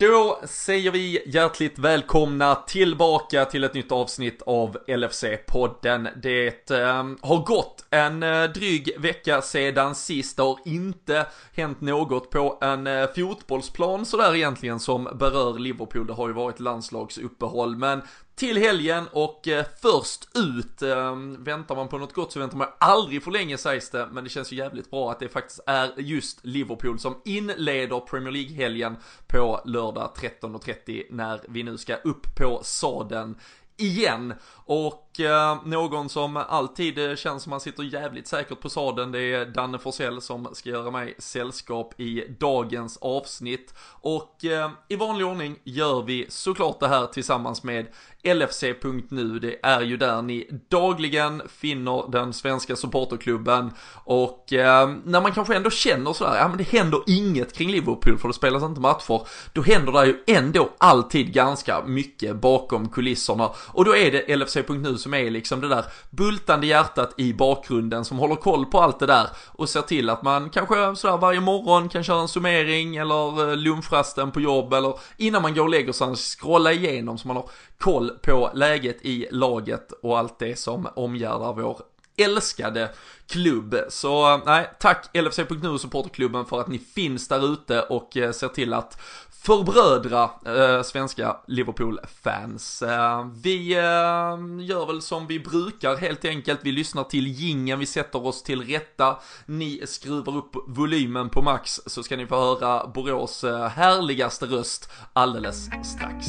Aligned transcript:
Då 0.00 0.40
säger 0.44 0.90
vi 0.90 1.22
hjärtligt 1.26 1.78
välkomna 1.78 2.54
tillbaka 2.54 3.44
till 3.44 3.64
ett 3.64 3.74
nytt 3.74 3.92
avsnitt 3.92 4.42
av 4.42 4.76
LFC-podden. 4.86 6.08
Det 6.22 6.70
eh, 6.70 7.04
har 7.20 7.44
gått 7.44 7.84
en 7.90 8.22
eh, 8.22 8.42
dryg 8.44 8.90
vecka 8.98 9.42
sedan 9.42 9.94
sist. 9.94 10.36
Det 10.36 10.42
har 10.42 10.58
inte 10.64 11.26
hänt 11.56 11.80
något 11.80 12.30
på 12.30 12.58
en 12.60 12.86
eh, 12.86 13.06
fotbollsplan 13.16 14.06
sådär 14.06 14.34
egentligen 14.34 14.80
som 14.80 15.04
berör 15.04 15.58
Liverpool. 15.58 16.06
Det 16.06 16.12
har 16.12 16.28
ju 16.28 16.34
varit 16.34 16.60
landslagsuppehåll, 16.60 17.76
men 17.76 18.02
till 18.40 18.58
helgen 18.58 19.04
och 19.12 19.48
eh, 19.48 19.64
först 19.82 20.28
ut. 20.34 20.82
Eh, 20.82 21.16
väntar 21.38 21.76
man 21.76 21.88
på 21.88 21.98
något 21.98 22.12
gott 22.12 22.32
så 22.32 22.38
väntar 22.38 22.56
man 22.56 22.68
aldrig 22.78 23.22
för 23.22 23.30
länge 23.30 23.58
sägs 23.58 23.90
det, 23.90 24.08
men 24.12 24.24
det 24.24 24.30
känns 24.30 24.52
ju 24.52 24.56
jävligt 24.56 24.90
bra 24.90 25.10
att 25.10 25.20
det 25.20 25.28
faktiskt 25.28 25.60
är 25.66 25.92
just 25.96 26.38
Liverpool 26.42 26.98
som 26.98 27.20
inleder 27.24 28.00
Premier 28.00 28.32
League-helgen 28.32 28.96
på 29.26 29.60
lördag 29.64 30.12
13.30 30.16 31.04
när 31.10 31.40
vi 31.48 31.62
nu 31.62 31.78
ska 31.78 31.96
upp 31.96 32.36
på 32.36 32.60
saden 32.64 33.36
igen. 33.76 34.34
Och 34.64 35.09
eh, 35.18 35.58
någon 35.64 36.08
som 36.08 36.36
alltid 36.36 36.98
eh, 36.98 37.16
känns 37.16 37.42
som 37.42 37.52
han 37.52 37.60
sitter 37.60 37.82
jävligt 37.82 38.26
säkert 38.26 38.60
på 38.60 38.70
sadeln. 38.70 39.12
det 39.12 39.20
är 39.20 39.46
Danne 39.46 39.78
Forsell 39.78 40.20
som 40.20 40.48
ska 40.52 40.70
göra 40.70 40.90
mig 40.90 41.14
sällskap 41.18 42.00
i 42.00 42.36
dagens 42.40 42.96
avsnitt. 42.96 43.74
Och 44.00 44.44
eh, 44.44 44.70
i 44.88 44.96
vanlig 44.96 45.26
ordning 45.26 45.56
gör 45.64 46.02
vi 46.02 46.26
såklart 46.28 46.80
det 46.80 46.88
här 46.88 47.06
tillsammans 47.06 47.62
med 47.62 47.86
LFC.nu. 48.22 49.38
Det 49.38 49.58
är 49.62 49.80
ju 49.80 49.96
där 49.96 50.22
ni 50.22 50.48
dagligen 50.68 51.42
finner 51.48 52.10
den 52.10 52.32
svenska 52.32 52.76
supporterklubben 52.76 53.70
och 54.04 54.52
eh, 54.52 54.90
när 55.04 55.20
man 55.20 55.32
kanske 55.32 55.56
ändå 55.56 55.70
känner 55.70 56.12
sådär, 56.12 56.36
ja 56.36 56.48
men 56.48 56.58
det 56.58 56.68
händer 56.68 57.02
inget 57.06 57.52
kring 57.52 57.70
Liverpool 57.70 58.18
för 58.18 58.28
det 58.28 58.34
spelas 58.34 58.62
inte 58.62 58.80
matcher, 58.80 59.26
då 59.52 59.62
händer 59.62 59.92
det 59.92 60.06
ju 60.06 60.16
ändå 60.26 60.70
alltid 60.78 61.32
ganska 61.32 61.82
mycket 61.86 62.36
bakom 62.36 62.88
kulisserna 62.88 63.50
och 63.66 63.84
då 63.84 63.96
är 63.96 64.10
det 64.10 64.36
LFC.nu 64.36 64.98
som 64.98 65.09
är 65.14 65.30
liksom 65.30 65.60
det 65.60 65.68
där 65.68 65.84
bultande 66.10 66.66
hjärtat 66.66 67.14
i 67.16 67.32
bakgrunden 67.32 68.04
som 68.04 68.18
håller 68.18 68.36
koll 68.36 68.66
på 68.66 68.80
allt 68.80 68.98
det 68.98 69.06
där 69.06 69.26
och 69.46 69.68
ser 69.68 69.82
till 69.82 70.10
att 70.10 70.22
man 70.22 70.50
kanske 70.50 70.96
sådär 70.96 71.16
varje 71.16 71.40
morgon 71.40 71.88
kan 71.88 72.04
köra 72.04 72.20
en 72.20 72.28
summering 72.28 72.96
eller 72.96 73.50
eh, 73.50 73.56
lunchrasten 73.56 74.30
på 74.30 74.40
jobb 74.40 74.72
eller 74.72 74.94
innan 75.16 75.42
man 75.42 75.54
går 75.54 75.62
och 75.62 75.70
lägger 75.70 75.92
sig 75.92 76.16
scrolla 76.16 76.72
igenom 76.72 77.18
så 77.18 77.28
man 77.28 77.36
har 77.36 77.50
koll 77.78 78.10
på 78.22 78.50
läget 78.54 78.98
i 79.02 79.26
laget 79.30 79.92
och 80.02 80.18
allt 80.18 80.38
det 80.38 80.58
som 80.58 80.88
omgärdar 80.94 81.52
vår 81.52 81.80
älskade 82.16 82.90
klubb. 83.26 83.76
Så 83.88 84.34
eh, 84.34 84.40
nej, 84.46 84.70
tack 84.80 85.16
LFC.nu 85.16 85.68
och 85.68 85.80
supporterklubben 85.80 86.44
för 86.44 86.60
att 86.60 86.68
ni 86.68 86.78
finns 86.78 87.28
där 87.28 87.52
ute 87.52 87.82
och 87.82 88.16
eh, 88.16 88.32
ser 88.32 88.48
till 88.48 88.72
att 88.72 89.00
förbrödra 89.42 90.30
eh, 90.46 90.82
svenska 90.82 91.36
Liverpool-fans. 91.46 92.82
Eh, 92.82 93.26
vi 93.42 93.72
eh, 93.72 94.66
gör 94.66 94.86
väl 94.86 95.02
som 95.02 95.26
vi 95.26 95.40
brukar 95.40 95.96
helt 95.96 96.24
enkelt. 96.24 96.60
Vi 96.62 96.72
lyssnar 96.72 97.04
till 97.04 97.26
gingen, 97.26 97.78
vi 97.78 97.86
sätter 97.86 98.26
oss 98.26 98.42
till 98.42 98.62
rätta. 98.62 99.18
Ni 99.46 99.82
skruvar 99.86 100.36
upp 100.36 100.56
volymen 100.66 101.28
på 101.28 101.42
max 101.42 101.80
så 101.86 102.02
ska 102.02 102.16
ni 102.16 102.26
få 102.26 102.36
höra 102.36 102.86
Borås 102.86 103.44
eh, 103.44 103.68
härligaste 103.68 104.46
röst 104.46 104.90
alldeles 105.12 105.64
strax. 105.64 106.26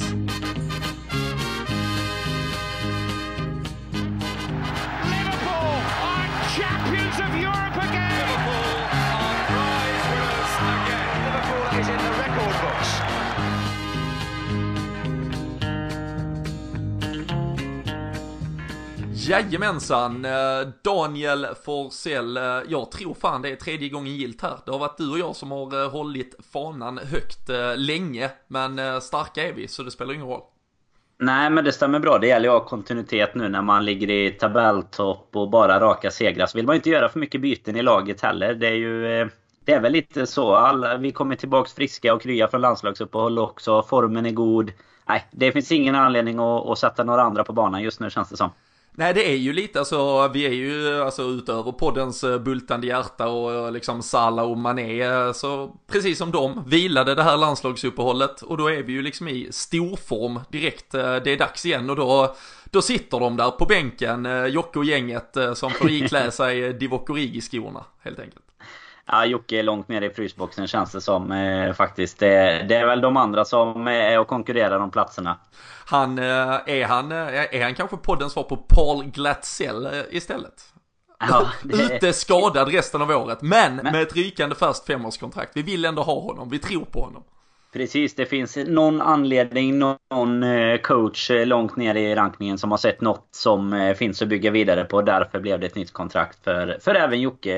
Jajamensan, 19.31 20.25
eh, 20.25 20.31
Daniel 20.83 21.47
Forsell, 21.65 22.37
eh, 22.37 22.43
jag 22.67 22.91
tror 22.91 23.13
fan 23.13 23.41
det 23.41 23.49
är 23.49 23.55
tredje 23.55 23.89
gången 23.89 24.15
gilt 24.15 24.41
här. 24.41 24.57
Det 24.65 24.71
har 24.71 24.79
varit 24.79 24.97
du 24.97 25.11
och 25.11 25.19
jag 25.19 25.35
som 25.35 25.51
har 25.51 25.83
eh, 25.83 25.89
hållit 25.91 26.35
fanan 26.53 26.97
högt 26.97 27.49
länge, 27.75 28.29
men 28.47 29.01
starka 29.01 29.47
är 29.47 29.53
vi 29.53 29.67
så 29.67 29.83
det 29.83 29.91
spelar 29.91 30.13
ingen 30.13 30.27
roll. 30.27 30.41
Nej, 31.19 31.49
men 31.49 31.63
det 31.63 31.71
stämmer 31.71 31.99
bra. 31.99 32.17
Det 32.17 32.27
gäller 32.27 32.49
ju 32.49 32.55
att 32.55 32.61
ha 32.61 32.69
kontinuitet 32.69 33.35
nu 33.35 33.49
när 33.49 33.61
man 33.61 33.85
ligger 33.85 34.09
i 34.09 34.31
tabelltopp 34.31 35.35
och 35.35 35.49
bara 35.49 35.79
raka 35.79 36.11
segrar. 36.11 36.45
Så 36.45 36.57
vill 36.57 36.65
man 36.65 36.75
ju 36.75 36.77
inte 36.77 36.89
göra 36.89 37.09
för 37.09 37.19
mycket 37.19 37.41
byten 37.41 37.75
i 37.75 37.81
laget 37.81 38.21
heller. 38.21 38.53
Det 38.53 38.67
är 38.67 38.75
ju... 38.75 39.29
Det 39.65 39.73
är 39.73 39.79
väl 39.79 39.91
lite 39.91 40.27
så. 40.27 40.55
Alla, 40.55 40.97
vi 40.97 41.11
kommer 41.11 41.35
tillbaks 41.35 41.73
friska 41.73 42.13
och 42.13 42.21
krya 42.21 42.47
från 42.47 42.61
landslagsuppehåll 42.61 43.39
också. 43.39 43.83
Formen 43.83 44.25
är 44.25 44.31
god. 44.31 44.71
Nej, 45.05 45.27
det 45.31 45.51
finns 45.51 45.71
ingen 45.71 45.95
anledning 45.95 46.39
att, 46.39 46.69
att 46.69 46.79
sätta 46.79 47.03
några 47.03 47.21
andra 47.21 47.43
på 47.43 47.53
banan 47.53 47.81
just 47.81 47.99
nu 47.99 48.09
känns 48.09 48.29
det 48.29 48.37
som. 48.37 48.49
Nej 48.93 49.13
det 49.13 49.31
är 49.31 49.35
ju 49.35 49.53
lite 49.53 49.79
alltså, 49.79 50.27
vi 50.27 50.45
är 50.45 50.51
ju 50.51 51.01
alltså 51.01 51.23
utöver 51.23 51.71
poddens 51.71 52.23
eh, 52.23 52.39
bultande 52.39 52.87
hjärta 52.87 53.27
och 53.27 53.53
eh, 53.53 53.71
liksom 53.71 54.03
Salah 54.03 54.45
och 54.45 54.57
Mané, 54.57 55.01
eh, 55.01 55.31
så 55.31 55.75
precis 55.87 56.17
som 56.17 56.31
de 56.31 56.63
vilade 56.67 57.15
det 57.15 57.23
här 57.23 57.37
landslagsuppehållet 57.37 58.41
och 58.41 58.57
då 58.57 58.67
är 58.67 58.83
vi 58.83 58.93
ju 58.93 59.01
liksom 59.01 59.27
i 59.27 59.47
storform 59.51 60.39
direkt, 60.49 60.91
det 60.91 61.27
är 61.27 61.37
dags 61.37 61.65
igen 61.65 61.89
och 61.89 61.95
då 61.95 62.35
då 62.65 62.81
sitter 62.81 63.19
de 63.19 63.37
där 63.37 63.51
på 63.51 63.65
bänken, 63.65 64.27
Jocke 64.51 64.79
och 64.79 64.85
gänget 64.85 65.37
som 65.53 65.71
får 65.71 65.89
iklä 65.91 66.31
sig 66.31 66.73
Divock 66.73 67.09
Origi-skorna 67.09 67.83
helt 67.99 68.19
enkelt. 68.19 68.45
Ja, 69.05 69.25
Jocke 69.25 69.59
är 69.59 69.63
långt 69.63 69.87
nere 69.87 70.05
i 70.05 70.09
frysboxen 70.09 70.67
känns 70.67 70.91
det 70.91 71.01
som 71.01 71.31
eh, 71.31 71.73
faktiskt. 71.73 72.19
Det, 72.19 72.65
det, 72.69 72.75
är 72.75 72.85
väl 72.85 73.01
de 73.01 73.17
andra 73.17 73.45
som 73.45 73.87
är 73.87 74.19
och 74.19 74.27
konkurrerar 74.27 74.79
om 74.79 74.91
platserna. 74.91 75.39
Han, 75.85 76.19
eh, 76.19 76.59
är 76.65 76.85
han, 76.85 77.11
eh, 77.11 77.55
är 77.55 77.63
han 77.63 77.75
kanske 77.75 77.97
poddens 77.97 78.33
svar 78.33 78.43
på 78.43 78.57
Paul 78.57 79.03
Glatzell 79.05 79.85
eh, 79.85 79.91
istället? 80.09 80.63
Ja, 81.19 81.47
det... 81.63 81.95
Ute 81.95 82.13
skadad 82.13 82.67
resten 82.67 83.01
av 83.01 83.09
året, 83.09 83.41
men, 83.41 83.75
men 83.75 83.91
med 83.91 84.01
ett 84.01 84.15
rykande 84.15 84.55
fast 84.55 84.85
femårskontrakt. 84.85 85.51
Vi 85.57 85.61
vill 85.61 85.85
ändå 85.85 86.01
ha 86.01 86.19
honom, 86.19 86.49
vi 86.49 86.59
tror 86.59 86.85
på 86.85 87.01
honom. 87.01 87.23
Precis, 87.73 88.15
det 88.15 88.25
finns 88.25 88.57
någon 88.57 89.01
anledning, 89.01 89.79
någon 89.79 90.43
eh, 90.43 90.77
coach 90.77 91.31
eh, 91.31 91.45
långt 91.45 91.75
ner 91.75 91.95
i 91.95 92.15
rankningen 92.15 92.57
som 92.57 92.71
har 92.71 92.77
sett 92.77 93.01
något 93.01 93.27
som 93.31 93.73
eh, 93.73 93.93
finns 93.93 94.21
att 94.21 94.27
bygga 94.27 94.51
vidare 94.51 94.83
på. 94.83 95.01
Därför 95.01 95.39
blev 95.39 95.59
det 95.59 95.67
ett 95.67 95.75
nytt 95.75 95.91
kontrakt 95.93 96.43
för, 96.43 96.77
för 96.81 96.95
även 96.95 97.21
Jocke. 97.21 97.53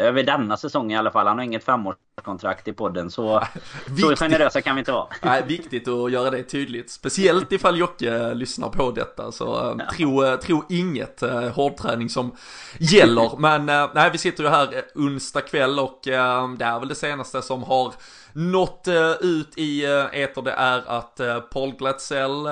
Över 0.00 0.22
denna 0.22 0.56
säsong 0.56 0.92
i 0.92 0.96
alla 0.96 1.10
fall. 1.10 1.26
Han 1.26 1.38
har 1.38 1.44
inget 1.44 1.64
femårs 1.64 1.96
femårskontrakt 2.18 2.68
i 2.68 2.72
podden. 2.72 3.10
Så, 3.10 3.44
så 4.00 4.16
generösa 4.16 4.62
kan 4.62 4.76
vi 4.76 4.78
inte 4.78 4.92
vara. 4.92 5.06
Nej, 5.22 5.42
viktigt 5.46 5.88
att 5.88 6.12
göra 6.12 6.30
det 6.30 6.42
tydligt. 6.42 6.90
Speciellt 6.90 7.52
ifall 7.52 7.78
Jocke 7.78 8.34
lyssnar 8.34 8.68
på 8.68 8.90
detta. 8.90 9.32
Så 9.32 9.76
ja. 9.78 9.90
tro, 9.96 10.36
tro 10.36 10.64
inget 10.68 11.20
hårdträning 11.54 12.08
som 12.08 12.36
gäller. 12.78 13.30
Men 13.38 13.66
nej, 13.94 14.10
vi 14.12 14.18
sitter 14.18 14.44
ju 14.44 14.50
här 14.50 14.82
onsdag 14.94 15.40
kväll 15.40 15.78
och 15.78 16.00
det 16.04 16.14
är 16.14 16.78
väl 16.78 16.88
det 16.88 16.94
senaste 16.94 17.42
som 17.42 17.62
har 17.62 17.94
nått 18.32 18.88
ut 19.20 19.58
i 19.58 19.84
eter 20.12 20.42
det 20.42 20.52
är 20.52 20.82
att 20.86 21.20
Paul 21.50 21.74
Glatzell, 21.76 22.44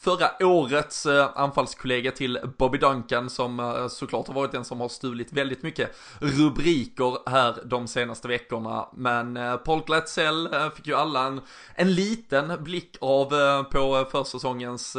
förra 0.00 0.46
årets 0.46 1.06
anfallskollega 1.34 2.10
till 2.10 2.38
Bobby 2.58 2.78
Duncan 2.78 3.30
som 3.30 3.86
såklart 3.90 4.26
har 4.26 4.34
varit 4.34 4.52
den 4.52 4.64
som 4.64 4.80
har 4.80 4.88
stulit 4.88 5.32
väldigt 5.32 5.62
mycket 5.62 5.96
rubriker 6.20 7.30
här 7.30 7.54
de 7.64 7.86
senaste 7.86 8.28
veckorna. 8.28 8.88
Men 8.96 9.36
eh, 9.36 9.56
Paul 9.56 9.82
Glatzell 9.86 10.54
eh, 10.54 10.70
fick 10.70 10.86
ju 10.86 10.94
alla 10.94 11.26
en, 11.26 11.40
en 11.74 11.94
liten 11.94 12.64
blick 12.64 12.96
av 13.00 13.34
eh, 13.34 13.62
på 13.62 14.06
försäsongens 14.10 14.96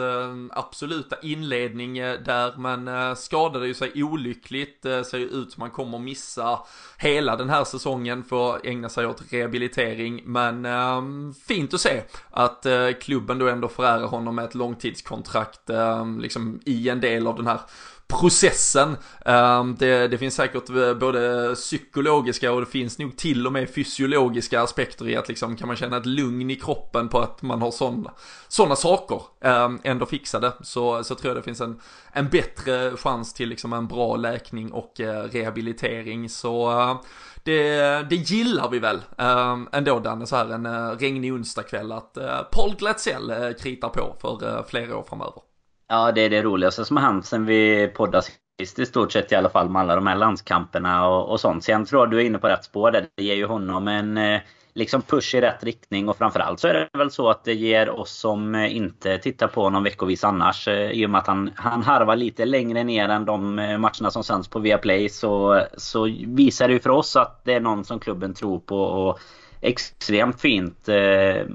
absoluta 0.52 1.16
inledning 1.22 1.94
där, 1.96 2.58
men 2.58 3.16
skadade 3.16 3.68
ju 3.68 3.74
sig 3.74 4.04
olyckligt, 4.04 4.82
ser 4.82 5.18
ju 5.18 5.26
ut 5.26 5.52
som 5.52 5.62
man 5.62 5.72
kommer 5.72 6.00
missa 6.00 6.60
hela 6.98 7.36
den 7.36 7.50
här 7.50 7.64
säsongen 7.64 8.24
för 8.24 8.56
att 8.56 8.66
ägna 8.66 8.90
sig 8.90 9.08
åt 9.08 9.34
rehabilitering. 9.34 10.22
Men 10.26 10.66
ehm, 10.66 11.34
fint 11.48 11.74
att 11.74 11.82
se 11.82 12.04
att 12.32 12.66
klubben 13.02 13.40
då 13.40 13.48
ändå 13.48 13.68
förärar 13.68 14.08
honom 14.08 14.36
med 14.36 14.46
ett 14.46 14.56
långtidskontrakt 14.56 15.70
ehm, 15.70 16.20
liksom 16.20 16.60
i 16.66 16.90
en 16.90 17.02
del 17.02 17.28
av 17.28 17.36
den 17.36 17.48
här 17.48 17.60
processen. 18.08 18.98
Ehm, 19.26 19.76
det, 19.80 20.08
det, 20.08 20.18
finns 20.18 20.36
säkert 20.36 20.70
eh, 20.70 20.94
både 20.94 21.54
psykologiska 21.56 22.52
och 22.52 22.60
det 22.60 22.66
finns 22.66 23.00
nog 23.00 23.18
till 23.18 23.48
och 23.48 23.54
med 23.54 23.70
fysiologiska 23.70 24.62
aspekter 24.62 25.10
i 25.10 25.16
att 25.16 25.28
liksom 25.28 25.56
kan 25.56 25.68
man 25.68 25.78
känna 25.78 25.98
ett 25.98 26.06
lugn 26.06 26.52
i 26.52 26.56
kroppen 26.56 27.10
på 27.10 27.20
att 27.20 27.42
man 27.42 27.62
har 27.62 27.72
sådana 27.72 28.14
såna 28.48 28.76
saker 28.76 29.22
ehm, 29.42 29.80
ändå 29.84 30.06
fixade 30.06 30.54
så, 30.62 31.04
så 31.04 31.16
tror 31.16 31.30
jag 31.30 31.38
det 31.38 31.46
finns 31.46 31.62
en, 31.62 31.80
en 32.12 32.30
bättre 32.30 32.98
chans 32.98 33.34
till 33.34 33.50
liksom 33.50 33.74
en 33.74 33.88
bra 33.88 34.16
läkning 34.16 34.72
och 34.72 35.00
eh, 35.00 35.24
rehabilitering. 35.24 36.30
Så 36.30 36.72
eh, 36.72 37.02
det, 37.44 37.80
det 38.10 38.16
gillar 38.16 38.70
vi 38.70 38.80
väl 38.80 39.02
ehm, 39.18 39.70
ändå 39.72 40.00
Danne, 40.00 40.28
så 40.28 40.36
här 40.36 40.50
en 40.50 41.00
regnig 41.00 41.34
onsdagkväll 41.34 41.92
att 41.92 42.18
Paul 42.52 42.76
Glatzell 42.76 43.54
kritar 43.60 43.90
på 43.90 44.16
för 44.22 44.64
flera 44.68 44.98
år 44.98 45.04
framöver. 45.10 45.47
Ja, 45.90 46.12
det 46.12 46.22
är 46.22 46.30
det 46.30 46.42
roligaste 46.42 46.86
som 46.86 46.98
har 46.98 47.04
hänt 47.04 47.26
sen 47.26 47.46
vi 47.46 47.88
poddade 47.88 48.24
sist 48.60 48.80
i 48.80 48.86
stort 48.86 49.12
sett 49.12 49.32
i 49.32 49.36
alla 49.36 49.50
fall 49.50 49.70
med 49.70 49.82
alla 49.82 49.96
de 49.96 50.08
här 50.08 50.16
landskamperna 50.16 51.08
och, 51.08 51.32
och 51.32 51.40
sånt. 51.40 51.64
tror 51.64 51.88
jag 51.92 52.12
du 52.12 52.22
är 52.22 52.26
inne 52.26 52.38
på 52.38 52.48
rätt 52.48 52.64
spår 52.64 52.92
där. 52.92 53.06
Det 53.16 53.24
ger 53.24 53.36
ju 53.36 53.46
honom 53.46 53.88
en 53.88 54.18
eh, 54.18 54.42
liksom 54.74 55.02
push 55.02 55.36
i 55.36 55.42
rätt 55.42 55.64
riktning 55.64 56.10
och 56.10 56.18
framförallt 56.18 56.60
så 56.60 56.68
är 56.68 56.74
det 56.74 56.98
väl 56.98 57.12
så 57.12 57.30
att 57.30 57.44
det 57.44 57.54
ger 57.54 57.90
oss 57.90 58.12
som 58.20 58.56
eh, 58.56 58.76
inte 58.76 59.18
tittar 59.18 59.48
på 59.48 59.62
honom 59.62 59.84
veckovis 59.84 60.24
annars 60.24 60.68
eh, 60.68 60.92
i 60.92 61.06
och 61.06 61.10
med 61.10 61.20
att 61.20 61.28
han, 61.28 61.52
han 61.56 61.84
harvar 61.84 62.16
lite 62.16 62.46
längre 62.46 62.84
ner 62.84 63.10
än 63.10 63.26
de 63.26 63.56
matcherna 63.56 64.12
som 64.12 64.24
sänds 64.24 64.48
på 64.48 64.60
Viaplay 64.60 65.10
så, 65.10 65.62
så 65.78 66.04
visar 66.28 66.68
det 66.68 66.74
ju 66.74 66.80
för 66.80 66.90
oss 66.90 67.16
att 67.16 67.46
det 67.46 67.54
är 67.54 67.60
någon 67.60 67.86
som 67.86 68.00
klubben 68.00 68.34
tror 68.34 68.60
på 68.60 68.82
och 68.82 69.20
extremt 69.62 70.42
fint 70.42 70.90
eh, 70.90 70.96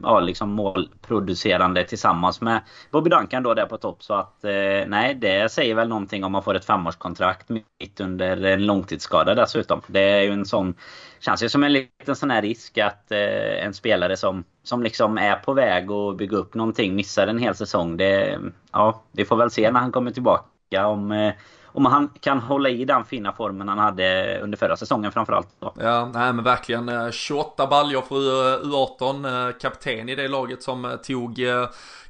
ja, 0.03 0.21
liksom 0.21 0.51
målproducerande 0.51 1.85
tillsammans 1.85 2.41
med 2.41 2.61
Bobby 2.91 3.11
Duncan 3.11 3.43
då 3.43 3.55
där 3.55 3.67
på 3.67 3.77
topp. 3.77 4.03
Så 4.03 4.15
att 4.15 4.45
eh, 4.45 4.87
nej, 4.87 5.15
det 5.15 5.53
säger 5.53 5.75
väl 5.75 5.89
någonting 5.89 6.25
om 6.25 6.33
man 6.33 6.43
får 6.43 6.55
ett 6.55 6.65
femårskontrakt 6.65 7.49
mitt 7.49 8.01
under 8.01 8.45
en 8.45 8.67
långtidsskada 8.67 9.35
dessutom. 9.35 9.81
Det 9.87 10.01
är 10.01 10.23
ju 10.23 10.33
en 10.33 10.47
sån... 10.47 10.75
Känns 11.21 11.43
ju 11.43 11.49
som 11.49 11.65
en 11.65 11.73
liten 11.73 12.17
sån 12.17 12.31
här 12.31 12.43
risk 12.43 12.79
att 12.79 13.13
eh, 13.13 13.65
en 13.65 13.75
spelare 13.75 14.17
som, 14.17 14.45
som 14.63 14.83
liksom 14.83 15.19
är 15.19 15.37
på 15.37 15.53
väg 15.53 15.91
att 15.91 16.17
bygga 16.17 16.37
upp 16.37 16.55
någonting 16.55 16.95
missar 16.95 17.27
en 17.27 17.39
hel 17.39 17.55
säsong. 17.55 17.97
Det, 17.97 18.41
ja, 18.73 19.03
vi 19.13 19.25
får 19.25 19.37
väl 19.37 19.51
se 19.51 19.71
när 19.71 19.81
han 19.81 19.93
kommer 19.93 20.11
tillbaka 20.11 20.45
om 20.79 21.13
eh, 21.13 21.35
om 21.75 21.87
han 21.87 22.11
kan 22.21 22.39
hålla 22.39 22.69
i 22.69 22.85
den 22.85 23.05
fina 23.05 23.33
formen 23.33 23.69
han 23.69 23.79
hade 23.79 24.41
under 24.43 24.59
förra 24.59 24.77
säsongen 24.77 25.13
framförallt. 25.13 25.49
Då. 25.59 25.75
Ja, 25.81 26.11
nej 26.15 26.33
men 26.33 26.45
verkligen. 26.45 26.89
Eh, 26.89 27.11
28 27.11 27.67
baljor 27.67 28.03
för 28.03 28.17
U18. 28.65 29.49
Eh, 29.49 29.59
kapten 29.59 30.09
i 30.09 30.15
det 30.15 30.29
laget 30.29 30.63
som 30.63 30.99
tog 31.03 31.41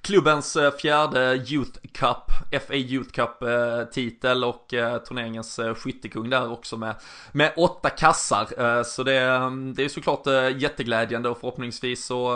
klubbens 0.00 0.56
fjärde 0.82 1.35
Youth 1.35 1.79
Cup, 1.93 2.62
FA 2.67 2.75
Youth 2.75 3.11
Cup-titel 3.11 4.44
och 4.44 4.67
turneringens 5.08 5.61
skyttekung 5.76 6.31
där 6.31 6.53
också 6.53 6.76
med, 6.76 6.94
med 7.32 7.53
åtta 7.56 7.91
kassar. 7.91 8.82
Så 8.82 9.03
det, 9.03 9.19
mm, 9.20 9.75
det 9.75 9.85
är 9.85 9.88
såklart 9.88 10.26
jätteglädjande 10.56 11.29
och 11.29 11.38
förhoppningsvis 11.38 12.06
så 12.06 12.35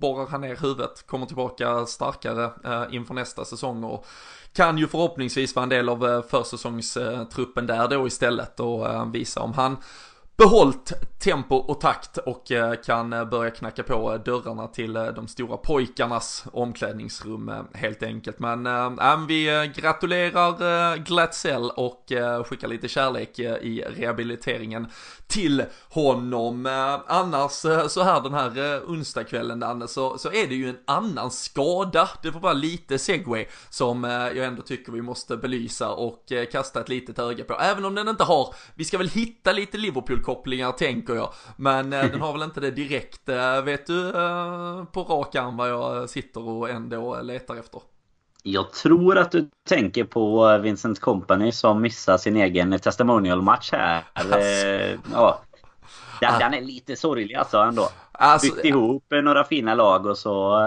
borrar 0.00 0.26
han 0.26 0.40
ner 0.40 0.56
huvudet, 0.56 1.06
kommer 1.06 1.26
tillbaka 1.26 1.86
starkare 1.86 2.50
inför 2.90 3.14
nästa 3.14 3.44
säsong 3.44 3.84
och 3.84 4.06
kan 4.54 4.78
ju 4.78 4.88
förhoppningsvis 4.88 5.56
vara 5.56 5.62
en 5.62 5.68
del 5.68 5.88
av 5.88 6.06
eh, 6.06 6.22
försäsongstruppen 6.22 7.66
där 7.66 7.88
då 7.88 8.06
istället 8.06 8.60
och 8.60 8.88
eh, 8.88 9.10
visa 9.10 9.40
om 9.40 9.52
han 9.52 9.76
Behållt 10.36 10.92
tempo 11.24 11.56
och 11.56 11.80
takt 11.80 12.18
och 12.18 12.52
eh, 12.52 12.74
kan 12.74 13.12
eh, 13.12 13.24
börja 13.24 13.50
knacka 13.50 13.82
på 13.82 14.12
eh, 14.12 14.20
dörrarna 14.20 14.66
till 14.66 14.92
de 14.92 15.28
stora 15.28 15.56
pojkarnas 15.56 16.44
omklädningsrum 16.52 17.52
helt 17.74 18.02
enkelt. 18.02 18.38
Men 18.38 18.66
äh, 18.66 19.26
vi 19.28 19.72
gratulerar 19.76 20.96
Glatzell 20.96 21.70
och 21.70 22.12
skickar 22.46 22.68
lite 22.68 22.88
kärlek 22.88 23.38
i 23.38 23.84
rehabiliteringen 23.96 24.86
till 25.26 25.64
honom. 25.88 26.66
Annars 27.06 27.52
så 27.88 28.02
här 28.02 28.20
den 28.20 28.34
här 28.34 28.80
onsdagskvällen 28.86 29.60
Danne 29.60 29.88
så, 29.88 30.18
så 30.18 30.32
är 30.32 30.46
det 30.46 30.54
ju 30.54 30.68
en 30.68 30.78
annan 30.86 31.30
skada. 31.30 32.08
Det 32.22 32.32
får 32.32 32.40
vara 32.40 32.52
lite 32.52 32.98
segway 32.98 33.46
som 33.70 34.04
jag 34.04 34.36
ändå 34.36 34.62
tycker 34.62 34.92
vi 34.92 35.02
måste 35.02 35.36
belysa 35.36 35.90
och 35.90 36.32
kasta 36.52 36.80
ett 36.80 36.88
litet 36.88 37.18
öga 37.18 37.44
på. 37.44 37.54
Även 37.54 37.84
om 37.84 37.94
den 37.94 38.08
inte 38.08 38.24
har, 38.24 38.54
vi 38.74 38.84
ska 38.84 38.98
väl 38.98 39.08
hitta 39.08 39.52
lite 39.52 39.78
Liverpool 39.78 40.22
Liverpool-kopplingar 40.24 40.72
tänker 40.72 41.14
jag. 41.14 41.32
Men 41.56 41.90
den 41.90 42.20
har 42.20 42.32
väl 42.32 42.42
inte 42.42 42.60
det 42.60 42.70
direkt. 42.70 43.28
Vet 43.64 43.86
du 43.86 44.12
på 44.92 45.02
rak 45.02 45.34
arm 45.34 45.56
vad 45.56 45.70
jag 45.70 46.10
sitter 46.10 46.48
och 46.48 46.70
ändå 46.70 47.22
letar 47.22 47.56
efter? 47.56 47.80
Jag 48.42 48.72
tror 48.72 49.18
att 49.18 49.32
du 49.32 49.50
tänker 49.68 50.04
på 50.04 50.58
Vincent 50.58 51.00
Company 51.00 51.52
som 51.52 51.82
missar 51.82 52.18
sin 52.18 52.36
egen 52.36 52.78
testimonial-match 52.78 53.72
här. 53.72 54.04
Alltså. 54.12 54.38
Ja. 55.12 55.40
Den, 56.20 56.38
den, 56.38 56.54
är 56.54 56.60
lite 56.60 56.96
sorglig 56.96 57.34
alltså 57.34 57.58
ändå. 57.58 57.88
Alltså, 58.12 58.54
Byggt 58.54 58.64
ihop 58.64 59.04
några 59.10 59.44
fina 59.44 59.74
lag 59.74 60.06
och 60.06 60.18
så 60.18 60.60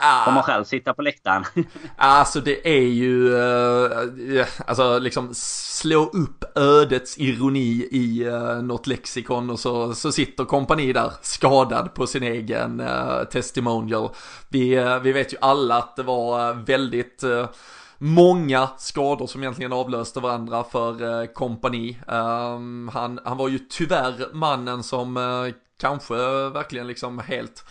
Ah. 0.00 0.30
Man 0.30 0.42
själv 0.42 0.64
sitta 0.64 0.94
på 0.94 1.02
läktaren. 1.02 1.44
alltså 1.96 2.40
det 2.40 2.68
är 2.68 2.88
ju, 2.88 3.34
uh, 3.34 4.46
alltså 4.66 4.98
liksom 4.98 5.30
slå 5.34 6.04
upp 6.04 6.44
ödets 6.54 7.18
ironi 7.18 7.88
i 7.90 8.28
uh, 8.28 8.62
något 8.62 8.86
lexikon 8.86 9.50
och 9.50 9.60
så, 9.60 9.94
så 9.94 10.12
sitter 10.12 10.44
kompani 10.44 10.92
där 10.92 11.12
skadad 11.22 11.94
på 11.94 12.06
sin 12.06 12.22
egen 12.22 12.80
uh, 12.80 13.24
testimonial. 13.24 14.10
Vi, 14.48 14.78
uh, 14.78 14.98
vi 14.98 15.12
vet 15.12 15.32
ju 15.32 15.36
alla 15.40 15.78
att 15.78 15.96
det 15.96 16.02
var 16.02 16.54
väldigt 16.54 17.24
många 17.98 18.68
skador 18.78 19.26
som 19.26 19.42
egentligen 19.42 19.72
avlöste 19.72 20.20
varandra 20.20 20.64
för 20.64 21.26
kompani. 21.34 21.98
Um, 22.06 22.90
han, 22.94 23.20
han 23.24 23.36
var 23.36 23.48
ju 23.48 23.58
tyvärr 23.58 24.34
mannen 24.34 24.82
som 24.82 25.52
kanske 25.80 26.14
verkligen 26.48 26.86
liksom 26.86 27.18
helt 27.18 27.64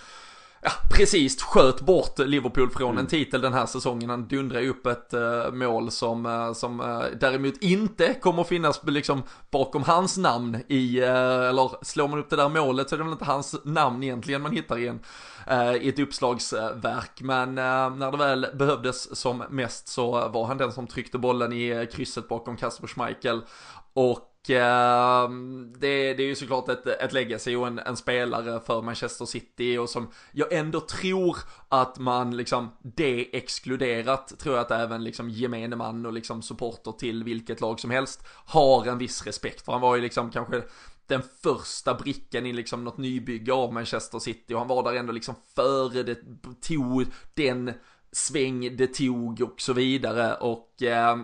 ja, 0.61 0.71
precis 0.89 1.41
sköt 1.43 1.81
bort 1.81 2.19
Liverpool 2.19 2.69
från 2.69 2.91
mm. 2.91 2.97
en 2.97 3.07
titel 3.07 3.41
den 3.41 3.53
här 3.53 3.65
säsongen. 3.65 4.09
Han 4.09 4.27
dundrar 4.27 4.67
upp 4.67 4.87
ett 4.87 5.13
uh, 5.13 5.51
mål 5.51 5.91
som, 5.91 6.25
uh, 6.25 6.53
som 6.53 6.79
uh, 6.79 7.03
däremot 7.19 7.57
inte 7.57 8.13
kommer 8.13 8.41
att 8.41 8.47
finnas 8.47 8.81
liksom 8.85 9.23
bakom 9.51 9.83
hans 9.83 10.17
namn 10.17 10.57
i, 10.67 10.99
eller 10.99 11.85
slår 11.85 12.07
man 12.07 12.19
upp 12.19 12.29
det 12.29 12.35
där 12.35 12.49
målet 12.49 12.89
så 12.89 12.95
är 12.95 12.97
det 12.97 13.03
väl 13.03 13.13
inte 13.13 13.25
hans 13.25 13.55
namn 13.63 14.03
egentligen 14.03 14.41
man 14.41 14.51
hittar 14.51 14.77
i, 14.77 14.87
en, 14.87 14.99
i 15.81 15.89
ett 15.89 15.99
uppslagsverk. 15.99 17.21
Men 17.21 17.55
när 17.55 18.11
det 18.11 18.17
väl 18.17 18.47
behövdes 18.53 19.19
som 19.19 19.43
mest 19.49 19.87
så 19.87 20.27
var 20.27 20.45
han 20.45 20.57
den 20.57 20.71
som 20.71 20.87
tryckte 20.87 21.17
bollen 21.17 21.53
i 21.53 21.89
krysset 21.93 22.27
bakom 22.27 22.57
Kasper 22.57 22.87
Schmeichel. 22.87 23.41
Och 23.93 24.26
Ehm, 24.49 25.73
det, 25.79 26.13
det, 26.13 26.23
är 26.23 26.27
ju 26.27 26.35
såklart 26.35 26.69
ett, 26.69 26.87
ett 26.87 27.13
legacy 27.13 27.55
och 27.55 27.67
en, 27.67 27.79
en, 27.79 27.97
spelare 27.97 28.59
för 28.59 28.81
Manchester 28.81 29.25
City 29.25 29.77
och 29.77 29.89
som 29.89 30.07
jag 30.31 30.53
ändå 30.53 30.79
tror 30.79 31.37
att 31.69 31.99
man 31.99 32.37
liksom, 32.37 32.69
det 32.81 33.37
exkluderat, 33.37 34.39
tror 34.39 34.55
jag 34.55 34.61
att 34.61 34.71
även 34.71 35.03
liksom 35.03 35.29
gemene 35.29 35.75
man 35.75 36.05
och 36.05 36.13
liksom 36.13 36.41
supporter 36.41 36.91
till 36.91 37.23
vilket 37.23 37.61
lag 37.61 37.79
som 37.79 37.91
helst 37.91 38.27
har 38.45 38.85
en 38.85 38.97
viss 38.97 39.25
respekt 39.25 39.65
för. 39.65 39.71
Han 39.71 39.81
var 39.81 39.95
ju 39.95 40.01
liksom 40.01 40.31
kanske 40.31 40.63
den 41.07 41.21
första 41.41 41.93
brickan 41.93 42.45
i 42.45 42.53
liksom 42.53 42.83
något 42.83 42.97
nybygge 42.97 43.53
av 43.53 43.73
Manchester 43.73 44.19
City 44.19 44.53
och 44.53 44.59
han 44.59 44.67
var 44.67 44.83
där 44.83 44.99
ändå 44.99 45.11
liksom 45.13 45.35
före 45.55 46.03
det 46.03 46.17
tog 46.61 47.05
den 47.33 47.73
sväng 48.11 48.77
det 48.77 48.87
tog 48.87 49.41
och 49.41 49.61
så 49.61 49.73
vidare 49.73 50.35
och 50.35 50.83
eh, 50.83 51.17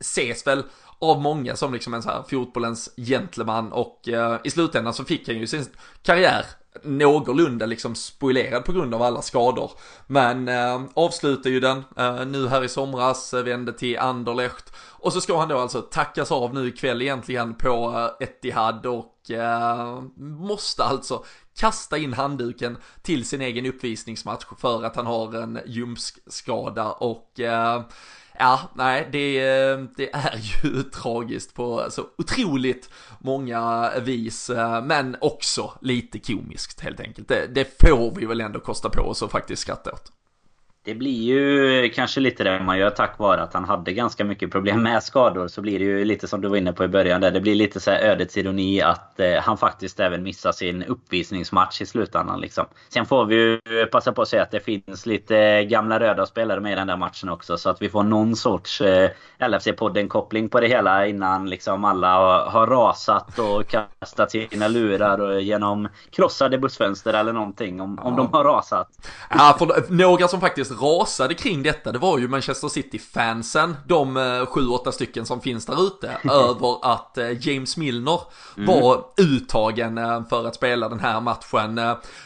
ses 0.00 0.46
väl 0.46 0.62
av 1.00 1.22
många 1.22 1.56
som 1.56 1.72
liksom 1.72 1.94
en 1.94 2.02
så 2.02 2.10
här 2.10 2.22
fotbollens 2.30 2.90
gentleman 2.96 3.72
och 3.72 4.08
eh, 4.08 4.38
i 4.44 4.50
slutändan 4.50 4.94
så 4.94 5.04
fick 5.04 5.28
han 5.28 5.36
ju 5.36 5.46
sin 5.46 5.66
karriär 6.02 6.46
någorlunda 6.82 7.66
liksom 7.66 7.94
spoilerad 7.94 8.64
på 8.64 8.72
grund 8.72 8.94
av 8.94 9.02
alla 9.02 9.22
skador. 9.22 9.70
Men 10.06 10.48
eh, 10.48 10.82
avslutar 10.94 11.50
ju 11.50 11.60
den 11.60 11.84
eh, 11.96 12.26
nu 12.26 12.48
här 12.48 12.64
i 12.64 12.68
somras, 12.68 13.34
eh, 13.34 13.42
vände 13.42 13.72
till 13.72 13.98
Anderlecht 13.98 14.72
och 14.78 15.12
så 15.12 15.20
ska 15.20 15.38
han 15.38 15.48
då 15.48 15.58
alltså 15.58 15.82
tackas 15.82 16.32
av 16.32 16.54
nu 16.54 16.68
ikväll 16.68 17.02
egentligen 17.02 17.54
på 17.54 18.10
eh, 18.20 18.26
Etihad 18.28 18.86
och 18.86 19.30
eh, 19.30 20.00
måste 20.16 20.84
alltså 20.84 21.24
kasta 21.56 21.98
in 21.98 22.12
handduken 22.12 22.76
till 23.02 23.24
sin 23.24 23.40
egen 23.40 23.66
uppvisningsmatch 23.66 24.44
för 24.58 24.84
att 24.84 24.96
han 24.96 25.06
har 25.06 25.34
en 25.34 25.58
ljumskskada 25.66 26.92
och 26.92 27.40
eh, 27.40 27.82
Ja, 28.38 28.60
nej, 28.74 29.08
det, 29.12 29.38
eh, 29.38 29.78
det 29.96 30.14
är 30.14 30.40
ju 30.64 30.82
tragiskt 30.82 31.54
på 31.54 31.86
så 31.90 32.04
otroligt 32.18 32.90
många 33.18 33.90
vis, 34.00 34.50
eh, 34.50 34.84
men 34.84 35.16
också 35.20 35.72
lite 35.80 36.18
komiskt 36.18 36.80
helt 36.80 37.00
enkelt. 37.00 37.28
Det, 37.28 37.46
det 37.46 37.80
får 37.80 38.14
vi 38.14 38.26
väl 38.26 38.40
ändå 38.40 38.60
kosta 38.60 38.90
på 38.90 39.02
oss 39.02 39.22
att 39.22 39.30
faktiskt 39.30 39.62
skratta 39.62 39.92
åt. 39.92 40.12
Det 40.86 40.94
blir 40.94 41.22
ju 41.22 41.88
kanske 41.88 42.20
lite 42.20 42.44
det 42.44 42.60
man 42.60 42.78
gör 42.78 42.90
tack 42.90 43.18
vare 43.18 43.42
att 43.42 43.54
han 43.54 43.64
hade 43.64 43.92
ganska 43.92 44.24
mycket 44.24 44.50
problem 44.50 44.82
med 44.82 45.02
skador. 45.02 45.48
Så 45.48 45.60
blir 45.60 45.78
det 45.78 45.84
ju 45.84 46.04
lite 46.04 46.28
som 46.28 46.40
du 46.40 46.48
var 46.48 46.56
inne 46.56 46.72
på 46.72 46.84
i 46.84 46.88
början 46.88 47.20
där. 47.20 47.30
Det 47.30 47.40
blir 47.40 47.54
lite 47.54 47.80
så 47.80 47.90
ödets 47.90 48.36
ironi 48.36 48.82
att 48.82 49.20
eh, 49.20 49.34
han 49.34 49.58
faktiskt 49.58 50.00
även 50.00 50.22
missar 50.22 50.52
sin 50.52 50.82
uppvisningsmatch 50.82 51.80
i 51.80 51.86
slutändan. 51.86 52.40
Liksom. 52.40 52.66
Sen 52.88 53.06
får 53.06 53.24
vi 53.24 53.34
ju 53.34 53.86
passa 53.86 54.12
på 54.12 54.22
att 54.22 54.28
säga 54.28 54.42
att 54.42 54.50
det 54.50 54.60
finns 54.60 55.06
lite 55.06 55.64
gamla 55.64 56.00
röda 56.00 56.26
spelare 56.26 56.60
med 56.60 56.72
i 56.72 56.74
den 56.74 56.86
där 56.86 56.96
matchen 56.96 57.28
också. 57.28 57.56
Så 57.56 57.70
att 57.70 57.82
vi 57.82 57.88
får 57.88 58.02
någon 58.02 58.36
sorts 58.36 58.80
eh, 58.80 59.10
LFC-podden-koppling 59.38 60.48
på 60.48 60.60
det 60.60 60.68
hela 60.68 61.06
innan 61.06 61.50
liksom 61.50 61.84
alla 61.84 62.14
har, 62.48 62.66
rasat 62.66 63.38
och 63.38 63.66
kastat 63.68 64.30
sina 64.30 64.68
lurar 64.68 65.20
och 65.20 65.40
genom 65.42 65.88
krossade 66.10 66.58
bussfönster 66.58 67.14
eller 67.14 67.32
någonting. 67.32 67.80
Om, 67.80 67.98
om 67.98 68.16
de 68.16 68.32
har 68.32 68.44
rasat. 68.44 68.88
Ja, 69.30 69.56
för 69.58 69.92
några 69.92 70.28
som 70.28 70.40
faktiskt 70.40 70.75
rasade 70.80 71.34
kring 71.34 71.62
detta, 71.62 71.92
det 71.92 71.98
var 71.98 72.18
ju 72.18 72.28
Manchester 72.28 72.68
City-fansen, 72.68 73.76
de 73.86 74.16
eh, 74.16 74.46
sju, 74.46 74.68
åtta 74.68 74.92
stycken 74.92 75.26
som 75.26 75.40
finns 75.40 75.66
där 75.66 75.86
ute, 75.86 76.16
över 76.30 76.94
att 76.94 77.18
eh, 77.18 77.48
James 77.48 77.76
Milner 77.76 78.20
mm. 78.56 78.80
var 78.80 79.04
uttagen 79.16 79.98
eh, 79.98 80.26
för 80.28 80.46
att 80.46 80.54
spela 80.54 80.88
den 80.88 81.00
här 81.00 81.20
matchen. 81.20 81.80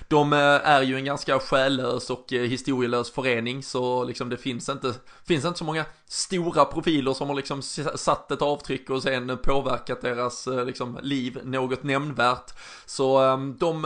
De 0.09 0.33
är 0.33 0.83
ju 0.83 0.97
en 0.97 1.04
ganska 1.04 1.38
själlös 1.38 2.11
och 2.11 2.25
historielös 2.30 3.11
förening, 3.11 3.62
så 3.62 4.04
liksom 4.04 4.28
det 4.28 4.37
finns 4.37 4.69
inte, 4.69 4.95
finns 5.35 5.45
inte 5.45 5.59
så 5.59 5.65
många 5.65 5.85
stora 6.07 6.65
profiler 6.65 7.13
som 7.13 7.29
har 7.29 7.37
liksom 7.37 7.63
satt 7.95 8.31
ett 8.31 8.43
avtryck 8.43 8.91
och 8.91 9.03
sen 9.03 9.39
påverkat 9.39 10.01
deras 10.01 10.49
liksom, 10.67 10.99
liv 11.03 11.41
något 11.45 11.83
nämnvärt. 11.83 12.55
Så 12.87 13.21
de 13.59 13.83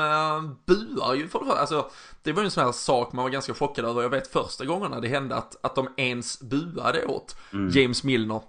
buar 0.67 1.15
ju 1.15 1.29
för 1.29 1.45
det 1.45 1.53
alltså 1.53 1.91
det 2.23 2.33
var 2.33 2.43
ju 2.43 2.45
en 2.45 2.51
sån 2.51 2.65
här 2.65 2.73
sak 2.73 3.13
man 3.13 3.23
var 3.23 3.31
ganska 3.31 3.55
chockad 3.55 3.85
över. 3.85 4.03
Jag 4.03 4.11
vet 4.11 4.33
första 4.33 4.65
gångerna 4.65 5.01
det 5.01 5.09
hände 5.09 5.37
att, 5.37 5.57
att 5.61 5.75
de 5.75 5.89
ens 5.97 6.41
buade 6.41 7.07
åt 7.07 7.37
mm. 7.53 7.71
James 7.71 8.05
Milner. 8.05 8.41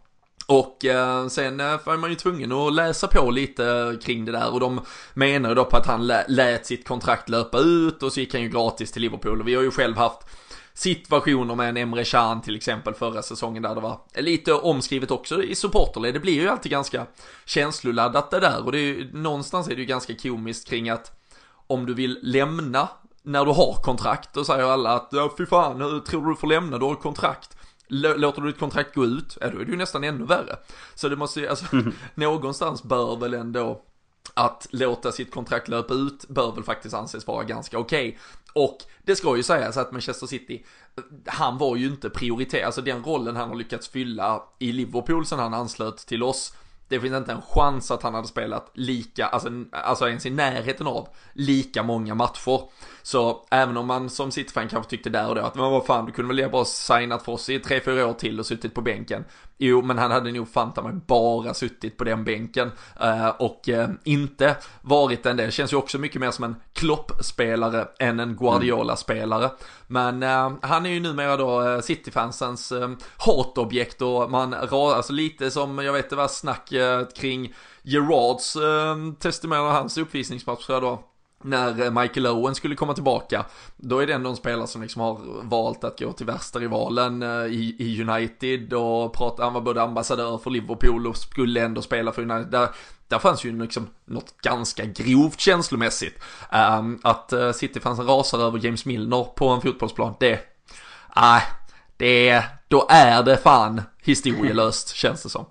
Och 0.47 0.85
eh, 0.85 1.27
sen 1.27 1.59
eh, 1.59 1.79
var 1.85 1.97
man 1.97 2.09
ju 2.09 2.15
tvungen 2.15 2.51
att 2.51 2.73
läsa 2.73 3.07
på 3.07 3.31
lite 3.31 3.97
kring 4.03 4.25
det 4.25 4.31
där 4.31 4.53
och 4.53 4.59
de 4.59 4.81
menar 5.13 5.49
ju 5.49 5.55
då 5.55 5.65
på 5.65 5.77
att 5.77 5.87
han 5.87 6.07
lät 6.27 6.65
sitt 6.65 6.87
kontrakt 6.87 7.29
löpa 7.29 7.59
ut 7.59 8.03
och 8.03 8.13
så 8.13 8.19
gick 8.19 8.33
han 8.33 8.41
ju 8.41 8.49
gratis 8.49 8.91
till 8.91 9.01
Liverpool 9.01 9.41
och 9.41 9.47
vi 9.47 9.55
har 9.55 9.63
ju 9.63 9.71
själv 9.71 9.97
haft 9.97 10.19
situationer 10.77 11.55
med 11.55 11.69
en 11.69 11.77
Emre 11.77 12.05
Can 12.05 12.41
till 12.41 12.55
exempel 12.55 12.93
förra 12.93 13.21
säsongen 13.21 13.63
där 13.63 13.75
det 13.75 13.81
var 13.81 13.99
lite 14.15 14.53
omskrivet 14.53 15.11
också 15.11 15.43
i 15.43 15.55
supporterled. 15.55 16.13
Det 16.13 16.19
blir 16.19 16.33
ju 16.33 16.49
alltid 16.49 16.71
ganska 16.71 17.05
känsloladdat 17.45 18.31
det 18.31 18.39
där 18.39 18.65
och 18.65 18.71
det 18.71 18.77
är 18.77 18.81
ju 18.81 19.09
någonstans 19.13 19.67
är 19.67 19.75
det 19.75 19.81
ju 19.81 19.85
ganska 19.85 20.15
komiskt 20.15 20.69
kring 20.69 20.89
att 20.89 21.11
om 21.67 21.85
du 21.85 21.93
vill 21.93 22.19
lämna 22.21 22.89
när 23.23 23.45
du 23.45 23.51
har 23.51 23.73
kontrakt, 23.83 24.33
då 24.33 24.43
säger 24.43 24.63
alla 24.63 24.91
att 24.93 25.09
ja, 25.11 25.33
fy 25.37 25.45
fan, 25.45 25.81
hur 25.81 25.99
tror 25.99 26.25
du 26.25 26.29
du 26.29 26.35
får 26.35 26.47
lämna, 26.47 26.77
du 26.77 26.85
har 26.85 26.95
kontrakt. 26.95 27.57
Låter 27.87 28.41
du 28.41 28.47
ditt 28.47 28.59
kontrakt 28.59 28.95
gå 28.95 29.05
ut, 29.05 29.37
ja 29.41 29.49
då 29.49 29.59
är 29.59 29.65
det 29.65 29.71
ju 29.71 29.77
nästan 29.77 30.03
ännu 30.03 30.25
värre. 30.25 30.55
Så 30.95 31.09
det 31.09 31.15
måste 31.15 31.39
ju, 31.39 31.47
alltså, 31.47 31.65
mm. 31.73 31.93
någonstans 32.15 32.83
bör 32.83 33.15
väl 33.15 33.33
ändå 33.33 33.81
att 34.33 34.67
låta 34.71 35.11
sitt 35.11 35.31
kontrakt 35.31 35.67
löpa 35.67 35.93
ut 35.93 36.27
bör 36.27 36.51
väl 36.51 36.63
faktiskt 36.63 36.95
anses 36.95 37.27
vara 37.27 37.43
ganska 37.43 37.79
okej. 37.79 38.07
Okay. 38.07 38.19
Och 38.55 38.77
det 39.03 39.15
ska 39.15 39.37
ju 39.37 39.43
sägas 39.43 39.77
att 39.77 39.91
Manchester 39.91 40.27
City, 40.27 40.65
han 41.25 41.57
var 41.57 41.75
ju 41.75 41.87
inte 41.87 42.09
prioriterad, 42.09 42.65
alltså 42.65 42.81
den 42.81 43.03
rollen 43.03 43.35
han 43.35 43.49
har 43.49 43.55
lyckats 43.55 43.87
fylla 43.87 44.43
i 44.59 44.71
Liverpool 44.71 45.25
sen 45.25 45.39
han 45.39 45.53
anslöt 45.53 45.97
till 45.97 46.23
oss 46.23 46.53
det 46.87 46.99
finns 46.99 47.15
inte 47.15 47.31
en 47.31 47.41
chans 47.41 47.91
att 47.91 48.03
han 48.03 48.13
hade 48.13 48.27
spelat 48.27 48.71
lika, 48.73 49.25
alltså, 49.25 49.49
alltså 49.71 50.07
ens 50.07 50.25
i 50.25 50.29
närheten 50.29 50.87
av 50.87 51.07
lika 51.33 51.83
många 51.83 52.15
matcher. 52.15 52.69
Så 53.05 53.45
även 53.51 53.77
om 53.77 53.87
man 53.87 54.09
som 54.09 54.31
City-fan 54.31 54.67
kanske 54.67 54.89
tyckte 54.89 55.09
där 55.09 55.29
och 55.29 55.35
då 55.35 55.41
att 55.41 55.55
men 55.55 55.71
vad 55.71 55.85
fan, 55.85 56.05
du 56.05 56.11
kunde 56.11 56.27
väl 56.27 56.35
lika 56.35 56.49
bra 56.49 56.65
signat 56.65 57.25
för 57.25 57.31
oss 57.31 57.49
i 57.49 57.59
tre 57.59 57.79
fyra 57.79 58.07
år 58.07 58.13
till 58.13 58.39
och 58.39 58.45
suttit 58.45 58.73
på 58.73 58.81
bänken. 58.81 59.25
Jo, 59.57 59.81
men 59.81 59.97
han 59.97 60.11
hade 60.11 60.31
nog 60.31 60.49
fanta 60.49 60.83
mig 60.83 60.93
bara 60.93 61.53
suttit 61.53 61.97
på 61.97 62.03
den 62.03 62.23
bänken 62.23 62.71
eh, 63.01 63.27
och 63.27 63.69
eh, 63.69 63.89
inte 64.03 64.55
varit 64.81 65.25
en 65.25 65.37
del. 65.37 65.51
Känns 65.51 65.73
ju 65.73 65.77
också 65.77 65.97
mycket 65.97 66.21
mer 66.21 66.31
som 66.31 66.43
en 66.43 66.55
Klopp-spelare 66.73 67.87
än 67.99 68.19
en 68.19 68.35
Guardiola-spelare. 68.35 69.49
Men 69.87 70.23
eh, 70.23 70.51
han 70.61 70.85
är 70.85 70.89
ju 70.89 70.99
numera 70.99 71.37
då 71.37 71.81
City-fansens 71.81 72.73
hatobjekt 73.17 74.01
och 74.01 74.31
man, 74.31 74.53
alltså 74.53 75.13
lite 75.13 75.51
som, 75.51 75.77
jag 75.79 75.93
vet 75.93 76.09
det 76.09 76.15
var 76.15 76.27
snack 76.27 76.69
kring 77.15 77.53
Gerards 77.83 78.55
eh, 78.55 79.51
och 79.51 79.71
hans 79.71 79.97
uppvisningsmatch 79.97 80.65
tror 80.65 80.75
jag 80.75 80.83
då 80.83 81.03
när 81.45 81.81
eh, 81.81 81.91
Michael 81.91 82.27
Owen 82.27 82.55
skulle 82.55 82.75
komma 82.75 82.93
tillbaka, 82.93 83.45
då 83.77 83.99
är 83.99 84.07
det 84.07 84.13
ändå 84.13 84.29
en 84.29 84.35
spelare 84.35 84.67
som 84.67 84.81
liksom 84.81 85.01
har 85.01 85.19
valt 85.43 85.83
att 85.83 85.99
gå 85.99 86.11
till 86.11 86.25
värsta 86.25 86.59
rivalen 86.59 87.23
eh, 87.23 87.45
i, 87.45 87.75
i 87.79 88.01
United 88.01 88.73
och 88.73 89.13
prata, 89.13 89.43
han 89.43 89.53
var 89.53 89.61
både 89.61 89.81
ambassadör 89.81 90.37
för 90.37 90.49
Liverpool 90.49 91.07
och 91.07 91.17
skulle 91.17 91.61
ändå 91.61 91.81
spela 91.81 92.11
för 92.11 92.21
United. 92.21 92.51
Där, 92.51 92.69
där 93.07 93.19
fanns 93.19 93.45
ju 93.45 93.61
liksom 93.61 93.87
något 94.05 94.37
ganska 94.41 94.85
grovt 94.85 95.39
känslomässigt. 95.39 96.19
Um, 96.77 96.99
att 97.03 97.33
eh, 97.33 97.39
uh, 97.39 97.51
City-fansen 97.51 98.07
rasar 98.07 98.39
över 98.39 98.65
James 98.65 98.85
Milner 98.85 99.23
på 99.23 99.49
en 99.49 99.61
fotbollsplan, 99.61 100.15
det, 100.19 100.39
nej, 101.15 101.41
uh, 101.41 101.47
det, 101.97 102.43
då 102.67 102.87
är 102.89 103.23
det 103.23 103.37
fan 103.37 103.81
historielöst 104.03 104.95
känns 104.95 105.23
det 105.23 105.29
som. 105.29 105.45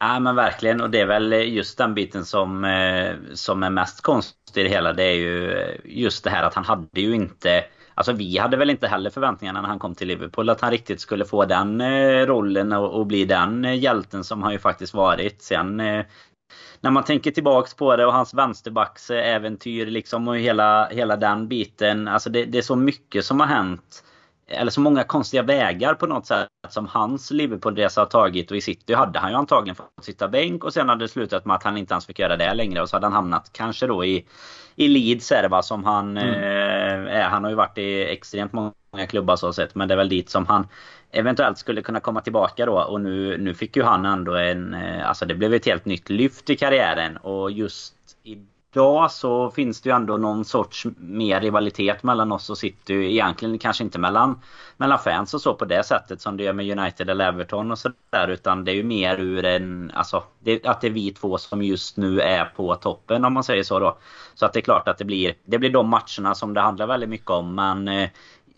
Ja 0.00 0.20
men 0.20 0.36
verkligen 0.36 0.80
och 0.80 0.90
det 0.90 1.00
är 1.00 1.06
väl 1.06 1.32
just 1.32 1.78
den 1.78 1.94
biten 1.94 2.24
som, 2.24 2.64
eh, 2.64 3.16
som 3.34 3.62
är 3.62 3.70
mest 3.70 4.02
konstig 4.02 4.60
i 4.60 4.64
det 4.64 4.68
hela. 4.68 4.92
Det 4.92 5.02
är 5.02 5.14
ju 5.14 5.52
eh, 5.52 5.74
just 5.84 6.24
det 6.24 6.30
här 6.30 6.42
att 6.42 6.54
han 6.54 6.64
hade 6.64 7.00
ju 7.00 7.14
inte 7.14 7.64
Alltså 7.94 8.12
vi 8.12 8.38
hade 8.38 8.56
väl 8.56 8.70
inte 8.70 8.88
heller 8.88 9.10
förväntningarna 9.10 9.60
när 9.60 9.68
han 9.68 9.78
kom 9.78 9.94
till 9.94 10.08
Liverpool 10.08 10.50
att 10.50 10.60
han 10.60 10.70
riktigt 10.70 11.00
skulle 11.00 11.24
få 11.24 11.44
den 11.44 11.80
eh, 11.80 12.26
rollen 12.26 12.72
och, 12.72 12.94
och 12.94 13.06
bli 13.06 13.24
den 13.24 13.78
hjälten 13.78 14.24
som 14.24 14.42
han 14.42 14.52
ju 14.52 14.58
faktiskt 14.58 14.94
varit. 14.94 15.42
Sen 15.42 15.76
när 16.80 16.90
man 16.90 17.04
tänker 17.04 17.30
tillbaks 17.30 17.74
på 17.74 17.96
det 17.96 18.06
och 18.06 18.12
hans 18.12 18.34
vänsterbacksäventyr 18.34 19.86
liksom 19.86 20.28
och 20.28 20.36
hela, 20.36 20.88
hela 20.88 21.16
den 21.16 21.48
biten. 21.48 22.08
Alltså 22.08 22.30
det, 22.30 22.44
det 22.44 22.58
är 22.58 22.62
så 22.62 22.76
mycket 22.76 23.24
som 23.24 23.40
har 23.40 23.46
hänt 23.46 24.04
eller 24.48 24.70
så 24.70 24.80
många 24.80 25.04
konstiga 25.04 25.42
vägar 25.42 25.94
på 25.94 26.06
något 26.06 26.26
sätt 26.26 26.48
som 26.68 26.86
hans 26.86 27.30
Liverpoolresa 27.30 28.00
har 28.00 28.06
tagit. 28.06 28.50
Och 28.50 28.56
i 28.56 28.60
City 28.60 28.94
hade 28.94 29.18
han 29.18 29.30
ju 29.30 29.36
antagligen 29.36 29.74
fått 29.74 30.04
sitta 30.04 30.28
bänk 30.28 30.64
och 30.64 30.72
sen 30.72 30.88
hade 30.88 31.04
det 31.04 31.08
slutat 31.08 31.44
med 31.44 31.56
att 31.56 31.62
han 31.62 31.76
inte 31.76 31.94
ens 31.94 32.06
fick 32.06 32.18
göra 32.18 32.36
det 32.36 32.54
längre. 32.54 32.82
Och 32.82 32.88
så 32.88 32.96
hade 32.96 33.06
han 33.06 33.12
hamnat 33.12 33.50
kanske 33.52 33.86
då 33.86 34.04
i, 34.04 34.26
i 34.76 34.88
Leeds 34.88 35.32
är 35.32 35.42
det 35.42 35.48
va, 35.48 35.62
som 35.62 35.84
han 35.84 36.18
mm. 36.18 36.34
eh, 36.34 37.16
är. 37.16 37.28
Han 37.28 37.44
har 37.44 37.50
ju 37.50 37.56
varit 37.56 37.78
i 37.78 38.02
extremt 38.02 38.52
många 38.52 39.06
klubbar 39.08 39.36
så 39.36 39.52
sett. 39.52 39.74
Men 39.74 39.88
det 39.88 39.94
är 39.94 39.98
väl 39.98 40.08
dit 40.08 40.30
som 40.30 40.46
han 40.46 40.68
eventuellt 41.10 41.58
skulle 41.58 41.82
kunna 41.82 42.00
komma 42.00 42.20
tillbaka 42.20 42.66
då. 42.66 42.80
Och 42.80 43.00
nu, 43.00 43.38
nu 43.38 43.54
fick 43.54 43.76
ju 43.76 43.82
han 43.82 44.04
ändå 44.04 44.34
en... 44.34 44.74
Eh, 44.74 45.08
alltså 45.08 45.26
det 45.26 45.34
blev 45.34 45.54
ett 45.54 45.66
helt 45.66 45.84
nytt 45.84 46.10
lyft 46.10 46.50
i 46.50 46.56
karriären. 46.56 47.16
Och 47.16 47.50
just 47.50 47.94
i 48.22 48.38
idag 48.72 49.10
så 49.10 49.50
finns 49.50 49.80
det 49.80 49.88
ju 49.88 49.96
ändå 49.96 50.16
någon 50.16 50.44
sorts 50.44 50.86
mer 50.96 51.40
rivalitet 51.40 52.02
mellan 52.02 52.32
oss 52.32 52.50
och 52.50 52.58
City. 52.58 52.94
Egentligen 52.94 53.58
kanske 53.58 53.84
inte 53.84 53.98
mellan, 53.98 54.40
mellan 54.76 54.98
fans 54.98 55.34
och 55.34 55.40
så 55.40 55.54
på 55.54 55.64
det 55.64 55.86
sättet 55.86 56.20
som 56.20 56.36
det 56.36 56.44
gör 56.44 56.52
med 56.52 56.78
United 56.78 57.10
eller 57.10 57.28
Everton 57.28 57.70
och 57.70 57.78
sådär. 57.78 58.28
Utan 58.28 58.64
det 58.64 58.72
är 58.72 58.74
ju 58.74 58.82
mer 58.82 59.20
ur 59.20 59.44
en... 59.44 59.90
Alltså 59.94 60.22
det, 60.38 60.66
att 60.66 60.80
det 60.80 60.86
är 60.86 60.90
vi 60.90 61.10
två 61.10 61.38
som 61.38 61.62
just 61.62 61.96
nu 61.96 62.20
är 62.20 62.44
på 62.44 62.74
toppen 62.74 63.24
om 63.24 63.32
man 63.32 63.44
säger 63.44 63.62
så 63.62 63.78
då. 63.78 63.98
Så 64.34 64.46
att 64.46 64.52
det 64.52 64.60
är 64.60 64.62
klart 64.62 64.88
att 64.88 64.98
det 64.98 65.04
blir, 65.04 65.34
det 65.44 65.58
blir 65.58 65.70
de 65.70 65.88
matcherna 65.88 66.34
som 66.34 66.54
det 66.54 66.60
handlar 66.60 66.86
väldigt 66.86 67.08
mycket 67.08 67.30
om. 67.30 67.54
Men 67.54 67.88
eh, 67.88 68.10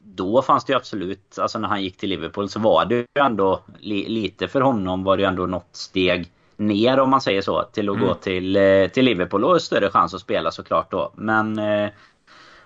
då 0.02 0.42
fanns 0.42 0.64
det 0.64 0.72
ju 0.72 0.76
absolut, 0.76 1.38
alltså 1.38 1.58
när 1.58 1.68
han 1.68 1.82
gick 1.82 1.96
till 1.96 2.10
Liverpool 2.10 2.48
så 2.48 2.60
var 2.60 2.84
det 2.84 2.94
ju 2.94 3.06
ändå 3.20 3.60
li, 3.78 4.08
lite 4.08 4.48
för 4.48 4.60
honom 4.60 5.04
var 5.04 5.16
det 5.16 5.22
ju 5.22 5.28
ändå 5.28 5.46
något 5.46 5.68
steg 5.72 6.28
ner 6.60 7.00
om 7.00 7.10
man 7.10 7.20
säger 7.20 7.42
så 7.42 7.62
till 7.62 7.88
att 7.88 7.96
mm. 7.96 8.08
gå 8.08 8.14
till, 8.14 8.56
eh, 8.56 8.86
till 8.86 9.04
Liverpool 9.04 9.44
och 9.44 9.62
större 9.62 9.90
chans 9.90 10.14
att 10.14 10.20
spela 10.20 10.50
såklart 10.50 10.90
då. 10.90 11.12
Men 11.14 11.58
eh, 11.58 11.90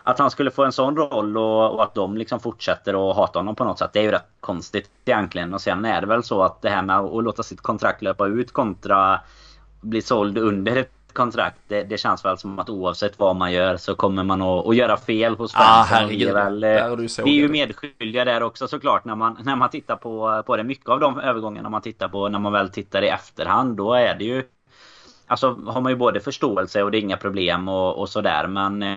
att 0.02 0.18
han 0.18 0.30
skulle 0.30 0.50
få 0.50 0.64
en 0.64 0.72
sån 0.72 0.96
roll 0.96 1.36
och, 1.36 1.74
och, 1.74 1.82
att 1.82 1.94
de 1.94 2.16
liksom 2.16 2.40
fortsätter 2.40 3.10
att 3.10 3.16
hata 3.16 3.38
honom 3.38 3.54
på 3.54 3.64
något 3.64 3.78
sätt. 3.78 3.90
Det 3.92 3.98
är 3.98 4.02
ju 4.02 4.10
rätt 4.10 4.28
konstigt 4.40 4.90
egentligen. 5.04 5.54
Och 5.54 5.60
sen 5.60 5.84
är 5.84 6.00
det 6.00 6.06
väl 6.06 6.22
så 6.22 6.42
att 6.42 6.62
det 6.62 6.70
här 6.70 6.82
med 6.82 6.98
att 6.98 7.24
låta 7.24 7.42
sitt 7.42 7.60
kontrakt 7.60 8.02
löpa 8.02 8.26
ut 8.26 8.52
kontra 8.52 9.20
bli 9.80 10.02
såld 10.02 10.38
under 10.38 10.76
ett 10.76 11.03
kontrakt. 11.14 11.56
Det, 11.68 11.82
det, 11.82 11.98
känns 11.98 12.24
väl 12.24 12.38
som 12.38 12.58
att 12.58 12.70
oavsett 12.70 13.18
vad 13.18 13.36
man 13.36 13.52
gör 13.52 13.76
så 13.76 13.94
kommer 13.94 14.24
man 14.24 14.42
att, 14.42 14.66
att 14.66 14.76
göra 14.76 14.96
fel 14.96 15.36
hos 15.36 15.52
fansen. 15.52 16.04
Ah, 16.04 16.06
det 16.06 16.22
är 16.22 16.34
väl, 16.34 16.60
vi 17.24 17.30
är 17.30 17.42
ju 17.42 17.48
medskyldiga 17.48 18.24
där 18.24 18.42
också 18.42 18.68
såklart 18.68 19.04
när 19.04 19.14
man, 19.14 19.36
när 19.44 19.56
man 19.56 19.70
tittar 19.70 19.96
på, 19.96 20.42
på 20.46 20.56
det. 20.56 20.64
Mycket 20.64 20.88
av 20.88 21.00
de 21.00 21.20
övergångarna 21.20 21.68
man 21.68 21.82
tittar 21.82 22.08
på 22.08 22.28
när 22.28 22.38
man 22.38 22.52
väl 22.52 22.68
tittar 22.68 23.02
i 23.02 23.08
efterhand 23.08 23.76
då 23.76 23.94
är 23.94 24.14
det 24.14 24.24
ju 24.24 24.42
Alltså 25.26 25.58
har 25.66 25.80
man 25.80 25.92
ju 25.92 25.96
både 25.96 26.20
förståelse 26.20 26.82
och 26.82 26.90
det 26.90 26.98
är 26.98 27.00
inga 27.00 27.16
problem 27.16 27.68
och, 27.68 27.98
och 27.98 28.08
sådär 28.08 28.46
men 28.46 28.82
eh, 28.82 28.96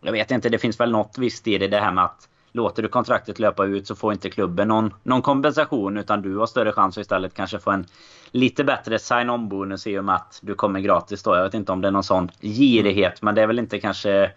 Jag 0.00 0.12
vet 0.12 0.30
inte, 0.30 0.48
det 0.48 0.58
finns 0.58 0.80
väl 0.80 0.90
något 0.90 1.18
visst 1.18 1.48
i 1.48 1.58
det, 1.58 1.68
det 1.68 1.80
här 1.80 1.92
med 1.92 2.04
att 2.04 2.28
Låter 2.54 2.82
du 2.82 2.88
kontraktet 2.88 3.38
löpa 3.38 3.64
ut 3.64 3.86
så 3.86 3.94
får 3.94 4.12
inte 4.12 4.30
klubben 4.30 4.68
någon, 4.68 4.94
någon 5.02 5.22
kompensation 5.22 5.96
utan 5.96 6.22
du 6.22 6.36
har 6.36 6.46
större 6.46 6.72
chans 6.72 6.98
att 6.98 7.02
istället 7.02 7.34
kanske 7.34 7.58
få 7.58 7.70
en 7.70 7.86
lite 8.32 8.64
bättre 8.64 8.98
sign-on 8.98 9.48
bonus 9.48 9.86
i 9.86 9.98
och 9.98 10.04
med 10.04 10.14
att 10.14 10.38
du 10.42 10.54
kommer 10.54 10.80
gratis 10.80 11.22
då. 11.22 11.36
Jag 11.36 11.42
vet 11.42 11.54
inte 11.54 11.72
om 11.72 11.80
det 11.80 11.88
är 11.88 11.92
någon 11.92 12.04
sån 12.04 12.30
girighet 12.40 13.22
men 13.22 13.34
det 13.34 13.42
är 13.42 13.46
väl 13.46 13.58
inte 13.58 13.80
kanske 13.80 14.30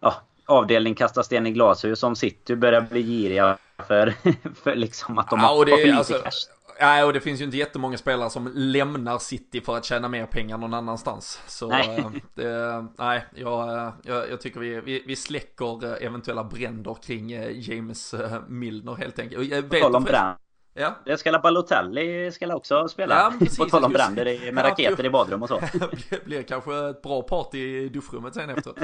ja, 0.00 0.14
avdelning 0.46 0.94
kasta 0.94 1.22
sten 1.22 1.46
i 1.46 1.50
glashus 1.50 1.98
som 1.98 2.16
City 2.16 2.56
börjar 2.56 2.80
bli 2.80 3.02
giriga 3.02 3.58
för, 3.86 4.14
för 4.62 4.74
liksom 4.74 5.18
att 5.18 5.30
de 5.30 5.40
ja, 5.40 5.46
har, 5.46 5.64
det, 5.64 5.70
för 5.70 5.78
lite 5.78 5.98
alltså, 5.98 6.14
cash. 6.14 6.58
Nej, 6.80 7.04
och 7.04 7.12
det 7.12 7.20
finns 7.20 7.40
ju 7.40 7.44
inte 7.44 7.56
jättemånga 7.56 7.98
spelare 7.98 8.30
som 8.30 8.52
lämnar 8.54 9.18
City 9.18 9.60
för 9.60 9.76
att 9.76 9.84
tjäna 9.84 10.08
mer 10.08 10.26
pengar 10.26 10.58
någon 10.58 10.74
annanstans. 10.74 11.42
Så 11.46 11.68
nej, 11.68 11.98
eh, 11.98 12.10
det, 12.34 12.86
nej 12.98 13.24
jag, 13.34 13.92
jag, 14.02 14.30
jag, 14.30 14.40
tycker 14.40 14.60
vi, 14.60 14.80
vi, 14.80 15.04
vi 15.06 15.16
släcker 15.16 16.02
eventuella 16.02 16.44
bränder 16.44 16.96
kring 17.02 17.32
eh, 17.32 17.70
James 17.70 18.14
eh, 18.14 18.40
Milner 18.48 18.94
helt 18.94 19.18
enkelt. 19.18 19.70
På 19.70 19.76
tal 19.76 19.96
om 19.96 20.04
bränder 20.04 20.36
Ja. 20.80 20.94
Det 21.04 21.16
ska 21.16 21.38
Balotelli 21.38 22.32
ska 22.32 22.54
också 22.54 22.88
spela. 22.88 23.14
Ja, 23.14 23.32
precis, 23.38 23.58
på 23.58 23.64
tal 23.64 23.84
om 23.84 23.92
bränder 23.92 24.52
med 24.52 24.64
raketer 24.64 25.06
i 25.06 25.10
badrum 25.10 25.42
och 25.42 25.48
så. 25.48 25.60
det 26.10 26.24
blir 26.24 26.42
kanske 26.42 26.88
ett 26.88 27.02
bra 27.02 27.22
party 27.22 27.58
i 27.58 27.88
duschrummet 27.88 28.34
sen 28.34 28.50
efter. 28.50 28.74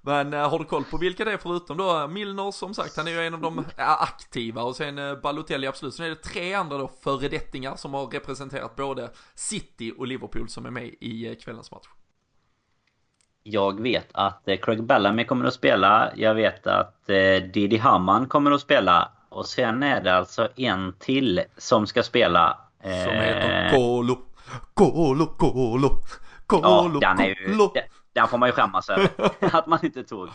Men 0.00 0.34
äh, 0.34 0.50
har 0.50 0.58
du 0.58 0.64
koll 0.64 0.84
på 0.84 0.96
vilka 0.96 1.24
det 1.24 1.32
är 1.32 1.36
förutom 1.36 1.76
då 1.76 2.08
Milner 2.08 2.50
som 2.50 2.74
sagt, 2.74 2.96
han 2.96 3.06
är 3.06 3.10
ju 3.10 3.26
en 3.26 3.34
av 3.34 3.40
de 3.40 3.64
aktiva 3.76 4.62
och 4.62 4.76
sen 4.76 5.20
Balotelli 5.22 5.66
absolut. 5.66 5.94
Sen 5.94 6.06
är 6.06 6.10
det 6.10 6.16
tre 6.16 6.54
andra 6.54 6.78
då 6.78 6.90
föredettingar 7.02 7.76
som 7.76 7.94
har 7.94 8.06
representerat 8.06 8.76
både 8.76 9.10
City 9.34 9.92
och 9.98 10.06
Liverpool 10.06 10.48
som 10.48 10.66
är 10.66 10.70
med 10.70 10.84
i 10.84 11.36
kvällens 11.44 11.70
match. 11.70 11.86
Jag 13.42 13.80
vet 13.80 14.08
att 14.12 14.48
Craig 14.62 14.84
Bellamy 14.84 15.24
kommer 15.24 15.44
att 15.44 15.54
spela. 15.54 16.12
Jag 16.16 16.34
vet 16.34 16.66
att 16.66 17.06
Didi 17.52 17.76
Hamann 17.76 18.28
kommer 18.28 18.50
att 18.50 18.60
spela. 18.60 19.12
Och 19.38 19.46
sen 19.46 19.82
är 19.82 20.00
det 20.00 20.14
alltså 20.14 20.48
en 20.56 20.92
till 20.98 21.42
som 21.56 21.86
ska 21.86 22.02
spela. 22.02 22.58
Som 22.82 23.12
heter 23.12 23.70
Kolo. 23.70 24.18
Kolo, 24.74 25.26
Kolo. 25.26 26.02
Kolo, 26.46 27.00
ja, 27.02 27.08
den 27.08 27.20
är 27.20 27.28
ju, 27.28 27.56
den 27.74 27.82
får 28.26 28.38
man 28.38 28.48
ju 28.48 28.52
skämmas 28.52 28.90
över. 28.90 29.10
att 29.56 29.66
man 29.66 29.78
inte 29.82 30.04
tog. 30.04 30.28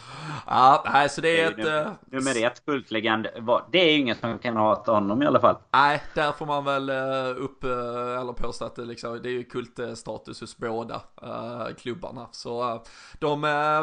Ja, 0.47 0.83
nej, 0.93 1.09
så 1.09 1.21
det 1.21 1.41
är, 1.41 1.51
det 1.51 1.61
är 1.61 1.81
ett... 1.81 1.87
Nummer, 2.11 2.31
uh, 2.31 2.35
nummer 2.35 2.45
ett, 2.45 2.65
kultlegend. 2.65 3.27
Det 3.71 3.79
är 3.79 3.91
ju 3.91 3.99
ingen 3.99 4.15
som 4.15 4.39
kan 4.39 4.55
hata 4.57 4.91
honom 4.91 5.23
i 5.23 5.25
alla 5.25 5.39
fall. 5.39 5.55
Nej, 5.71 6.03
där 6.13 6.31
får 6.31 6.45
man 6.45 6.65
väl 6.65 6.89
uh, 6.89 7.43
upp, 7.43 7.63
uh, 7.63 8.19
eller 8.19 8.33
påstå 8.33 8.65
att 8.65 8.75
det, 8.75 8.85
liksom, 8.85 9.19
det 9.23 9.29
är 9.29 9.33
ju 9.33 9.43
kultstatus 9.43 10.41
hos 10.41 10.57
båda 10.57 11.01
klubbarna. 11.77 12.27
Så 12.31 12.83
de 13.19 13.41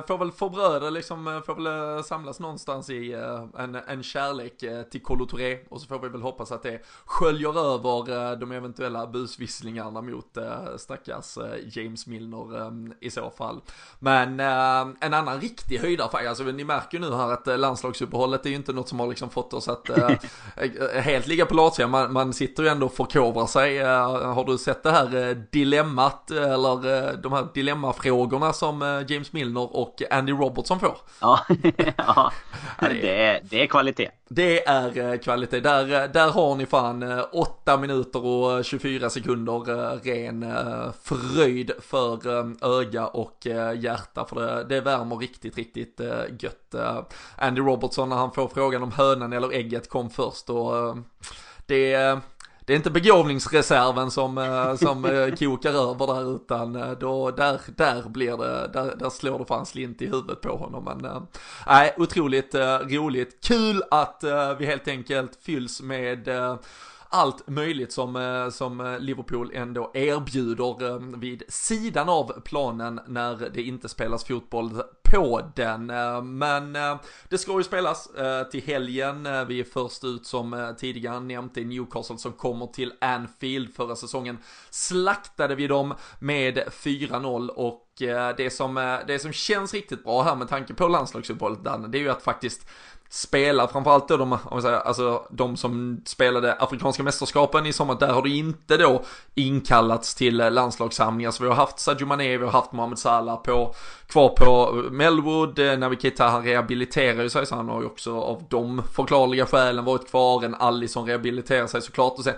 får 0.08 0.18
väl 0.18 0.32
förbröda, 0.32 0.90
liksom, 0.90 1.42
får 1.46 1.54
väl 1.54 2.04
samlas 2.04 2.40
någonstans 2.40 2.90
i 2.90 3.12
en, 3.58 3.74
en 3.74 4.02
kärlek 4.02 4.58
till 4.90 5.00
Touré. 5.00 5.58
Och 5.68 5.80
så 5.80 5.86
får 5.86 5.98
vi 5.98 6.08
väl 6.08 6.22
hoppas 6.22 6.52
att 6.52 6.62
det 6.62 6.80
sköljer 7.04 7.74
över 7.74 8.36
de 8.36 8.52
eventuella 8.52 9.06
busvisslingarna 9.06 10.02
mot 10.02 10.38
stackars 10.76 11.38
James 11.64 12.06
Milner 12.06 12.94
i 13.00 13.10
så 13.10 13.30
fall. 13.30 13.60
Men 13.98 14.40
eh, 14.40 14.94
en 15.00 15.14
annan 15.14 15.40
riktig 15.40 15.78
höjdarfärg, 15.78 16.26
alltså 16.26 16.44
ni 16.44 16.64
märker 16.64 16.98
ju 16.98 17.04
nu 17.04 17.16
här 17.16 17.32
att 17.32 17.48
eh, 17.48 17.58
landslagsuppehållet 17.58 18.46
är 18.46 18.50
ju 18.50 18.56
inte 18.56 18.72
något 18.72 18.88
som 18.88 19.00
har 19.00 19.06
liksom 19.06 19.30
fått 19.30 19.54
oss 19.54 19.68
att 19.68 19.90
eh, 19.98 20.10
eh 20.56 21.00
helt 21.02 21.26
ligga 21.26 21.46
på 21.46 21.54
latsidan. 21.54 21.90
Man, 21.90 22.12
man 22.12 22.32
sitter 22.32 22.62
ju 22.62 22.68
ändå 22.68 22.86
och 22.86 22.94
förkovrar 22.94 23.46
sig. 23.46 23.78
Eh, 23.78 24.32
har 24.34 24.44
du 24.44 24.58
sett 24.58 24.82
det 24.82 24.90
här 24.90 25.28
eh, 25.28 25.36
dilemmat 25.52 26.30
eller 26.30 27.16
de 27.16 27.32
här 27.32 27.46
dilemmafrågorna 27.54 28.52
som 28.52 29.04
James 29.08 29.32
Milner 29.32 29.76
och 29.76 30.02
Andy 30.10 30.32
Robertson 30.32 30.80
får? 30.80 30.96
Ja, 31.20 31.46
ja. 31.96 32.32
det, 32.80 33.24
är, 33.24 33.40
det 33.42 33.62
är 33.62 33.66
kvalitet. 33.66 34.10
Det 34.32 34.68
är 34.68 34.98
eh, 34.98 35.18
kvalitet. 35.18 35.60
Där, 35.60 36.02
eh, 36.02 36.10
där 36.10 36.28
har 36.30 36.56
ni 36.56 36.66
fan 36.66 37.02
eh, 37.02 37.24
8 37.32 37.76
minuter 37.76 38.24
och 38.24 38.64
24 38.64 39.10
sekunder 39.10 39.60
ren 40.04 40.52
fröjd 41.02 41.72
för 41.80 42.18
öga 42.80 43.06
och 43.06 43.46
hjärta 43.76 44.24
för 44.24 44.40
det, 44.40 44.64
det 44.64 44.80
värmer 44.80 45.16
riktigt, 45.16 45.56
riktigt 45.56 46.00
gött. 46.40 46.74
Andy 47.36 47.60
Robertson 47.60 48.08
när 48.08 48.16
han 48.16 48.32
får 48.32 48.48
frågan 48.48 48.82
om 48.82 48.92
hönan 48.92 49.32
eller 49.32 49.52
ägget 49.52 49.88
kom 49.88 50.10
först 50.10 50.50
och 50.50 50.96
det 51.66 52.18
det 52.70 52.74
är 52.74 52.76
inte 52.76 52.90
begåvningsreserven 52.90 54.10
som, 54.10 54.38
eh, 54.38 54.74
som 54.74 55.04
eh, 55.04 55.34
kokar 55.34 55.70
över 55.70 56.06
där 56.06 56.34
utan 56.36 56.76
eh, 56.76 56.90
då, 56.90 57.30
där, 57.30 57.60
där 57.76 58.08
blir 58.08 58.36
det, 58.36 58.70
där, 58.72 58.96
där 58.96 59.10
slår 59.10 59.38
det 59.38 59.44
fan 59.44 59.66
slint 59.66 60.02
i 60.02 60.06
huvudet 60.06 60.40
på 60.40 60.56
honom. 60.56 60.84
Men 60.84 61.26
nej, 61.66 61.94
otroligt 61.96 62.54
roligt. 62.54 63.38
Kul 63.44 63.82
att 63.90 64.24
vi 64.58 64.66
helt 64.66 64.88
enkelt 64.88 65.38
fylls 65.42 65.82
med 65.82 66.28
allt 67.12 67.48
möjligt 67.48 67.92
som, 67.92 68.16
eh, 68.16 68.50
som 68.50 68.80
eh, 68.80 68.98
Liverpool 68.98 69.50
ändå 69.54 69.90
erbjuder 69.94 70.86
eh, 70.86 71.18
vid 71.18 71.42
sidan 71.48 72.08
av 72.08 72.40
planen 72.40 73.00
när 73.06 73.50
det 73.54 73.62
inte 73.62 73.88
spelas 73.88 74.24
fotboll 74.24 74.82
på 75.02 75.50
den. 75.56 75.86
Men 76.38 76.72
det 77.28 77.38
ska 77.38 77.56
ju 77.56 77.64
spelas 77.64 78.08
till 78.50 78.62
helgen. 78.62 79.22
Vi 79.48 79.60
är 79.60 79.64
först 79.64 80.04
ut 80.04 80.26
som 80.26 80.74
tidigare 80.78 81.20
nämnt 81.20 81.56
i 81.56 81.64
Newcastle 81.64 82.18
som 82.18 82.32
kommer 82.32 82.66
till 82.66 82.92
Anfield. 83.00 83.74
Förra 83.74 83.96
säsongen 83.96 84.38
slaktade 84.70 85.54
vi 85.54 85.66
dem 85.66 85.94
med 86.18 86.58
4-0 86.58 87.48
och 87.48 87.86
det 88.36 88.52
som, 88.52 88.98
det 89.06 89.18
som 89.18 89.32
känns 89.32 89.74
riktigt 89.74 90.04
bra 90.04 90.22
här 90.22 90.36
med 90.36 90.48
tanke 90.48 90.74
på 90.74 90.88
landslagsuppehållet 90.88 91.92
det 91.92 91.98
är 91.98 92.02
ju 92.02 92.10
att 92.10 92.22
faktiskt 92.22 92.66
spelar, 93.12 93.66
framförallt 93.66 94.08
då 94.08 94.16
de, 94.16 94.32
om 94.32 94.38
jag 94.50 94.62
säger, 94.62 94.76
alltså 94.76 95.22
de 95.30 95.56
som 95.56 96.02
spelade 96.04 96.54
Afrikanska 96.58 97.02
mästerskapen 97.02 97.66
i 97.66 97.72
sommar, 97.72 97.96
där 98.00 98.12
har 98.12 98.22
det 98.22 98.30
inte 98.30 98.76
då 98.76 99.02
inkallats 99.34 100.14
till 100.14 100.36
landslagssamlingar. 100.36 101.30
Så 101.30 101.42
vi 101.42 101.48
har 101.48 101.56
haft 101.56 101.78
Sadio 101.78 102.06
Mané, 102.06 102.36
vi 102.36 102.44
har 102.44 102.52
haft 102.52 102.72
Mohamed 102.72 102.98
Salah 102.98 103.42
på, 103.42 103.74
kvar 104.06 104.28
på 104.28 104.72
Melwood, 104.90 105.58
eh, 105.58 105.78
Navi 105.78 105.96
Keita 105.96 106.28
han 106.28 106.44
rehabiliterar 106.44 107.22
ju 107.22 107.30
sig 107.30 107.46
så 107.46 107.54
han 107.54 107.68
har 107.68 107.80
ju 107.80 107.86
också 107.86 108.20
av 108.20 108.44
de 108.48 108.82
förklarliga 108.92 109.46
skälen 109.46 109.84
varit 109.84 110.10
kvar, 110.10 110.44
en 110.44 110.54
Alisson 110.54 111.06
rehabiliterar 111.06 111.66
sig 111.66 111.82
såklart 111.82 112.18
och 112.18 112.24
sen 112.24 112.34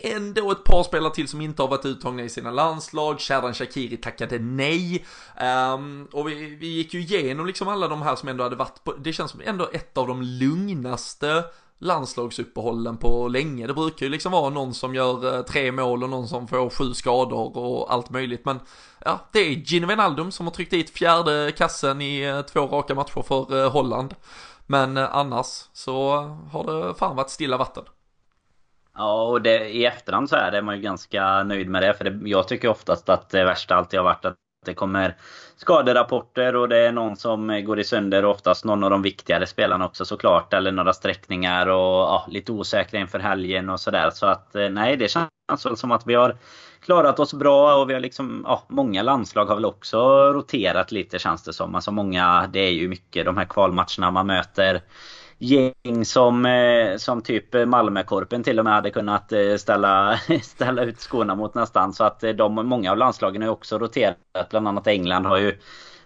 ändå 0.00 0.50
ett 0.50 0.64
par 0.64 0.82
spelare 0.82 1.14
till 1.14 1.28
som 1.28 1.40
inte 1.40 1.62
har 1.62 1.68
varit 1.68 1.86
uttagna 1.86 2.22
i 2.22 2.28
sina 2.28 2.50
landslag. 2.50 3.20
Shadan 3.20 3.54
Shakiri 3.54 3.96
tackade 3.96 4.38
nej. 4.38 5.04
Um, 5.74 6.08
och 6.12 6.28
vi, 6.28 6.56
vi 6.56 6.66
gick 6.66 6.94
ju 6.94 7.00
igenom 7.00 7.46
liksom 7.46 7.68
alla 7.68 7.88
de 7.88 8.02
här 8.02 8.16
som 8.16 8.28
ändå 8.28 8.44
hade 8.44 8.56
varit 8.56 8.84
på, 8.84 8.92
det 8.92 9.12
känns 9.12 9.30
som 9.30 9.40
ändå 9.44 9.70
ett 9.72 9.93
av 9.98 10.08
de 10.08 10.22
lugnaste 10.22 11.44
landslagsuppehållen 11.78 12.96
på 12.96 13.28
länge. 13.28 13.66
Det 13.66 13.74
brukar 13.74 14.06
ju 14.06 14.12
liksom 14.12 14.32
vara 14.32 14.50
någon 14.50 14.74
som 14.74 14.94
gör 14.94 15.36
eh, 15.36 15.42
tre 15.42 15.72
mål 15.72 16.02
och 16.02 16.10
någon 16.10 16.28
som 16.28 16.48
får 16.48 16.70
sju 16.70 16.94
skador 16.94 17.56
och 17.56 17.92
allt 17.92 18.10
möjligt. 18.10 18.44
Men 18.44 18.60
ja, 19.04 19.20
det 19.32 19.38
är 19.38 19.50
Gino 19.50 19.86
Wijnaldum 19.86 20.30
som 20.30 20.46
har 20.46 20.52
tryckt 20.52 20.70
dit 20.70 20.90
fjärde 20.90 21.52
kassen 21.56 22.00
i 22.00 22.22
eh, 22.22 22.42
två 22.42 22.60
raka 22.66 22.94
matcher 22.94 23.22
för 23.22 23.62
eh, 23.62 23.70
Holland. 23.70 24.14
Men 24.66 24.96
annars 24.96 25.46
så 25.72 26.16
har 26.52 26.64
det 26.64 26.94
fan 26.94 27.16
varit 27.16 27.30
stilla 27.30 27.56
vatten. 27.56 27.84
Ja, 28.94 29.22
och 29.22 29.42
det, 29.42 29.68
i 29.68 29.84
efterhand 29.84 30.28
så 30.28 30.36
är 30.36 30.50
det 30.50 30.62
man 30.62 30.76
ju 30.76 30.82
ganska 30.82 31.42
nöjd 31.42 31.68
med 31.68 31.82
det. 31.82 31.94
För 31.94 32.04
det, 32.04 32.28
jag 32.28 32.48
tycker 32.48 32.68
oftast 32.68 33.08
att 33.08 33.30
det 33.30 33.44
värsta 33.44 33.74
alltid 33.74 34.00
har 34.00 34.04
varit 34.04 34.24
att 34.24 34.36
det 34.64 34.74
kommer 34.74 35.16
skaderapporter 35.56 36.56
och 36.56 36.68
det 36.68 36.78
är 36.78 36.92
någon 36.92 37.16
som 37.16 37.64
går 37.64 37.80
i 37.80 37.84
sönder. 37.84 38.24
Oftast 38.24 38.64
någon 38.64 38.84
av 38.84 38.90
de 38.90 39.02
viktigare 39.02 39.46
spelarna 39.46 39.86
också 39.86 40.04
såklart. 40.04 40.54
Eller 40.54 40.72
några 40.72 40.92
sträckningar 40.92 41.66
och 41.66 42.02
ja, 42.02 42.26
lite 42.30 42.52
osäkra 42.52 43.00
inför 43.00 43.18
helgen 43.18 43.70
och 43.70 43.80
sådär. 43.80 44.10
Så 44.10 44.26
att 44.26 44.54
eh, 44.56 44.68
nej, 44.68 44.96
det 44.96 45.08
känns 45.08 45.66
väl 45.66 45.76
som 45.76 45.92
att 45.92 46.06
vi 46.06 46.14
har 46.14 46.36
klarat 46.80 47.20
oss 47.20 47.34
bra 47.34 47.74
och 47.74 47.90
vi 47.90 47.94
har 47.94 48.00
liksom, 48.00 48.44
ja, 48.46 48.62
många 48.68 49.02
landslag 49.02 49.46
har 49.46 49.54
väl 49.54 49.64
också 49.64 49.98
roterat 50.32 50.92
lite 50.92 51.18
känns 51.18 51.42
det 51.42 51.52
som. 51.52 51.74
Alltså 51.74 51.90
många, 51.90 52.50
det 52.52 52.60
är 52.60 52.72
ju 52.72 52.88
mycket 52.88 53.24
de 53.24 53.36
här 53.36 53.44
kvalmatcherna 53.44 54.10
man 54.10 54.26
möter 54.26 54.82
gäng 55.38 56.04
som, 56.04 56.46
eh, 56.46 56.96
som 56.96 57.22
typ 57.22 57.66
Malmökorpen 57.66 58.42
till 58.42 58.58
och 58.58 58.64
med 58.64 58.74
hade 58.74 58.90
kunnat 58.90 59.32
eh, 59.32 59.56
ställa, 59.56 60.20
ställa 60.42 60.82
ut 60.84 61.00
skorna 61.00 61.34
mot 61.34 61.54
nästan. 61.54 61.92
Så 61.92 62.04
att 62.04 62.24
eh, 62.24 62.30
de, 62.30 62.54
många 62.54 62.90
av 62.90 62.98
landslagen 62.98 63.42
har 63.42 63.46
ju 63.46 63.52
också 63.52 63.78
roterat. 63.78 64.16
Bland 64.50 64.68
annat 64.68 64.86
England 64.86 65.26
har 65.26 65.38
ju 65.38 65.58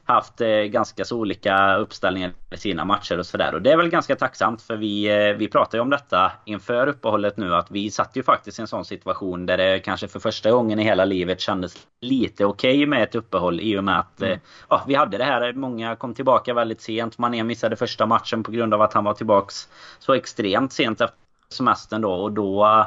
haft 0.08 0.40
eh, 0.40 0.48
ganska 0.48 1.04
så 1.04 1.18
olika 1.18 1.76
uppställningar 1.76 2.32
i 2.50 2.56
sina 2.56 2.84
matcher 2.84 3.18
och 3.18 3.26
sådär. 3.26 3.54
Och 3.54 3.62
det 3.62 3.72
är 3.72 3.76
väl 3.76 3.88
ganska 3.88 4.16
tacksamt 4.16 4.62
för 4.62 4.76
vi, 4.76 5.04
eh, 5.28 5.36
vi 5.36 5.48
pratar 5.48 5.78
ju 5.78 5.82
om 5.82 5.90
detta 5.90 6.32
inför 6.44 6.86
uppehållet 6.86 7.36
nu 7.36 7.54
att 7.54 7.70
vi 7.70 7.90
satt 7.90 8.16
ju 8.16 8.22
faktiskt 8.22 8.58
i 8.58 8.62
en 8.62 8.68
sån 8.68 8.84
situation 8.84 9.46
där 9.46 9.56
det 9.56 9.78
kanske 9.78 10.08
för 10.08 10.20
första 10.20 10.50
gången 10.50 10.78
i 10.78 10.84
hela 10.84 11.04
livet 11.04 11.40
kändes 11.40 11.86
lite 12.00 12.44
okej 12.44 12.70
okay 12.70 12.86
med 12.86 13.02
ett 13.02 13.14
uppehåll 13.14 13.60
i 13.60 13.78
och 13.78 13.84
med 13.84 13.98
att 13.98 14.20
mm. 14.20 14.32
eh, 14.32 14.38
ja, 14.68 14.84
vi 14.86 14.94
hade 14.94 15.18
det 15.18 15.24
här. 15.24 15.52
Många 15.52 15.96
kom 15.96 16.14
tillbaka 16.14 16.54
väldigt 16.54 16.80
sent. 16.80 17.18
Mané 17.18 17.44
missade 17.44 17.76
första 17.76 18.06
matchen 18.06 18.42
på 18.42 18.50
grund 18.50 18.74
av 18.74 18.82
att 18.82 18.92
han 18.92 19.04
var 19.04 19.14
tillbaks 19.14 19.68
så 19.98 20.14
extremt 20.14 20.72
sent 20.72 21.00
efter 21.00 21.16
semestern 21.48 22.00
då 22.00 22.12
och 22.12 22.32
då 22.32 22.86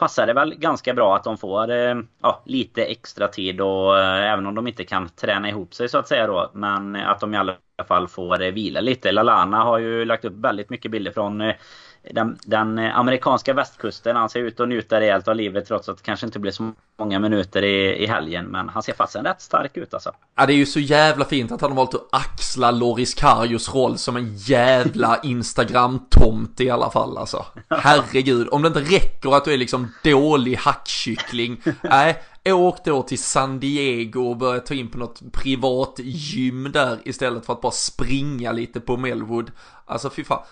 passar 0.00 0.26
det 0.26 0.32
väl 0.32 0.54
ganska 0.54 0.94
bra 0.94 1.16
att 1.16 1.24
de 1.24 1.38
får 1.38 1.70
eh, 1.70 1.94
ja, 2.22 2.42
lite 2.46 2.84
extra 2.84 3.28
tid 3.28 3.60
och 3.60 3.98
eh, 3.98 4.32
även 4.32 4.46
om 4.46 4.54
de 4.54 4.66
inte 4.66 4.84
kan 4.84 5.08
träna 5.08 5.48
ihop 5.48 5.74
sig 5.74 5.88
så 5.88 5.98
att 5.98 6.08
säga 6.08 6.26
då. 6.26 6.50
Men 6.54 6.96
att 6.96 7.20
de 7.20 7.34
i 7.34 7.36
alla 7.36 7.56
fall 7.88 8.08
får 8.08 8.42
eh, 8.42 8.52
vila 8.52 8.80
lite. 8.80 9.12
Lalana 9.12 9.64
har 9.64 9.78
ju 9.78 10.04
lagt 10.04 10.24
upp 10.24 10.36
väldigt 10.36 10.70
mycket 10.70 10.90
bilder 10.90 11.12
från 11.12 11.40
eh, 11.40 11.54
den, 12.02 12.38
den, 12.44 12.78
amerikanska 12.78 13.54
västkusten. 13.54 14.16
Han 14.16 14.30
ser 14.30 14.40
ut 14.40 14.60
att 14.60 14.68
njuta 14.68 15.00
rejält 15.00 15.28
av 15.28 15.36
livet 15.36 15.66
trots 15.66 15.88
att 15.88 15.96
det 15.96 16.02
kanske 16.02 16.26
inte 16.26 16.38
blir 16.38 16.52
så 16.52 16.72
många 16.98 17.18
minuter 17.18 17.62
i, 17.62 18.04
i 18.04 18.06
helgen. 18.06 18.46
Men 18.46 18.68
han 18.68 18.82
ser 18.82 18.92
fasen 18.92 19.24
rätt 19.24 19.40
stark 19.40 19.76
ut 19.76 19.94
alltså. 19.94 20.12
Ja 20.36 20.46
det 20.46 20.52
är 20.52 20.56
ju 20.56 20.66
så 20.66 20.80
jävla 20.80 21.24
fint 21.24 21.52
att 21.52 21.60
han 21.60 21.70
har 21.70 21.76
valt 21.76 21.94
att 21.94 22.08
axla 22.12 22.70
Loris 22.70 23.14
Karius 23.14 23.74
roll 23.74 23.98
som 23.98 24.16
en 24.16 24.36
jävla 24.36 25.16
Instagram-tomt 25.22 26.60
i 26.60 26.70
alla 26.70 26.90
fall 26.90 27.18
alltså. 27.18 27.46
Herregud, 27.68 28.48
om 28.50 28.62
det 28.62 28.68
inte 28.68 28.80
räcker 28.80 29.36
att 29.36 29.44
du 29.44 29.52
är 29.52 29.58
liksom 29.58 29.92
dålig 30.04 30.56
hackkyckling. 30.56 31.62
Nej, 31.82 32.22
Åk 32.44 32.84
då 32.84 33.02
till 33.02 33.22
San 33.22 33.60
Diego 33.60 34.20
och 34.20 34.36
börja 34.36 34.60
ta 34.60 34.74
in 34.74 34.88
på 34.88 34.98
något 34.98 35.32
privat 35.32 35.94
gym 35.98 36.72
där 36.72 36.98
istället 37.04 37.46
för 37.46 37.52
att 37.52 37.60
bara 37.60 37.72
springa 37.72 38.52
lite 38.52 38.80
på 38.80 38.96
Melwood. 38.96 39.50
Alltså 39.86 40.10
fy 40.10 40.24
fan 40.24 40.42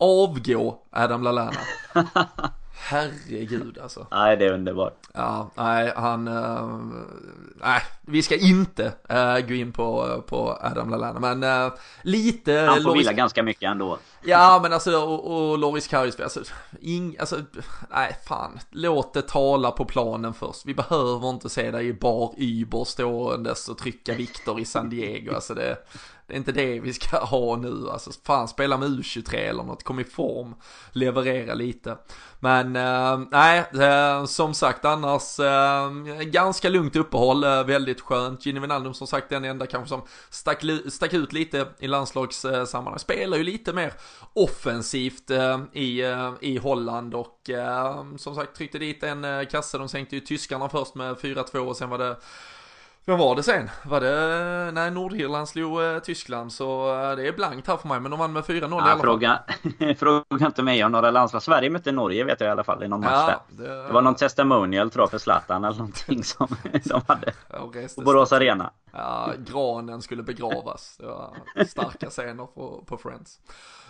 avgå 0.00 0.78
Adam 0.90 1.22
Lallana. 1.22 1.60
Herregud 2.82 3.78
alltså. 3.78 4.06
Nej, 4.10 4.36
det 4.36 4.46
är 4.46 4.52
underbart. 4.52 4.96
Ja, 5.14 5.50
nej, 5.54 5.92
han, 5.96 6.28
uh, 6.28 6.80
nej, 7.60 7.82
vi 8.00 8.22
ska 8.22 8.36
inte 8.36 8.92
uh, 9.12 9.48
gå 9.48 9.54
in 9.54 9.72
på, 9.72 10.22
på 10.26 10.58
Adam 10.62 10.90
Lallana, 10.90 11.20
men 11.34 11.44
uh, 11.44 11.72
lite. 12.02 12.52
Han 12.52 12.76
får 12.76 12.82
Loris... 12.82 13.00
vila 13.00 13.12
ganska 13.12 13.42
mycket 13.42 13.70
ändå. 13.70 13.98
Ja, 14.24 14.58
men 14.62 14.72
alltså, 14.72 14.96
och, 14.96 15.50
och 15.50 15.58
Loris 15.58 15.88
Karius, 15.88 16.20
alltså, 16.20 16.40
ing, 16.80 17.16
alltså, 17.20 17.36
nej, 17.90 18.16
fan, 18.26 18.58
låt 18.70 19.14
det 19.14 19.22
tala 19.22 19.70
på 19.70 19.84
planen 19.84 20.34
först. 20.34 20.66
Vi 20.66 20.74
behöver 20.74 21.30
inte 21.30 21.48
se 21.48 21.70
dig 21.70 21.86
i 21.86 21.92
bar 21.92 22.34
Uber 22.38 22.84
ståendes 22.84 23.68
och 23.68 23.78
trycka 23.78 24.14
Viktor 24.14 24.60
i 24.60 24.64
San 24.64 24.90
Diego, 24.90 25.34
alltså 25.34 25.54
det, 25.54 25.76
det 26.30 26.34
är 26.34 26.38
inte 26.38 26.52
det 26.52 26.80
vi 26.80 26.92
ska 26.92 27.16
ha 27.24 27.56
nu, 27.56 27.90
alltså 27.90 28.10
fan 28.24 28.48
spela 28.48 28.76
med 28.76 28.88
U23 28.88 29.34
eller 29.34 29.62
något, 29.62 29.82
kom 29.82 30.00
i 30.00 30.04
form, 30.04 30.54
leverera 30.92 31.54
lite. 31.54 31.96
Men 32.40 32.76
eh, 32.76 33.20
nej, 33.30 33.64
eh, 33.80 34.24
som 34.24 34.54
sagt 34.54 34.84
annars 34.84 35.40
eh, 35.40 35.90
ganska 36.20 36.68
lugnt 36.68 36.96
uppehåll, 36.96 37.44
eh, 37.44 37.64
väldigt 37.64 38.00
skönt. 38.00 38.46
Ginny 38.46 38.60
Wijnaldum 38.60 38.94
som 38.94 39.06
sagt 39.06 39.28
den 39.28 39.44
enda 39.44 39.66
kanske 39.66 39.88
som 39.88 40.02
stack, 40.30 40.64
stack 40.88 41.12
ut 41.12 41.32
lite 41.32 41.66
i 41.78 41.88
landslagssammanhang. 41.88 42.98
Spelar 42.98 43.36
ju 43.36 43.44
lite 43.44 43.72
mer 43.72 43.92
offensivt 44.32 45.30
eh, 45.30 45.60
i, 45.72 46.02
eh, 46.02 46.32
i 46.40 46.58
Holland 46.58 47.14
och 47.14 47.50
som 48.18 48.34
sagt 48.34 48.56
tryckte 48.56 48.78
dit 48.78 49.02
en 49.02 49.46
kasse. 49.46 49.78
De 49.78 49.88
sänkte 49.88 50.16
ju 50.16 50.20
tyskarna 50.20 50.68
först 50.68 50.94
med 50.94 51.16
4-2 51.16 51.58
och 51.58 51.76
sen 51.76 51.90
var 51.90 51.98
det 51.98 52.16
vem 53.06 53.18
var 53.18 53.36
det 53.36 53.42
sen? 53.42 53.70
Var 53.82 54.00
det, 54.00 54.10
när 54.72 54.90
Nordirland 54.90 55.48
slog 55.48 55.82
eh, 55.82 55.98
Tyskland 55.98 56.52
så 56.52 57.00
eh, 57.02 57.16
det 57.16 57.28
är 57.28 57.32
blankt 57.32 57.68
här 57.68 57.76
för 57.76 57.88
mig 57.88 58.00
men 58.00 58.10
de 58.10 58.20
vann 58.20 58.32
med 58.32 58.42
4-0 58.42 58.68
ja, 58.70 58.88
i 58.88 58.90
alla 58.90 59.02
fråga, 59.02 59.42
fall. 59.80 59.94
fråga 59.98 60.46
inte 60.46 60.62
mig 60.62 60.84
om 60.84 60.92
några 60.92 61.10
landslag. 61.10 61.42
Sverige 61.42 61.70
mötte 61.70 61.92
Norge 61.92 62.24
vet 62.24 62.40
jag 62.40 62.48
i 62.48 62.50
alla 62.50 62.64
fall 62.64 62.82
i 62.82 62.88
någon 62.88 63.00
match 63.00 63.10
ja, 63.12 63.44
där. 63.48 63.64
Det... 63.64 63.86
det 63.86 63.92
var 63.92 64.02
någon 64.02 64.14
testimonial 64.14 64.90
tror 64.90 65.02
jag 65.02 65.10
för 65.10 65.18
Zlatan 65.18 65.64
eller 65.64 65.78
någonting 65.78 66.24
som 66.24 66.48
de 66.84 67.00
hade. 67.06 67.32
På 67.96 68.02
Borås 68.02 68.32
Arena. 68.32 68.70
Ja, 68.92 69.32
granen 69.38 70.02
skulle 70.02 70.22
begravas. 70.22 70.96
Det 70.96 71.06
var 71.06 71.34
starka 71.64 72.10
scener 72.10 72.46
på, 72.46 72.84
på 72.86 72.96
Friends. 72.96 73.40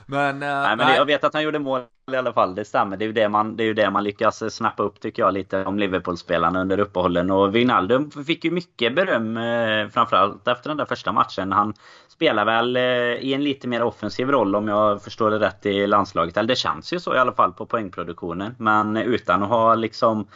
Men, 0.07 0.35
uh, 0.35 0.41
nej, 0.41 0.77
men 0.77 0.87
nej. 0.87 0.97
jag 0.97 1.05
vet 1.05 1.25
att 1.25 1.35
han 1.35 1.43
gjorde 1.43 1.59
mål 1.59 1.83
i 2.13 2.17
alla 2.17 2.33
fall. 2.33 2.55
Det 2.55 2.65
stämmer. 2.65 2.97
Det 2.97 3.05
är 3.05 3.07
ju 3.07 3.13
det 3.13 3.29
man, 3.29 3.57
det 3.57 3.63
är 3.63 3.67
ju 3.67 3.75
det 3.75 3.91
man 3.91 4.05
lyckas 4.05 4.55
snappa 4.55 4.83
upp 4.83 5.01
tycker 5.01 5.23
jag 5.23 5.35
lite 5.35 5.65
om 5.65 5.79
Liverpool-spelarna 5.79 6.61
under 6.61 6.81
uppehållen. 6.81 7.31
Och 7.31 7.55
Wijnaldum 7.55 8.11
fick 8.11 8.45
ju 8.45 8.51
mycket 8.51 8.95
beröm 8.95 9.37
eh, 9.37 9.89
framförallt 9.89 10.49
efter 10.49 10.71
den 10.71 10.77
där 10.77 10.85
första 10.85 11.13
matchen. 11.13 11.53
Han 11.53 11.75
spelar 12.09 12.45
väl 12.45 12.77
eh, 12.77 12.83
i 12.83 13.35
en 13.35 13.45
lite 13.45 13.69
mer 13.69 13.83
offensiv 13.83 14.31
roll 14.31 14.57
om 14.57 14.69
jag 14.69 15.03
förstår 15.03 15.31
det 15.31 15.39
rätt 15.39 15.67
i 15.67 15.87
landslaget. 15.87 16.37
Eller 16.37 16.49
det 16.49 16.57
känns 16.57 16.93
ju 16.93 17.01
så 17.01 17.15
i 17.15 17.19
alla 17.19 17.33
fall 17.33 17.53
på 17.53 17.67
poängproduktionen. 17.67 18.55
Men 18.59 18.97
utan 18.97 19.43
att 19.43 19.49
ha 19.49 19.75
liksom 19.75 20.27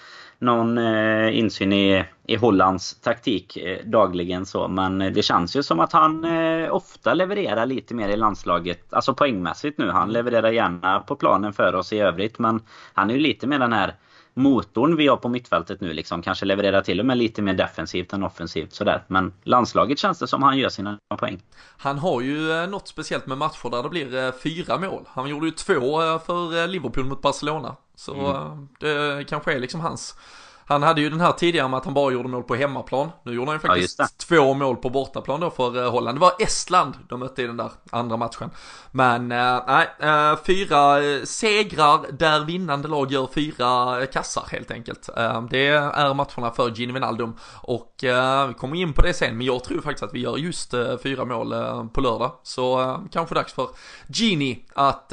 någon 0.45 0.79
eh, 0.79 1.39
insyn 1.39 1.73
i, 1.73 2.05
i 2.27 2.37
Hollands 2.37 3.01
taktik 3.01 3.57
eh, 3.57 3.79
dagligen 3.85 4.47
så. 4.47 4.69
Men 4.69 5.01
eh, 5.01 5.13
det 5.13 5.23
känns 5.23 5.57
ju 5.57 5.63
som 5.63 5.81
att 5.81 5.93
han 5.93 6.25
eh, 6.25 6.75
ofta 6.75 7.15
levererar 7.15 7.67
lite 7.67 7.95
mer 7.95 8.09
i 8.09 8.17
landslaget. 8.17 8.95
Alltså 8.95 9.15
poängmässigt 9.15 9.79
nu. 9.79 9.91
Han 9.91 10.13
levererar 10.13 10.51
gärna 10.51 11.01
på 11.01 11.17
planen 11.17 11.53
för 11.53 11.75
oss 11.75 11.93
i 11.93 11.99
övrigt. 11.99 12.39
Men 12.39 12.61
han 12.93 13.11
är 13.11 13.15
ju 13.15 13.21
lite 13.21 13.47
mer 13.47 13.59
den 13.59 13.73
här 13.73 13.95
motorn 14.35 14.97
vi 14.97 15.09
har 15.09 15.17
på 15.17 15.29
mittfältet 15.29 15.81
nu 15.81 15.93
liksom. 15.93 16.23
Kanske 16.23 16.45
levererar 16.45 16.83
till 16.83 17.01
och 17.01 17.07
med 17.07 17.19
lite 17.19 17.43
mer 17.43 17.55
defensivt 17.55 18.13
än 18.13 18.23
offensivt 18.23 18.73
sådär. 18.73 19.05
Men 19.09 19.33
landslaget 19.43 19.99
känns 19.99 20.19
det 20.19 20.27
som 20.27 20.43
han 20.43 20.59
gör 20.59 20.69
sina 20.69 20.99
poäng. 21.19 21.43
Han 21.79 21.99
har 21.99 22.21
ju 22.21 22.53
eh, 22.53 22.69
något 22.69 22.89
speciellt 22.89 23.27
med 23.27 23.39
matcher 23.39 23.71
där 23.71 23.83
det 23.83 23.89
blir 23.89 24.15
eh, 24.15 24.33
fyra 24.43 24.79
mål. 24.79 25.09
Han 25.09 25.29
gjorde 25.29 25.47
ju 25.47 25.53
två 25.53 26.03
eh, 26.03 26.21
för 26.21 26.67
Liverpool 26.67 27.05
mot 27.05 27.23
Barcelona. 27.23 27.77
Så 27.95 28.15
mm. 28.15 28.69
det 28.81 29.25
kanske 29.29 29.53
är 29.53 29.61
liksom 29.61 29.81
hans 29.81 30.17
han 30.67 30.83
hade 30.83 31.01
ju 31.01 31.11
den 31.11 31.21
här 31.21 31.33
tidigare 31.33 31.69
med 31.69 31.77
att 31.79 31.85
han 31.85 31.95
bara 31.95 32.13
gjorde 32.13 32.29
mål 32.29 32.43
på 32.43 32.55
hemmaplan. 32.55 33.11
Nu 33.23 33.35
gjorde 33.35 33.51
han 33.51 33.57
ju 33.57 33.61
faktiskt 33.61 33.99
ja, 33.99 34.07
två 34.17 34.55
mål 34.55 34.77
på 34.77 34.91
bortaplan 34.91 35.41
då 35.41 35.51
för 35.51 35.77
uh, 35.77 35.91
Holland. 35.91 36.17
Det 36.17 36.21
var 36.21 36.33
Estland 36.39 36.95
de 37.09 37.21
mötte 37.21 37.43
i 37.43 37.47
den 37.47 37.57
där 37.57 37.71
andra 37.91 38.17
matchen. 38.17 38.51
Men 38.91 39.33
uh, 39.33 39.63
nej, 39.67 39.89
uh, 40.03 40.39
fyra 40.45 41.01
segrar 41.25 42.13
där 42.13 42.45
vinnande 42.45 42.89
lag 42.89 43.13
gör 43.13 43.29
fyra 43.35 44.07
kassar 44.07 44.45
helt 44.51 44.71
enkelt. 44.71 45.09
det 45.51 45.67
är 45.69 46.15
matcherna 46.15 46.51
för 46.51 46.71
Gini 46.71 46.93
Wijnaldum 46.93 47.37
och 47.63 47.95
vi 48.49 48.55
kommer 48.59 48.77
in 48.77 48.93
på 48.93 49.03
det 49.03 49.15
sen. 49.15 49.37
Men 49.37 49.47
jag 49.47 49.65
tror 49.65 49.81
faktiskt 49.81 50.03
att 50.03 50.15
vi 50.15 50.21
gör 50.21 50.37
just 50.37 50.75
fyra 51.03 51.25
mål 51.25 51.55
på 51.93 52.01
lördag. 52.01 52.33
Så 52.43 52.97
kanske 53.13 53.35
dags 53.35 53.53
för 53.53 53.69
Gini 54.07 54.67
att 54.75 55.13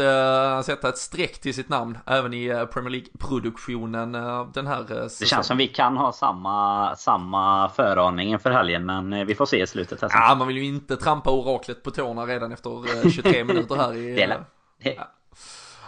sätta 0.65 0.89
ett 0.89 0.97
streck 0.97 1.41
till 1.41 1.53
sitt 1.53 1.69
namn 1.69 1.97
även 2.05 2.33
i 2.33 2.65
Premier 2.73 2.89
League-produktionen 2.89 4.11
den 4.53 4.67
här 4.67 5.07
säsongen 5.09 5.40
känns 5.41 5.47
som 5.47 5.57
vi 5.57 5.67
kan 5.67 5.97
ha 5.97 6.11
samma, 6.11 6.95
samma 6.95 7.69
föraning 7.69 8.29
inför 8.29 8.51
helgen. 8.51 8.85
Men 8.85 9.13
eh, 9.13 9.25
vi 9.25 9.35
får 9.35 9.45
se 9.45 9.61
i 9.61 9.67
slutet. 9.67 10.01
Här 10.01 10.09
ja, 10.13 10.35
man 10.35 10.47
vill 10.47 10.57
ju 10.57 10.65
inte 10.65 10.97
trampa 10.97 11.31
oraklet 11.31 11.83
på 11.83 11.91
tårna 11.91 12.25
redan 12.25 12.51
efter 12.51 13.09
23 13.09 13.39
eh, 13.39 13.45
minuter 13.45 13.75
här 13.75 13.95
i... 13.95 14.15
Det 14.15 14.23
är, 14.23 14.27
det, 14.83 14.93
ja. 14.93 15.07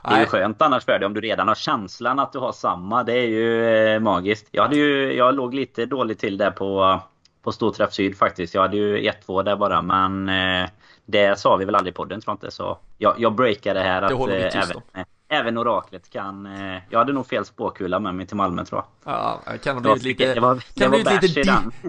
det 0.03 0.15
är 0.15 0.19
ju 0.19 0.25
skönt 0.25 0.61
annars 0.61 0.85
för 0.85 0.99
dig 0.99 1.05
om 1.05 1.13
du 1.13 1.21
redan 1.21 1.47
har 1.47 1.55
känslan 1.55 2.19
att 2.19 2.33
du 2.33 2.39
har 2.39 2.51
samma. 2.51 3.03
Det 3.03 3.13
är 3.13 3.27
ju 3.27 3.67
eh, 3.67 3.99
magiskt. 3.99 4.47
Jag, 4.51 4.63
hade 4.63 4.75
ju, 4.75 5.13
jag 5.13 5.35
låg 5.35 5.53
lite 5.53 5.85
dåligt 5.85 6.19
till 6.19 6.37
där 6.37 6.51
på, 6.51 6.99
på 7.43 7.51
Storträff 7.51 7.93
Syd 7.93 8.17
faktiskt. 8.17 8.53
Jag 8.53 8.61
hade 8.61 8.77
ju 8.77 8.97
1-2 8.97 9.43
där 9.43 9.55
bara 9.55 9.81
men 9.81 10.29
eh, 10.29 10.69
det 11.05 11.39
sa 11.39 11.55
vi 11.55 11.65
väl 11.65 11.75
aldrig 11.75 11.93
i 11.93 11.95
podden 11.95 12.21
tror 12.21 12.31
jag 12.31 12.35
inte. 12.35 12.51
Så 12.51 12.77
jag, 12.97 13.15
jag 13.17 13.35
breakade 13.35 13.79
här 13.79 14.01
det 14.01 14.07
att 14.07 14.55
eh, 14.55 14.61
även, 14.61 15.05
även 15.29 15.57
oraklet 15.57 16.09
kan... 16.09 16.45
Eh, 16.45 16.81
jag 16.89 16.99
hade 16.99 17.13
nog 17.13 17.27
fel 17.27 17.45
spåkula 17.45 17.99
med 17.99 18.15
mig 18.15 18.27
till 18.27 18.35
Malmö 18.35 18.65
tror 18.65 18.81
jag. 18.81 19.13
Ja, 19.13 19.41
det 19.51 19.57
kan 19.57 19.75
ha 19.75 19.81
blivit 19.81 20.03
lite... 20.03 20.33
Det 20.33 20.39
var, 20.39 20.63
kan 20.75 20.91
ha 20.91 21.03
blivit 21.03 21.21
lite 21.21 21.41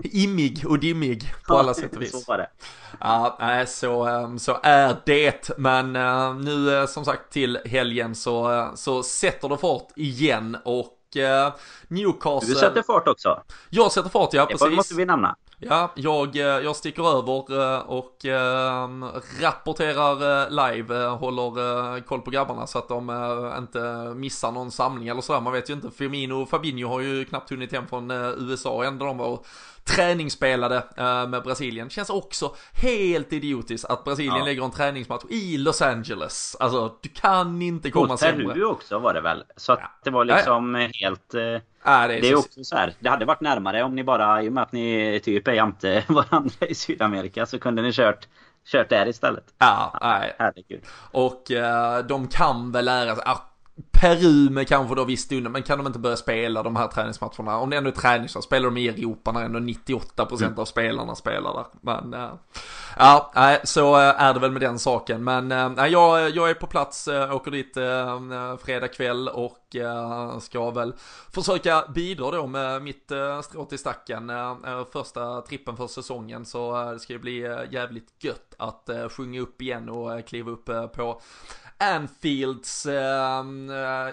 di, 0.03 0.25
immig 0.25 0.65
och 0.67 0.79
dimmig 0.79 1.35
på 1.49 1.59
alla 1.59 1.75
sätt 1.75 1.97
och 1.97 2.03
vis. 2.03 2.25
så 2.25 2.33
var 2.33 2.39
det. 2.39 2.49
Ja, 3.01 3.37
nej, 3.41 3.67
så, 3.67 4.05
ehm, 4.05 4.39
så 4.39 4.59
är 4.63 4.97
det. 5.07 5.51
Men 5.59 5.97
eh, 5.97 6.35
nu 6.35 6.77
eh, 6.77 6.87
som 6.87 7.05
sagt 7.05 7.33
till 7.33 7.59
helgen 7.65 8.15
så, 8.15 8.71
så 8.75 9.03
sätter 9.03 9.49
det 9.49 9.57
fart 9.57 9.89
igen 9.97 10.57
och 10.65 10.91
Newcastle... 11.89 12.49
Du 12.49 12.55
sätter 12.55 12.83
fart 12.83 13.09
också. 13.09 13.43
Jag 13.71 13.93
sätter 13.93 14.11
fart, 14.11 14.35
ja 14.35 14.47
precis. 14.47 14.69
Det 14.69 14.77
måste 14.77 14.95
vi 14.95 15.05
nämna. 15.05 15.37
Ja, 15.69 15.93
jag, 15.95 16.37
eh, 16.37 16.43
jag 16.43 16.77
sticker 16.77 17.19
över 17.19 17.75
eh, 17.75 17.79
och 17.79 18.25
äh, 18.25 18.89
rapporterar 19.41 20.51
live, 20.51 21.07
håller 21.07 22.01
koll 22.01 22.21
på 22.21 22.31
grabbarna 22.31 22.67
så 22.67 22.79
att 22.79 22.89
de 22.89 23.11
inte 23.59 23.81
missar 24.17 24.53
någon 24.53 24.71
samling 24.71 25.09
eller 25.09 25.21
sådär. 25.21 25.41
Man 25.41 25.53
vet 25.53 25.71
ju 25.71 25.75
inte, 25.75 25.91
Firmino 25.91 26.43
och 26.43 26.49
Fabinho 26.49 26.89
har 26.89 27.01
ju 27.01 27.25
knappt 27.25 27.51
hunnit 27.51 27.73
hem 27.73 27.87
från 27.87 28.11
USA 28.11 28.85
ändå 28.85 29.07
de 29.07 29.19
var 29.19 29.39
träningsspelade 29.85 30.83
med 31.29 31.43
Brasilien. 31.43 31.91
Känns 31.91 32.11
också 32.11 32.55
helt 32.73 33.33
idiotiskt 33.33 33.85
att 33.85 34.05
Brasilien 34.05 34.37
ja. 34.37 34.45
lägger 34.45 34.65
en 34.65 34.71
träningsmatch 34.71 35.25
i 35.29 35.57
Los 35.57 35.83
Angeles. 35.83 36.57
Alltså, 36.61 36.95
du 37.01 37.09
kan 37.09 37.63
inte 37.63 37.91
komma 37.91 38.17
sämre. 38.17 38.55
Peru 38.55 38.65
också 38.65 38.99
var 38.99 39.15
det 39.15 39.21
väl? 39.21 39.45
Så 39.57 39.73
att 39.73 39.79
ja. 39.83 39.91
det 40.05 40.11
var 40.11 40.25
liksom 40.25 40.75
ja. 40.75 40.89
helt... 40.93 41.35
Ja, 41.85 42.09
det 42.09 42.15
är, 42.15 42.21
det 42.21 42.29
är 42.29 42.37
också 42.39 42.65
så 42.65 42.77
här. 42.77 42.95
Det 42.99 43.09
hade 43.09 43.25
varit 43.25 43.41
närmare 43.41 43.83
om 43.83 43.95
ni 43.95 44.05
bara, 44.05 44.43
i 44.43 44.49
och 44.49 44.53
med 44.53 44.63
att 44.63 44.73
ni 44.73 45.21
typ 45.25 45.49
är 45.49 45.53
jämte 45.53 46.05
varandra 46.09 46.67
i 46.69 46.75
Sydamerika, 46.75 47.47
så 47.47 47.59
kunde 47.59 47.83
ni 47.83 47.93
kört 47.93 48.29
kört 48.67 48.89
där 48.89 49.09
istället. 49.09 49.55
Ja, 49.59 49.99
nej. 50.01 50.37
Herregud. 50.39 50.83
Och 51.13 51.51
uh, 51.51 52.07
de 52.09 52.29
kan 52.29 52.73
väl 52.73 52.85
lära 52.85 53.15
sig, 53.15 53.25
Peru 53.93 54.51
med 54.51 54.69
kanske 54.69 54.95
då 54.95 55.05
viss 55.05 55.23
stund, 55.23 55.51
men 55.51 55.63
kan 55.63 55.79
de 55.79 55.87
inte 55.87 55.99
börja 55.99 56.17
spela 56.17 56.63
de 56.63 56.77
här 56.77 56.89
träningsmatcherna? 56.89 57.59
Om 57.59 57.71
det 57.71 57.77
ändå 57.77 57.91
är 57.91 57.95
träningsmatcher, 57.95 58.43
spelar 58.43 58.65
de 58.65 58.77
i 58.77 58.89
Europa 58.89 59.33
när 59.33 59.45
ändå 59.45 59.59
98% 59.59 60.45
mm. 60.45 60.59
av 60.59 60.65
spelarna 60.65 61.15
spelar 61.15 61.55
där. 61.55 61.65
Men 61.81 62.15
äh, 62.15 62.31
ja, 62.97 63.33
äh, 63.37 63.61
så 63.65 63.97
äh, 63.97 64.23
är 64.23 64.35
det 64.35 64.41
väl 64.41 64.51
med 64.51 64.63
den 64.63 64.79
saken. 64.79 65.25
Men 65.25 65.53
äh, 65.53 65.87
jag, 65.87 66.31
jag 66.31 66.51
är 66.51 66.55
på 66.55 66.67
plats, 66.67 67.09
äh, 67.09 67.37
åker 67.37 67.51
dit 67.51 67.77
äh, 67.77 68.57
fredag 68.65 68.89
kväll 68.89 69.29
och 69.29 69.61
ska 70.41 70.71
väl 70.71 70.95
försöka 71.33 71.85
bidra 71.95 72.31
då 72.31 72.47
med 72.47 72.83
mitt 72.83 73.11
äh, 73.11 73.41
strå 73.41 73.65
till 73.65 73.79
stacken. 73.79 74.33
Första 74.93 75.41
trippen 75.41 75.77
för 75.77 75.87
säsongen 75.87 76.45
så 76.45 76.91
det 76.93 77.01
ska 77.01 77.13
ju 77.13 77.19
bli 77.19 77.41
jävligt 77.71 78.25
gött 78.25 78.55
att 78.59 78.91
sjunga 79.11 79.41
upp 79.41 79.63
igen 79.63 79.89
och 79.89 80.27
kliva 80.27 80.51
upp 80.51 80.65
på 80.95 81.21
Anfields 81.79 82.87
eh, 82.87 83.45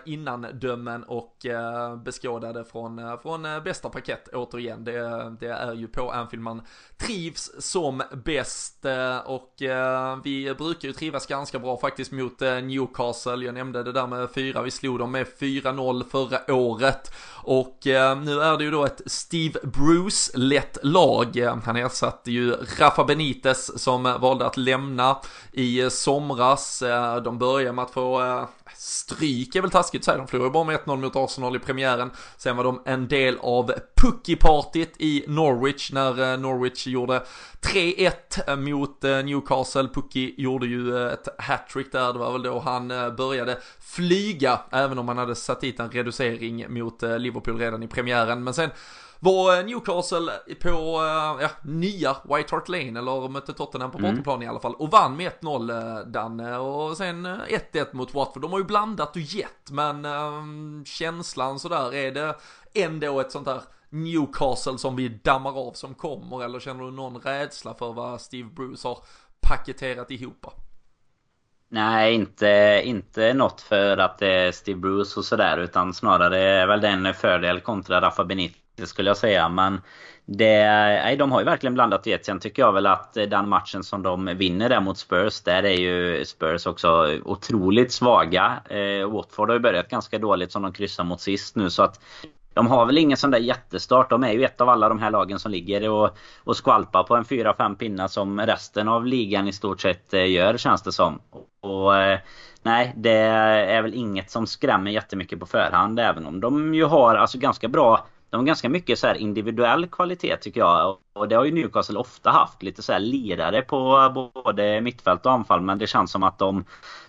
innandömen 0.05 1.03
och 1.03 1.45
eh, 1.45 1.95
beskådade 1.95 2.65
från, 2.65 2.99
eh, 2.99 3.19
från 3.21 3.45
eh, 3.45 3.63
bästa 3.63 3.89
paket 3.89 4.27
återigen. 4.33 4.83
Det, 4.83 5.35
det 5.39 5.47
är 5.47 5.73
ju 5.73 5.87
på 5.87 6.11
Anfield 6.11 6.43
man 6.43 6.61
trivs 6.97 7.51
som 7.59 8.01
bäst 8.25 8.85
eh, 8.85 9.17
och 9.17 9.61
eh, 9.61 10.17
vi 10.23 10.53
brukar 10.53 10.87
ju 10.87 10.93
trivas 10.93 11.25
ganska 11.25 11.59
bra 11.59 11.77
faktiskt 11.77 12.11
mot 12.11 12.41
eh, 12.41 12.55
Newcastle. 12.55 13.45
Jag 13.45 13.53
nämnde 13.53 13.83
det 13.83 13.91
där 13.91 14.07
med 14.07 14.29
fyra, 14.35 14.61
vi 14.61 14.71
slog 14.71 14.99
dem 14.99 15.11
med 15.11 15.27
4-0 15.39 16.03
förra 16.11 16.53
året 16.55 17.13
och 17.43 17.77
nu 18.23 18.41
är 18.41 18.57
det 18.57 18.63
ju 18.63 18.71
då 18.71 18.85
ett 18.85 19.01
Steve 19.05 19.59
Bruce-lett 19.63 20.77
lag. 20.83 21.37
Han 21.65 21.75
ersatte 21.75 22.31
ju 22.31 22.51
Rafa 22.79 23.03
Benitez 23.03 23.81
som 23.83 24.03
valde 24.03 24.45
att 24.45 24.57
lämna 24.57 25.17
i 25.51 25.89
somras. 25.89 26.83
De 27.23 27.37
började 27.39 27.50
börja 27.51 27.73
med 27.73 27.83
att 27.83 27.91
få 27.91 28.21
eh, 28.21 28.47
stryk 28.75 29.55
är 29.55 29.61
väl 29.61 29.71
taskigt 29.71 30.01
att 30.01 30.05
säga, 30.05 30.17
de 30.17 30.27
förlorade 30.27 30.53
bara 30.53 30.63
med 30.63 30.79
1-0 30.79 30.97
mot 30.97 31.15
Arsenal 31.15 31.55
i 31.55 31.59
premiären. 31.59 32.11
Sen 32.37 32.57
var 32.57 32.63
de 32.63 32.81
en 32.85 33.07
del 33.07 33.37
av 33.39 33.73
Pucky-partyt 34.01 34.93
i 34.97 35.25
Norwich 35.27 35.91
när 35.91 36.33
eh, 36.33 36.39
Norwich 36.39 36.87
gjorde 36.87 37.23
3-1 37.61 38.11
eh, 38.47 38.55
mot 38.55 39.03
eh, 39.03 39.23
Newcastle. 39.23 39.87
Pucky 39.93 40.33
gjorde 40.37 40.67
ju 40.67 41.07
ett 41.07 41.27
hattrick 41.37 41.91
där, 41.91 42.13
det 42.13 42.19
var 42.19 42.31
väl 42.31 42.43
då 42.43 42.59
han 42.59 42.87
började 43.17 43.57
flyga, 43.79 44.59
även 44.71 44.99
om 44.99 45.07
han 45.07 45.17
hade 45.17 45.35
satt 45.35 45.61
dit 45.61 45.79
en 45.79 45.91
reducering 45.91 46.73
mot 46.73 47.01
Liverpool 47.01 47.59
redan 47.59 47.83
i 47.83 47.87
premiären. 47.87 48.43
Men 48.43 48.53
sen 48.53 48.69
var 49.23 49.57
eh, 49.57 49.65
Newcastle 49.65 50.31
på 50.61 50.69
eh, 50.69 51.41
ja, 51.41 51.49
nya 51.61 52.15
White 52.23 52.55
Hart 52.55 52.69
Lane 52.69 52.99
eller 52.99 53.29
mötte 53.29 53.53
Tottenham 53.53 53.91
på 53.91 53.97
mm. 53.97 54.11
bortaplan 54.11 54.43
i 54.43 54.47
alla 54.47 54.59
fall 54.59 54.75
och 54.75 54.91
vann 54.91 55.17
med 55.17 55.31
1-0 55.41 55.99
eh, 55.99 56.05
Danne 56.07 56.57
och 56.57 56.97
sen 56.97 57.27
1-1 57.27 57.85
mot 57.91 58.13
Watford. 58.13 58.41
De 58.41 58.51
har 58.51 58.59
ju 58.59 58.65
blandat 58.65 59.15
och 59.15 59.21
gett 59.21 59.71
men 59.71 60.05
um, 60.05 60.83
känslan 60.85 61.59
sådär 61.59 61.93
är 61.93 62.11
det 62.11 62.35
ändå 62.73 63.19
ett 63.19 63.31
sånt 63.31 63.45
där 63.45 63.61
Newcastle 63.89 64.77
som 64.77 64.95
vi 64.95 65.09
dammar 65.09 65.67
av 65.67 65.73
som 65.73 65.93
kommer 65.93 66.43
eller 66.43 66.59
känner 66.59 66.83
du 66.83 66.91
någon 66.91 67.21
rädsla 67.21 67.73
för 67.73 67.93
vad 67.93 68.21
Steve 68.21 68.49
Bruce 68.49 68.87
har 68.87 68.97
paketerat 69.41 70.11
ihop? 70.11 70.45
Nej, 71.69 72.13
inte, 72.13 72.81
inte 72.83 73.33
något 73.33 73.61
för 73.61 73.97
att 73.97 74.17
det 74.17 74.33
är 74.33 74.51
Steve 74.51 74.79
Bruce 74.79 75.19
och 75.19 75.25
sådär 75.25 75.57
utan 75.57 75.93
snarare 75.93 76.39
är 76.39 76.67
väl 76.67 76.81
den 76.81 77.13
fördel 77.13 77.59
kontra 77.59 78.01
Rafa 78.01 78.23
Benitez 78.23 78.61
det 78.81 78.87
skulle 78.87 79.09
jag 79.09 79.17
säga. 79.17 79.49
Men 79.49 79.81
det, 80.25 80.63
nej, 81.03 81.17
de 81.17 81.31
har 81.31 81.39
ju 81.39 81.45
verkligen 81.45 81.73
blandat 81.73 82.07
vet. 82.07 82.25
Sen 82.25 82.39
tycker 82.39 82.61
jag 82.61 82.73
väl 82.73 82.85
att 82.85 83.13
den 83.13 83.49
matchen 83.49 83.83
som 83.83 84.03
de 84.03 84.25
vinner 84.25 84.69
där 84.69 84.79
mot 84.79 84.97
Spurs, 84.97 85.41
där 85.41 85.63
är 85.63 85.79
ju 85.79 86.25
Spurs 86.25 86.65
också 86.65 87.19
otroligt 87.23 87.91
svaga. 87.91 88.61
Eh, 88.69 89.11
Watford 89.11 89.49
har 89.49 89.55
ju 89.55 89.59
börjat 89.59 89.89
ganska 89.89 90.19
dåligt 90.19 90.51
som 90.51 90.61
de 90.61 90.73
kryssar 90.73 91.03
mot 91.03 91.21
sist 91.21 91.55
nu. 91.55 91.69
Så 91.69 91.83
att 91.83 91.99
de 92.53 92.67
har 92.67 92.85
väl 92.85 92.97
ingen 92.97 93.17
sån 93.17 93.31
där 93.31 93.39
jättestart. 93.39 94.09
De 94.09 94.23
är 94.23 94.31
ju 94.31 94.43
ett 94.43 94.61
av 94.61 94.69
alla 94.69 94.89
de 94.89 94.99
här 94.99 95.11
lagen 95.11 95.39
som 95.39 95.51
ligger 95.51 95.89
och, 95.89 96.17
och 96.43 96.57
skvalpar 96.57 97.03
på 97.03 97.15
en 97.15 97.23
4-5 97.23 97.75
pinnar 97.75 98.07
som 98.07 98.41
resten 98.41 98.87
av 98.87 99.05
ligan 99.05 99.47
i 99.47 99.53
stort 99.53 99.81
sett 99.81 100.13
eh, 100.13 100.31
gör 100.31 100.57
känns 100.57 100.81
det 100.81 100.91
som. 100.91 101.19
Och, 101.61 101.97
eh, 101.97 102.19
nej, 102.63 102.93
det 102.95 103.11
är 103.11 103.81
väl 103.81 103.93
inget 103.93 104.31
som 104.31 104.47
skrämmer 104.47 104.91
jättemycket 104.91 105.39
på 105.39 105.45
förhand. 105.45 105.99
Även 105.99 106.25
om 106.25 106.39
de 106.39 106.73
ju 106.73 106.85
har 106.85 107.15
alltså 107.15 107.37
ganska 107.37 107.67
bra 107.67 108.07
de 108.31 108.37
har 108.37 108.43
ganska 108.43 108.69
mycket 108.69 108.99
så 108.99 109.13
individuell 109.13 109.87
kvalitet 109.87 110.37
tycker 110.37 110.59
jag. 110.59 110.97
Och 111.13 111.27
det 111.27 111.35
har 111.35 111.45
ju 111.45 111.51
Newcastle 111.51 111.99
ofta 111.99 112.29
haft. 112.29 112.63
Lite 112.63 112.81
så 112.81 112.93
här 112.93 112.99
lirare 112.99 113.61
på 113.61 114.09
både 114.43 114.81
mittfält 114.81 115.25
och 115.25 115.31
anfall. 115.31 115.61
Men 115.61 115.77
det 115.77 115.87
känns 115.87 116.11
som 116.11 116.23
att 116.23 116.39
de 116.39 116.65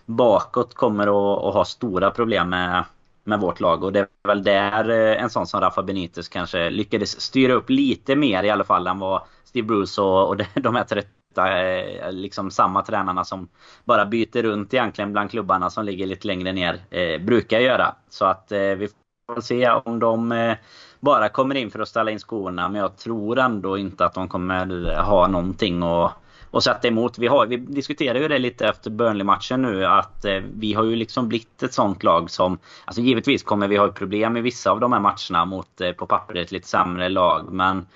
bakåt 0.06 0.74
kommer 0.74 1.06
att, 1.06 1.44
att 1.44 1.54
ha 1.54 1.64
stora 1.64 2.10
problem 2.10 2.50
med, 2.50 2.84
med 3.24 3.40
vårt 3.40 3.60
lag. 3.60 3.84
Och 3.84 3.92
det 3.92 4.00
är 4.00 4.08
väl 4.28 4.42
där 4.42 4.90
eh, 4.90 5.22
en 5.22 5.30
sån 5.30 5.46
som 5.46 5.60
Rafa 5.60 5.82
Benitez 5.82 6.28
kanske 6.28 6.70
lyckades 6.70 7.20
styra 7.20 7.52
upp 7.52 7.70
lite 7.70 8.16
mer 8.16 8.42
i 8.42 8.50
alla 8.50 8.64
fall 8.64 8.86
än 8.86 8.98
vad 8.98 9.22
Steve 9.44 9.66
Bruce 9.66 10.00
och, 10.02 10.28
och 10.28 10.36
de 10.54 10.74
här 10.76 10.84
30 10.84 11.08
eh, 11.38 12.12
liksom 12.12 12.50
samma 12.50 12.82
tränarna 12.82 13.24
som 13.24 13.48
bara 13.84 14.06
byter 14.06 14.42
runt 14.42 14.74
egentligen 14.74 15.12
bland 15.12 15.30
klubbarna 15.30 15.70
som 15.70 15.84
ligger 15.84 16.06
lite 16.06 16.26
längre 16.26 16.52
ner 16.52 16.80
eh, 16.90 17.20
brukar 17.20 17.60
göra. 17.60 17.94
Så 18.08 18.24
att 18.24 18.52
eh, 18.52 18.58
vi 18.60 18.88
får 19.26 19.40
se 19.40 19.70
om 19.70 19.98
de 19.98 20.32
eh, 20.32 20.56
bara 21.02 21.28
kommer 21.28 21.54
in 21.54 21.70
för 21.70 21.80
att 21.80 21.88
ställa 21.88 22.10
in 22.10 22.18
skorna. 22.18 22.68
Men 22.68 22.80
jag 22.80 22.96
tror 22.96 23.38
ändå 23.38 23.78
inte 23.78 24.04
att 24.04 24.14
de 24.14 24.28
kommer 24.28 24.96
ha 25.02 25.26
någonting 25.26 25.82
att 25.82 26.12
och 26.52 26.62
sätta 26.62 26.88
emot. 26.88 27.18
Vi, 27.18 27.26
har, 27.26 27.46
vi 27.46 27.56
diskuterade 27.56 28.20
ju 28.20 28.28
det 28.28 28.38
lite 28.38 28.68
efter 28.68 28.90
Burnley-matchen 28.90 29.62
nu 29.62 29.86
att 29.86 30.24
eh, 30.24 30.40
vi 30.54 30.72
har 30.72 30.84
ju 30.84 30.96
liksom 30.96 31.28
blivit 31.28 31.62
ett 31.62 31.72
sånt 31.74 32.02
lag 32.02 32.30
som... 32.30 32.58
Alltså 32.84 33.02
givetvis 33.02 33.42
kommer 33.42 33.68
vi 33.68 33.76
ha 33.76 33.88
problem 33.88 34.36
i 34.36 34.40
vissa 34.40 34.70
av 34.70 34.80
de 34.80 34.92
här 34.92 35.00
matcherna 35.00 35.44
mot 35.44 35.80
eh, 35.80 35.92
på 35.92 36.06
pappret 36.06 36.52
lite 36.52 36.68
sämre 36.68 37.08
lag. 37.08 37.52
Men 37.52 37.86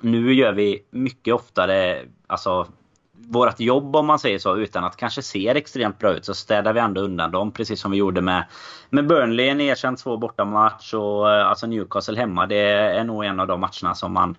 nu 0.00 0.34
gör 0.34 0.52
vi 0.52 0.82
mycket 0.90 1.34
oftare 1.34 2.02
alltså 2.26 2.66
vårt 3.18 3.60
jobb 3.60 3.96
om 3.96 4.06
man 4.06 4.18
säger 4.18 4.38
så 4.38 4.56
utan 4.56 4.84
att 4.84 4.96
kanske 4.96 5.22
ser 5.22 5.54
extremt 5.54 5.98
bra 5.98 6.12
ut 6.12 6.24
så 6.24 6.34
städar 6.34 6.72
vi 6.72 6.80
ändå 6.80 7.00
undan 7.00 7.30
dem 7.30 7.52
precis 7.52 7.80
som 7.80 7.90
vi 7.90 7.96
gjorde 7.96 8.20
med, 8.20 8.44
med 8.90 9.06
Burnley 9.06 9.48
en 9.48 9.60
erkänt 9.60 10.00
svår 10.00 10.16
bortamatch 10.18 10.94
och 10.94 11.32
eh, 11.32 11.46
alltså 11.46 11.66
Newcastle 11.66 12.18
hemma. 12.18 12.46
Det 12.46 12.60
är 12.70 13.04
nog 13.04 13.24
en 13.24 13.40
av 13.40 13.46
de 13.46 13.60
matcherna 13.60 13.94
som 13.94 14.12
man 14.12 14.36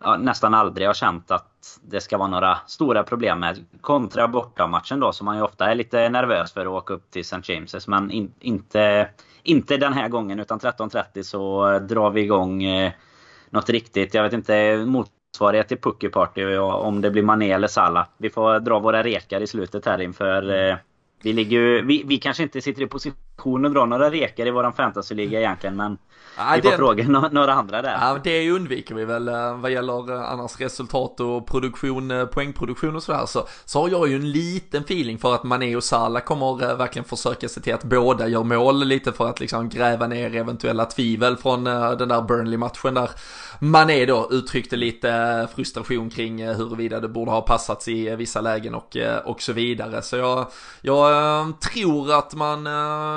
ja, 0.00 0.16
nästan 0.16 0.54
aldrig 0.54 0.86
har 0.86 0.94
känt 0.94 1.30
att 1.30 1.80
det 1.82 2.00
ska 2.00 2.18
vara 2.18 2.28
några 2.28 2.58
stora 2.66 3.02
problem 3.02 3.40
med. 3.40 3.64
Kontra 3.80 4.28
bortamatchen 4.28 5.00
då 5.00 5.12
som 5.12 5.24
man 5.24 5.36
ju 5.36 5.42
ofta 5.42 5.70
är 5.70 5.74
lite 5.74 6.08
nervös 6.08 6.52
för 6.52 6.60
att 6.60 6.66
åka 6.66 6.94
upp 6.94 7.10
till 7.10 7.20
St. 7.20 7.36
James's 7.36 7.84
men 7.90 8.10
in, 8.10 8.32
inte, 8.40 9.08
inte 9.42 9.76
den 9.76 9.92
här 9.92 10.08
gången 10.08 10.40
utan 10.40 10.58
13.30 10.58 11.22
så 11.22 11.78
drar 11.78 12.10
vi 12.10 12.20
igång 12.20 12.62
eh, 12.64 12.92
något 13.50 13.70
riktigt. 13.70 14.14
Jag 14.14 14.22
vet 14.22 14.32
inte 14.32 14.84
mot 14.86 15.10
motsvarighet 15.34 15.68
till 15.68 15.78
Pucky 15.78 16.08
Party 16.08 16.56
om 16.56 17.00
det 17.00 17.10
blir 17.10 17.22
Mané 17.22 17.50
eller 17.50 17.68
Salah. 17.68 18.06
Vi 18.18 18.30
får 18.30 18.60
dra 18.60 18.78
våra 18.78 19.02
rekar 19.02 19.40
i 19.40 19.46
slutet 19.46 19.86
här 19.86 20.00
inför... 20.00 20.70
Eh, 20.70 20.76
vi, 21.22 21.32
ligger 21.32 21.58
ju, 21.58 21.82
vi, 21.86 22.02
vi 22.06 22.16
kanske 22.16 22.42
inte 22.42 22.60
sitter 22.60 22.82
i 22.82 22.86
position 22.86 23.66
att 23.66 23.74
dra 23.74 23.86
några 23.86 24.10
rekar 24.10 24.46
i 24.46 24.50
våran 24.50 24.72
fantasyliga 24.72 25.40
egentligen 25.40 25.76
men 25.76 25.98
vi 26.54 26.62
får 26.62 26.76
fråga 26.76 27.08
några 27.08 27.52
andra 27.52 27.82
där. 27.82 27.98
Ja, 28.00 28.18
det 28.24 28.50
undviker 28.50 28.94
vi 28.94 29.04
väl 29.04 29.28
eh, 29.28 29.56
vad 29.56 29.70
gäller 29.70 30.12
eh, 30.12 30.32
annars 30.32 30.60
resultat 30.60 31.20
och 31.20 31.46
produktion, 31.46 32.28
poängproduktion 32.32 32.96
och 32.96 33.02
sådär. 33.02 33.26
Så, 33.26 33.46
så 33.64 33.80
har 33.80 33.88
jag 33.88 34.08
ju 34.08 34.16
en 34.16 34.32
liten 34.32 34.82
feeling 34.82 35.18
för 35.18 35.34
att 35.34 35.44
Mané 35.44 35.76
och 35.76 35.84
Salah 35.84 36.22
kommer 36.22 36.76
verkligen 36.76 37.04
försöka 37.04 37.48
se 37.48 37.60
till 37.60 37.74
att 37.74 37.84
båda 37.84 38.28
gör 38.28 38.44
mål 38.44 38.84
lite 38.84 39.12
för 39.12 39.28
att 39.28 39.40
liksom 39.40 39.68
gräva 39.68 40.06
ner 40.06 40.36
eventuella 40.36 40.84
tvivel 40.84 41.36
från 41.36 41.64
den 41.64 42.08
där 42.08 42.22
Burnley-matchen 42.22 42.94
där 42.94 43.10
Mané 43.58 44.06
då 44.06 44.28
uttryckte 44.30 44.76
lite 44.76 45.48
frustration 45.54 46.10
kring 46.10 46.40
eh, 46.40 46.56
huruvida 46.56 47.00
det 47.00 47.08
borde 47.08 47.30
ha 47.30 47.40
passats 47.40 47.88
i 47.88 48.08
eh, 48.08 48.16
vissa 48.16 48.40
lägen 48.40 48.74
och, 48.74 48.96
eh, 48.96 49.18
och 49.18 49.42
så 49.42 49.52
vidare. 49.52 50.02
Så 50.02 50.16
jag, 50.16 50.46
jag 50.80 51.60
tror 51.60 52.12
att 52.12 52.34
man, 52.34 52.62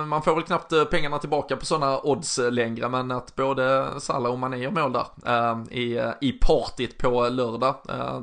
man 0.07 0.21
får 0.21 0.35
väl 0.35 0.43
knappt 0.43 0.73
pengarna 0.89 1.19
tillbaka 1.19 1.57
på 1.57 1.65
sådana 1.65 1.99
odds 1.99 2.39
längre 2.51 2.89
men 2.89 3.11
att 3.11 3.35
både 3.35 3.87
Salah 3.99 4.31
och 4.31 4.39
Mané 4.39 4.57
gör 4.57 4.71
mål 4.71 4.93
där 4.93 5.73
i, 5.73 6.11
i 6.21 6.31
partyt 6.31 6.97
på 6.97 7.29
lördag 7.29 7.75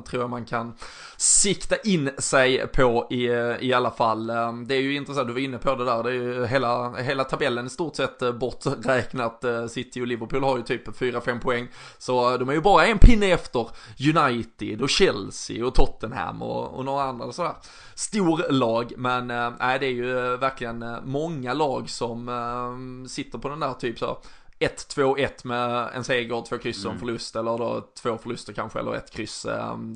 tror 0.09 0.23
jag 0.23 0.29
man 0.29 0.45
kan 0.45 0.73
sikta 1.17 1.75
in 1.75 2.09
sig 2.17 2.67
på 2.67 3.07
i, 3.09 3.25
i 3.59 3.73
alla 3.73 3.91
fall. 3.91 4.27
Det 4.67 4.75
är 4.75 4.81
ju 4.81 4.95
intressant, 4.95 5.27
du 5.27 5.33
var 5.33 5.39
inne 5.39 5.57
på 5.57 5.75
det 5.75 5.85
där, 5.85 6.03
det 6.03 6.09
är 6.09 6.13
ju 6.13 6.45
hela, 6.45 6.93
hela 6.93 7.23
tabellen 7.23 7.65
i 7.65 7.69
stort 7.69 7.95
sett 7.95 8.35
borträknat. 8.39 9.45
City 9.69 10.01
och 10.01 10.07
Liverpool 10.07 10.43
har 10.43 10.57
ju 10.57 10.63
typ 10.63 10.87
4-5 10.87 11.39
poäng. 11.39 11.67
Så 12.05 12.37
de 12.37 12.49
är 12.49 12.53
ju 12.53 12.61
bara 12.61 12.87
en 12.87 12.99
pinne 12.99 13.25
efter 13.25 13.69
United 14.15 14.81
och 14.81 14.89
Chelsea 14.89 15.65
och 15.65 15.75
Tottenham 15.75 16.41
och, 16.41 16.73
och 16.77 16.85
några 16.85 17.03
andra 17.03 17.31
sådär 17.31 17.55
storlag. 17.95 18.93
Men 18.97 19.27
nej, 19.59 19.79
det 19.79 19.85
är 19.85 19.91
ju 19.91 20.37
verkligen 20.37 20.85
många 21.03 21.53
lag 21.53 21.89
som 21.89 23.05
sitter 23.09 23.39
på 23.39 23.49
den 23.49 23.59
där 23.59 23.73
typ 23.73 23.99
så 23.99 24.17
1-2-1 24.59 25.29
med 25.43 25.89
en 25.93 26.03
seger, 26.03 26.41
två 26.49 26.57
kryss 26.57 26.85
och 26.85 26.91
en 26.91 26.97
mm. 26.97 26.99
förlust 26.99 27.35
eller 27.35 27.57
då 27.57 27.89
två 28.01 28.17
förluster 28.17 28.53
kanske 28.53 28.79
eller 28.79 28.95
ett 28.95 29.11
kryss. 29.11 29.43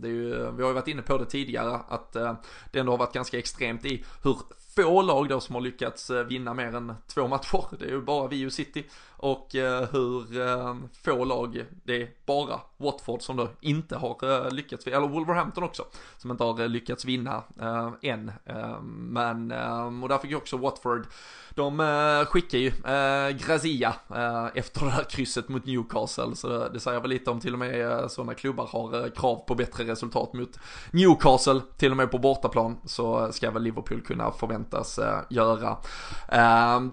Det 0.01 0.07
är 0.07 0.11
ju, 0.11 0.51
vi 0.51 0.61
har 0.61 0.69
ju 0.69 0.73
varit 0.73 0.87
inne 0.87 1.01
på 1.01 1.17
det 1.17 1.25
tidigare 1.25 1.79
att 1.89 2.15
eh, 2.15 2.33
det 2.71 2.79
ändå 2.79 2.91
har 2.91 2.97
varit 2.97 3.13
ganska 3.13 3.37
extremt 3.37 3.85
i 3.85 4.05
hur 4.23 4.37
få 4.75 5.01
lag 5.01 5.29
då 5.29 5.39
som 5.39 5.55
har 5.55 5.61
lyckats 5.61 6.09
eh, 6.09 6.23
vinna 6.23 6.53
mer 6.53 6.75
än 6.75 6.93
två 7.07 7.27
matcher. 7.27 7.63
Det 7.79 7.85
är 7.85 7.89
ju 7.89 8.01
bara 8.01 8.27
vi 8.27 8.47
och 8.47 8.53
City 8.53 8.85
och 9.19 9.55
eh, 9.55 9.87
hur 9.91 10.41
eh, 10.41 10.75
få 11.03 11.23
lag, 11.23 11.65
det 11.83 12.01
är 12.01 12.09
bara 12.25 12.59
Watford 12.77 13.21
som 13.21 13.37
då 13.37 13.49
inte 13.61 13.95
har 13.95 14.45
eh, 14.45 14.51
lyckats, 14.51 14.87
eller 14.87 15.07
Wolverhampton 15.07 15.63
också, 15.63 15.83
som 16.17 16.31
inte 16.31 16.43
har 16.43 16.67
lyckats 16.67 17.05
vinna 17.05 17.43
än. 18.01 18.31
men, 18.87 19.51
och 20.03 20.09
där 20.09 20.17
fick 20.17 20.31
ju 20.31 20.37
också 20.37 20.57
Watford, 20.57 21.07
de 21.49 22.25
skickar 22.29 22.57
ju 22.57 22.71
Grazia 23.33 23.93
efter 24.53 24.85
det 24.85 24.91
här 24.91 25.03
krysset 25.03 25.49
mot 25.49 25.65
Newcastle, 25.65 26.35
så 26.35 26.67
det, 26.69 26.79
säger 26.79 26.99
väl 26.99 27.09
lite 27.09 27.31
om 27.31 27.39
till 27.39 27.53
och 27.53 27.59
med 27.59 28.11
sådana 28.11 28.33
klubbar 28.33 28.67
har 28.67 29.15
krav 29.15 29.35
på 29.35 29.55
bättre 29.55 29.83
resultat 29.83 30.33
mot 30.33 30.59
Newcastle, 30.91 31.61
till 31.77 31.91
och 31.91 31.97
med 31.97 32.11
på 32.11 32.17
bortaplan, 32.17 32.77
så 32.85 33.31
ska 33.31 33.51
väl 33.51 33.63
Liverpool 33.63 34.01
kunna 34.01 34.31
förväntas 34.31 34.99
göra. 35.29 35.77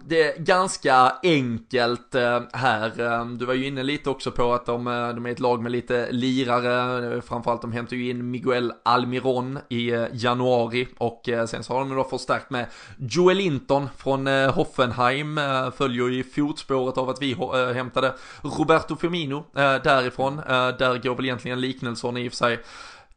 det 0.05 0.23
är 0.23 0.39
ganska 0.39 1.13
enkelt 1.23 2.16
Eh, 2.17 2.43
här. 2.53 3.01
Eh, 3.01 3.27
du 3.27 3.45
var 3.45 3.55
ju 3.55 3.67
inne 3.67 3.83
lite 3.83 4.11
också 4.11 4.31
på 4.31 4.55
att 4.55 4.67
de, 4.67 4.87
eh, 4.87 5.09
de 5.09 5.27
är 5.27 5.31
ett 5.31 5.41
lag 5.41 5.63
med 5.63 5.73
lite 5.73 6.13
lirare, 6.13 7.23
framförallt 7.23 7.63
de 7.63 7.73
hämtar 7.73 7.97
ju 7.97 8.11
in 8.11 8.31
Miguel 8.31 8.73
Almiron 8.83 9.59
i 9.69 9.91
januari 10.13 10.89
och 10.99 11.29
sen 11.49 11.65
så 11.65 11.73
har 11.73 11.81
de 11.81 11.97
då 11.97 12.05
förstärkt 12.05 12.51
med 12.51 12.67
Joel 12.99 13.37
Linton 13.37 13.89
från 13.97 14.27
Hoffenheim, 14.27 15.41
följer 15.77 16.13
i 16.13 16.23
fotspåret 16.23 16.99
av 16.99 17.11
att 17.11 17.23
vi 17.23 17.35
hämtade 17.75 18.15
Roberto 18.43 18.97
Firmino 18.97 19.45
därifrån. 19.55 20.37
Där 20.79 21.03
går 21.03 21.15
väl 21.15 21.25
egentligen 21.25 21.61
liknelsen 21.61 22.17
i 22.17 22.29
och 22.29 22.33
för 22.33 22.37
sig 22.37 22.61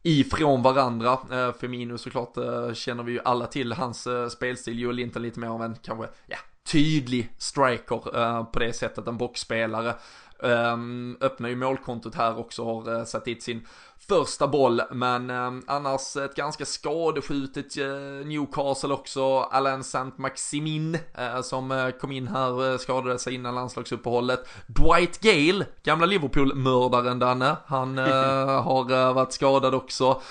ifrån 0.02 0.62
varandra. 0.62 1.18
Firmino 1.28 1.52
Femino 1.52 1.98
såklart 1.98 2.34
känner 2.76 3.02
vi 3.02 3.12
ju 3.12 3.20
alla 3.24 3.46
till 3.46 3.72
hans 3.72 4.08
spelstil. 4.30 4.78
Joel 4.80 4.96
Linton 4.96 5.22
lite 5.22 5.40
mer 5.40 5.48
av 5.48 5.62
en 5.62 5.76
kanske, 5.82 6.06
ja, 6.26 6.36
tydlig 6.66 7.32
striker 7.38 8.16
eh, 8.16 8.44
på 8.44 8.58
det 8.58 8.72
sättet, 8.72 9.06
en 9.06 9.18
boxspelare. 9.18 9.94
Um, 10.42 11.18
öppnar 11.20 11.48
ju 11.48 11.56
målkontot 11.56 12.14
här 12.14 12.38
också, 12.38 12.64
har 12.64 12.98
uh, 12.98 13.04
satt 13.04 13.24
dit 13.24 13.42
sin 13.42 13.66
första 14.10 14.48
boll, 14.48 14.82
men 14.90 15.30
eh, 15.30 15.52
annars 15.66 16.16
ett 16.16 16.34
ganska 16.34 16.64
skadeskjutet 16.64 17.76
eh, 17.76 18.26
Newcastle 18.26 18.94
också. 18.94 19.38
Alain 19.38 19.84
Saint-Maximin 19.84 20.98
eh, 21.18 21.42
som 21.42 21.70
eh, 21.70 21.90
kom 21.90 22.12
in 22.12 22.28
här, 22.28 22.72
eh, 22.72 22.78
skadade 22.78 23.18
sig 23.18 23.34
innan 23.34 23.54
landslagsuppehållet. 23.54 24.48
Dwight 24.66 25.20
Gale, 25.20 25.66
gamla 25.82 26.06
Liverpool-mördaren 26.06 27.18
Danne, 27.18 27.56
han 27.66 27.98
eh, 27.98 28.04
har 28.62 29.12
varit 29.12 29.32
skadad 29.32 29.74
också. 29.74 30.22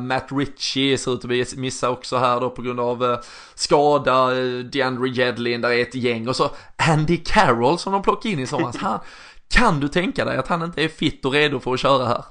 Matt 0.00 0.28
Ritchie 0.30 0.98
ser 0.98 1.14
ut 1.14 1.24
att 1.24 1.56
missa 1.56 1.90
också 1.90 2.16
här 2.16 2.40
då 2.40 2.50
på 2.50 2.62
grund 2.62 2.80
av 2.80 3.16
skada. 3.54 4.30
DeAndre 4.72 5.08
Jedlin, 5.08 5.60
där 5.60 5.70
är 5.70 5.82
ett 5.82 5.94
gäng 5.94 6.28
och 6.28 6.36
så 6.36 6.50
Andy 6.90 7.16
Carroll 7.16 7.78
som 7.78 7.92
de 7.92 8.02
plockade 8.02 8.32
in 8.32 8.38
i 8.38 8.46
somras. 8.46 8.76
Han, 8.80 9.00
kan 9.48 9.80
du 9.80 9.88
tänka 9.88 10.24
dig 10.24 10.36
att 10.36 10.48
han 10.48 10.62
inte 10.62 10.82
är 10.82 10.88
fit 10.88 11.24
och 11.24 11.32
redo 11.32 11.60
för 11.60 11.74
att 11.74 11.80
köra 11.80 12.06
här? 12.06 12.24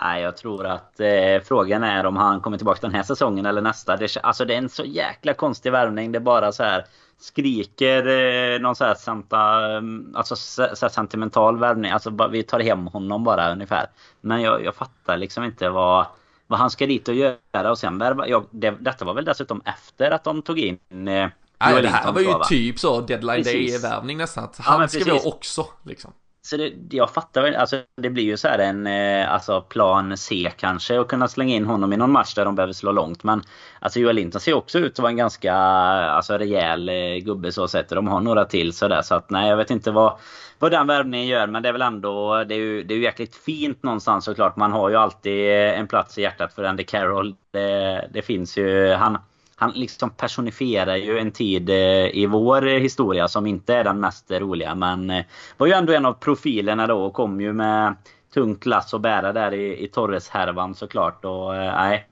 Nej, 0.00 0.22
jag 0.22 0.36
tror 0.36 0.66
att 0.66 1.00
eh, 1.00 1.40
frågan 1.44 1.82
är 1.84 2.06
om 2.06 2.16
han 2.16 2.40
kommer 2.40 2.56
tillbaka 2.56 2.78
den 2.80 2.94
här 2.94 3.02
säsongen 3.02 3.46
eller 3.46 3.60
nästa. 3.60 3.96
Det, 3.96 4.16
alltså 4.22 4.44
det 4.44 4.54
är 4.54 4.58
en 4.58 4.68
så 4.68 4.84
jäkla 4.84 5.34
konstig 5.34 5.72
värvning. 5.72 6.12
Det 6.12 6.20
bara 6.20 6.52
så 6.52 6.62
här 6.62 6.84
skriker 7.18 8.06
eh, 8.06 8.60
någon 8.60 8.76
så 8.76 8.84
här, 8.84 8.94
santa, 8.94 9.66
mm, 9.76 10.14
alltså, 10.16 10.36
så 10.36 10.62
här 10.62 10.88
sentimental 10.88 11.58
värvning. 11.58 11.90
Alltså 11.90 12.28
vi 12.30 12.42
tar 12.42 12.60
hem 12.60 12.86
honom 12.86 13.24
bara 13.24 13.52
ungefär. 13.52 13.86
Men 14.20 14.42
jag, 14.42 14.64
jag 14.64 14.74
fattar 14.74 15.16
liksom 15.16 15.44
inte 15.44 15.68
vad, 15.68 16.06
vad 16.46 16.58
han 16.58 16.70
ska 16.70 16.86
dit 16.86 17.08
och 17.08 17.14
göra 17.14 17.70
och 17.70 17.78
sen 17.78 17.98
värva. 17.98 18.28
Jag, 18.28 18.46
det, 18.50 18.70
detta 18.70 19.04
var 19.04 19.14
väl 19.14 19.24
dessutom 19.24 19.62
efter 19.64 20.10
att 20.10 20.24
de 20.24 20.42
tog 20.42 20.58
in 20.58 20.78
eh, 20.90 21.28
Nej, 21.62 21.82
det 21.82 21.88
här 21.88 22.12
var 22.12 22.20
ju 22.20 22.34
typ 22.48 22.78
så 22.78 23.00
deadline 23.00 23.42
day-värvning 23.42 24.16
nästan. 24.16 24.48
Han 24.58 24.80
ja, 24.80 24.88
ska 24.88 25.04
vi 25.04 25.20
också 25.24 25.66
liksom. 25.84 26.12
Så 26.42 26.56
det, 26.56 26.72
jag 26.90 27.10
fattar 27.10 27.42
väl, 27.42 27.56
alltså 27.56 27.82
det 27.96 28.10
blir 28.10 28.24
ju 28.24 28.36
så 28.36 28.48
här 28.48 28.58
en 28.58 28.86
eh, 28.86 29.32
alltså 29.32 29.60
plan 29.60 30.16
C 30.16 30.52
kanske 30.56 31.00
att 31.00 31.08
kunna 31.08 31.28
slänga 31.28 31.54
in 31.54 31.66
honom 31.66 31.92
i 31.92 31.96
någon 31.96 32.12
match 32.12 32.34
där 32.34 32.44
de 32.44 32.54
behöver 32.54 32.72
slå 32.72 32.92
långt. 32.92 33.24
Men 33.24 33.42
alltså 33.80 34.00
Joel 34.00 34.16
Linton 34.16 34.40
ser 34.40 34.54
också 34.54 34.78
ut 34.78 34.92
att 34.92 34.98
vara 34.98 35.10
en 35.10 35.16
ganska 35.16 35.54
alltså, 35.54 36.38
rejäl 36.38 36.88
eh, 36.88 37.16
gubbe 37.24 37.52
så 37.52 37.68
sett. 37.68 37.88
De 37.88 38.08
har 38.08 38.20
några 38.20 38.44
till 38.44 38.72
sådär 38.72 39.02
så 39.02 39.14
att 39.14 39.30
nej 39.30 39.48
jag 39.48 39.56
vet 39.56 39.70
inte 39.70 39.90
vad, 39.90 40.18
vad 40.58 40.70
den 40.70 40.86
värvningen 40.86 41.26
gör. 41.26 41.46
Men 41.46 41.62
det 41.62 41.68
är 41.68 41.72
väl 41.72 41.82
ändå, 41.82 42.44
det 42.44 42.54
är 42.54 42.58
ju, 42.58 42.82
det 42.82 42.94
är 42.94 42.96
ju 42.96 43.04
jäkligt 43.04 43.36
fint 43.36 43.82
någonstans 43.82 44.24
såklart. 44.24 44.56
Man 44.56 44.72
har 44.72 44.90
ju 44.90 44.96
alltid 44.96 45.50
eh, 45.50 45.78
en 45.78 45.88
plats 45.88 46.18
i 46.18 46.22
hjärtat 46.22 46.52
för 46.54 46.64
Andy 46.64 46.84
Carroll. 46.84 47.34
Det, 47.50 48.08
det 48.12 48.22
finns 48.22 48.58
ju, 48.58 48.92
han 48.92 49.18
han 49.60 49.70
liksom 49.70 50.10
personifierar 50.10 50.96
ju 50.96 51.18
en 51.18 51.30
tid 51.30 51.70
eh, 51.70 52.16
i 52.16 52.26
vår 52.26 52.62
historia 52.62 53.28
som 53.28 53.46
inte 53.46 53.74
är 53.74 53.84
den 53.84 54.00
mest 54.00 54.30
roliga. 54.30 54.74
Men 54.74 55.10
eh, 55.10 55.24
var 55.56 55.66
ju 55.66 55.72
ändå 55.72 55.92
en 55.92 56.06
av 56.06 56.12
profilerna 56.12 56.86
då 56.86 57.04
och 57.04 57.14
kom 57.14 57.40
ju 57.40 57.52
med 57.52 57.94
tungt 58.34 58.66
lass 58.66 58.94
att 58.94 59.00
bära 59.00 59.32
där 59.32 59.54
i, 59.54 59.84
i 59.84 59.88
Torres-härvan 59.88 60.74
såklart. 60.74 61.24
Och 61.24 61.56
eh, 61.56 61.74
nej. 61.74 62.06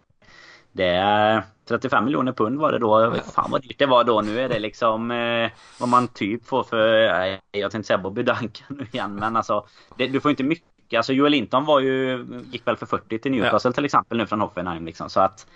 Det 0.72 0.88
är 0.88 1.42
35 1.68 2.04
miljoner 2.04 2.32
pund 2.32 2.58
var 2.58 2.72
det 2.72 2.78
då. 2.78 3.14
Fan 3.34 3.50
vad 3.50 3.62
dyrt 3.62 3.78
det 3.78 3.86
var 3.86 4.04
då. 4.04 4.20
Nu 4.20 4.40
är 4.40 4.48
det 4.48 4.58
liksom 4.58 5.10
eh, 5.10 5.50
vad 5.80 5.88
man 5.88 6.08
typ 6.08 6.46
får 6.46 6.62
för, 6.62 6.88
jag 7.50 7.70
tänkte 7.70 7.86
säga 7.86 7.98
Bobby 7.98 8.22
Duncan 8.22 8.76
nu 8.78 8.86
igen. 8.92 9.14
Men 9.14 9.36
alltså 9.36 9.66
det, 9.96 10.06
du 10.06 10.20
får 10.20 10.30
inte 10.30 10.44
mycket. 10.44 10.96
Alltså 10.96 11.12
Joel 11.12 11.32
Linton 11.32 11.64
var 11.64 11.80
ju, 11.80 12.26
gick 12.52 12.66
väl 12.66 12.76
för 12.76 12.86
40 12.86 13.18
till 13.18 13.32
Newcastle 13.32 13.68
ja. 13.68 13.72
till 13.72 13.84
exempel 13.84 14.18
nu 14.18 14.26
från 14.26 14.40
Hoffenheim 14.40 14.86
liksom. 14.86 15.10
Så 15.10 15.20
att 15.20 15.46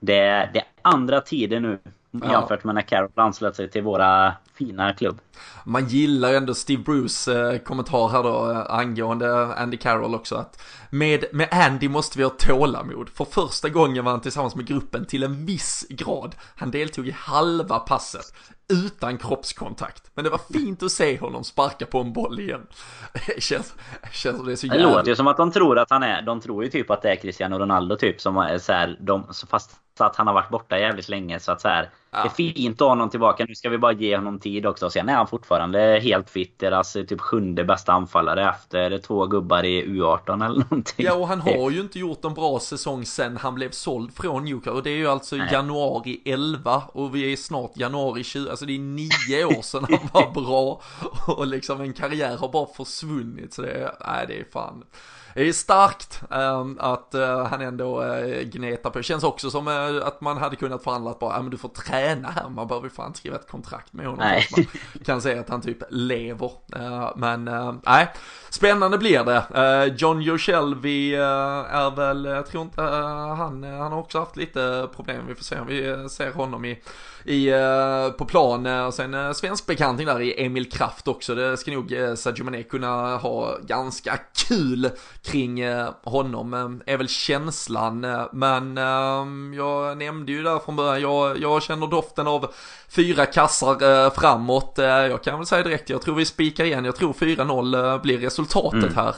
det, 0.00 0.50
det 0.52 0.58
är 0.58 0.66
andra 0.82 1.20
tider 1.20 1.60
nu 1.60 1.78
jämfört 2.24 2.64
med 2.64 2.74
när 2.74 2.82
Carroll 2.82 3.10
anslöt 3.14 3.56
sig 3.56 3.70
till 3.70 3.82
våra 3.82 4.34
fina 4.54 4.92
klubb. 4.92 5.20
Man 5.64 5.86
gillar 5.88 6.34
ändå 6.34 6.54
Steve 6.54 6.82
Bruce 6.82 7.52
eh, 7.52 7.58
kommentar 7.58 8.08
här 8.08 8.22
då 8.22 8.50
eh, 8.50 8.74
angående 8.74 9.54
Andy 9.54 9.76
Carroll 9.76 10.14
också 10.14 10.34
att 10.34 10.62
med, 10.90 11.24
med 11.32 11.48
Andy 11.50 11.88
måste 11.88 12.18
vi 12.18 12.24
ha 12.24 12.30
tålamod. 12.30 13.08
För 13.08 13.24
första 13.24 13.68
gången 13.68 14.04
var 14.04 14.12
han 14.12 14.20
tillsammans 14.20 14.56
med 14.56 14.66
gruppen 14.66 15.06
till 15.06 15.22
en 15.22 15.46
viss 15.46 15.86
grad. 15.88 16.34
Han 16.56 16.70
deltog 16.70 17.08
i 17.08 17.10
halva 17.10 17.78
passet 17.78 18.34
utan 18.68 19.18
kroppskontakt. 19.18 20.10
Men 20.14 20.24
det 20.24 20.30
var 20.30 20.40
fint 20.52 20.82
att 20.82 20.92
se 20.92 21.18
honom 21.18 21.44
sparka 21.44 21.86
på 21.86 22.00
en 22.00 22.12
boll 22.12 22.40
igen. 22.40 22.66
Det 23.26 23.42
känns, 23.42 23.74
känns 24.12 24.36
som 24.36 24.46
det 24.46 24.56
så 24.56 24.66
jävla... 24.66 24.88
Det 24.88 24.94
låter 24.94 25.08
ju 25.08 25.16
som 25.16 25.26
att 25.26 25.36
de 25.36 25.50
tror 25.50 25.78
att 25.78 25.90
han 25.90 26.02
är, 26.02 26.22
de 26.22 26.40
tror 26.40 26.64
ju 26.64 26.70
typ 26.70 26.90
att 26.90 27.02
det 27.02 27.10
är 27.10 27.16
Cristiano 27.16 27.58
Ronaldo 27.58 27.96
typ 27.96 28.20
som 28.20 28.36
är 28.36 28.58
så 28.58 28.72
här, 28.72 28.96
de, 29.00 29.26
fast 29.50 29.76
att 29.98 30.16
han 30.16 30.26
har 30.26 30.34
varit 30.34 30.50
borta 30.50 30.78
jävligt 30.78 31.08
länge 31.08 31.40
så 31.40 31.52
att 31.52 31.60
så 31.60 31.68
här, 31.68 31.90
ja. 32.16 32.22
Det 32.22 32.28
är 32.28 32.52
fint 32.52 32.74
att 32.74 32.80
ha 32.80 32.88
honom 32.88 33.10
tillbaka. 33.10 33.44
Nu 33.48 33.54
ska 33.54 33.68
vi 33.68 33.78
bara 33.78 33.92
ge 33.92 34.16
honom 34.16 34.38
tid 34.38 34.66
också. 34.66 34.90
Sen 34.90 35.08
är 35.08 35.14
han 35.14 35.26
fortfarande 35.26 36.00
helt 36.02 36.30
fit. 36.30 36.58
Deras 36.58 36.92
typ 36.92 37.20
sjunde 37.20 37.64
bästa 37.64 37.92
anfallare 37.92 38.50
efter 38.50 38.98
två 38.98 39.26
gubbar 39.26 39.64
i 39.64 39.84
U18 39.84 40.44
eller 40.44 40.58
någonting. 40.58 41.06
Ja 41.06 41.14
och 41.14 41.28
han 41.28 41.40
har 41.40 41.70
ju 41.70 41.80
inte 41.80 41.98
gjort 41.98 42.24
en 42.24 42.34
bra 42.34 42.60
säsong 42.60 43.04
sen 43.04 43.36
han 43.36 43.54
blev 43.54 43.70
såld 43.70 44.14
från 44.14 44.44
Newcastle. 44.44 44.72
Och 44.72 44.82
det 44.82 44.90
är 44.90 44.96
ju 44.96 45.06
alltså 45.08 45.36
Nej. 45.36 45.48
januari 45.52 46.20
11 46.24 46.82
och 46.92 47.14
vi 47.14 47.32
är 47.32 47.36
snart 47.36 47.70
januari 47.74 48.24
20. 48.24 48.50
Alltså 48.50 48.66
det 48.66 48.74
är 48.74 48.78
nio 48.78 49.44
år 49.44 49.62
sedan 49.62 49.86
han 49.90 50.08
var 50.12 50.30
bra. 50.42 50.80
Och 51.36 51.46
liksom 51.46 51.80
en 51.80 51.92
karriär 51.92 52.36
har 52.36 52.48
bara 52.48 52.66
försvunnit. 52.66 53.54
Så 53.54 53.62
det 53.62 53.70
är, 53.70 53.92
nej 54.06 54.24
det 54.28 54.40
är 54.40 54.44
fan 54.52 54.84
det 55.36 55.48
är 55.48 55.52
starkt 55.52 56.22
um, 56.30 56.78
att 56.80 57.14
uh, 57.14 57.44
han 57.44 57.60
ändå 57.60 58.04
uh, 58.04 58.42
gnetar 58.42 58.90
på. 58.90 58.98
Det 58.98 59.02
känns 59.02 59.24
också 59.24 59.50
som 59.50 59.68
uh, 59.68 60.06
att 60.06 60.20
man 60.20 60.38
hade 60.38 60.56
kunnat 60.56 60.82
förhandla 60.82 61.16
bara, 61.20 61.36
ja 61.36 61.42
men 61.42 61.50
du 61.50 61.56
får 61.56 61.68
träna 61.68 62.30
här, 62.30 62.48
man 62.48 62.68
behöver 62.68 62.88
fan 62.88 63.14
skriva 63.14 63.36
ett 63.36 63.48
kontrakt 63.48 63.92
med 63.92 64.06
honom. 64.06 64.20
Nej. 64.20 64.46
Man 64.56 64.66
kan 65.04 65.22
säga 65.22 65.40
att 65.40 65.48
han 65.48 65.60
typ 65.60 65.78
lever. 65.90 66.50
men 67.16 67.44
nej, 67.84 68.12
spännande 68.50 68.98
blir 68.98 69.24
det. 69.24 69.94
John 69.98 70.22
Joselvi 70.22 71.14
är 71.14 71.96
väl, 71.96 72.24
jag 72.24 72.46
tror 72.46 72.62
inte, 72.62 72.82
han, 72.82 73.62
han 73.62 73.92
har 73.92 73.98
också 73.98 74.18
haft 74.18 74.36
lite 74.36 74.88
problem. 74.96 75.26
Vi 75.28 75.34
får 75.34 75.44
se 75.44 75.58
om 75.60 75.66
vi 75.66 76.08
ser 76.08 76.32
honom 76.32 76.64
i 76.64 76.82
i, 77.26 77.52
uh, 77.54 78.10
på 78.10 78.24
plan. 78.24 78.66
Och 78.66 78.94
sen 78.94 79.14
uh, 79.14 79.32
svensk 79.32 79.66
bekanting 79.66 80.06
där 80.06 80.20
i 80.20 80.44
Emil 80.44 80.70
Kraft 80.70 81.08
också. 81.08 81.34
Det 81.34 81.56
ska 81.56 81.70
nog 81.70 81.94
Sadio 82.16 82.44
Mané 82.44 82.62
kunna 82.62 83.16
ha 83.16 83.58
ganska 83.62 84.18
kul 84.48 84.90
kring 85.22 85.60
honom. 86.04 86.80
Är 86.86 86.96
väl 86.96 87.08
känslan. 87.08 88.06
men 88.32 88.76
jag 89.54 89.98
nämnde 89.98 90.32
ju 90.32 90.42
där 90.42 90.58
från 90.58 90.76
början, 90.76 91.00
jag, 91.00 91.38
jag 91.38 91.62
känner 91.62 91.86
doften 91.86 92.26
av 92.26 92.52
fyra 92.88 93.26
kassar 93.26 94.10
framåt. 94.10 94.74
jag 94.76 95.22
kan 95.22 95.38
väl 95.38 95.46
säga 95.46 95.62
direkt, 95.62 95.90
jag 95.90 96.02
tror 96.02 96.14
vi 96.14 96.24
spikar 96.24 96.64
igen. 96.64 96.84
Jag 96.84 96.96
tror 96.96 97.12
4-0 97.12 98.00
blir 98.00 98.18
resultatet 98.18 98.74
mm. 98.74 98.94
här. 98.94 99.14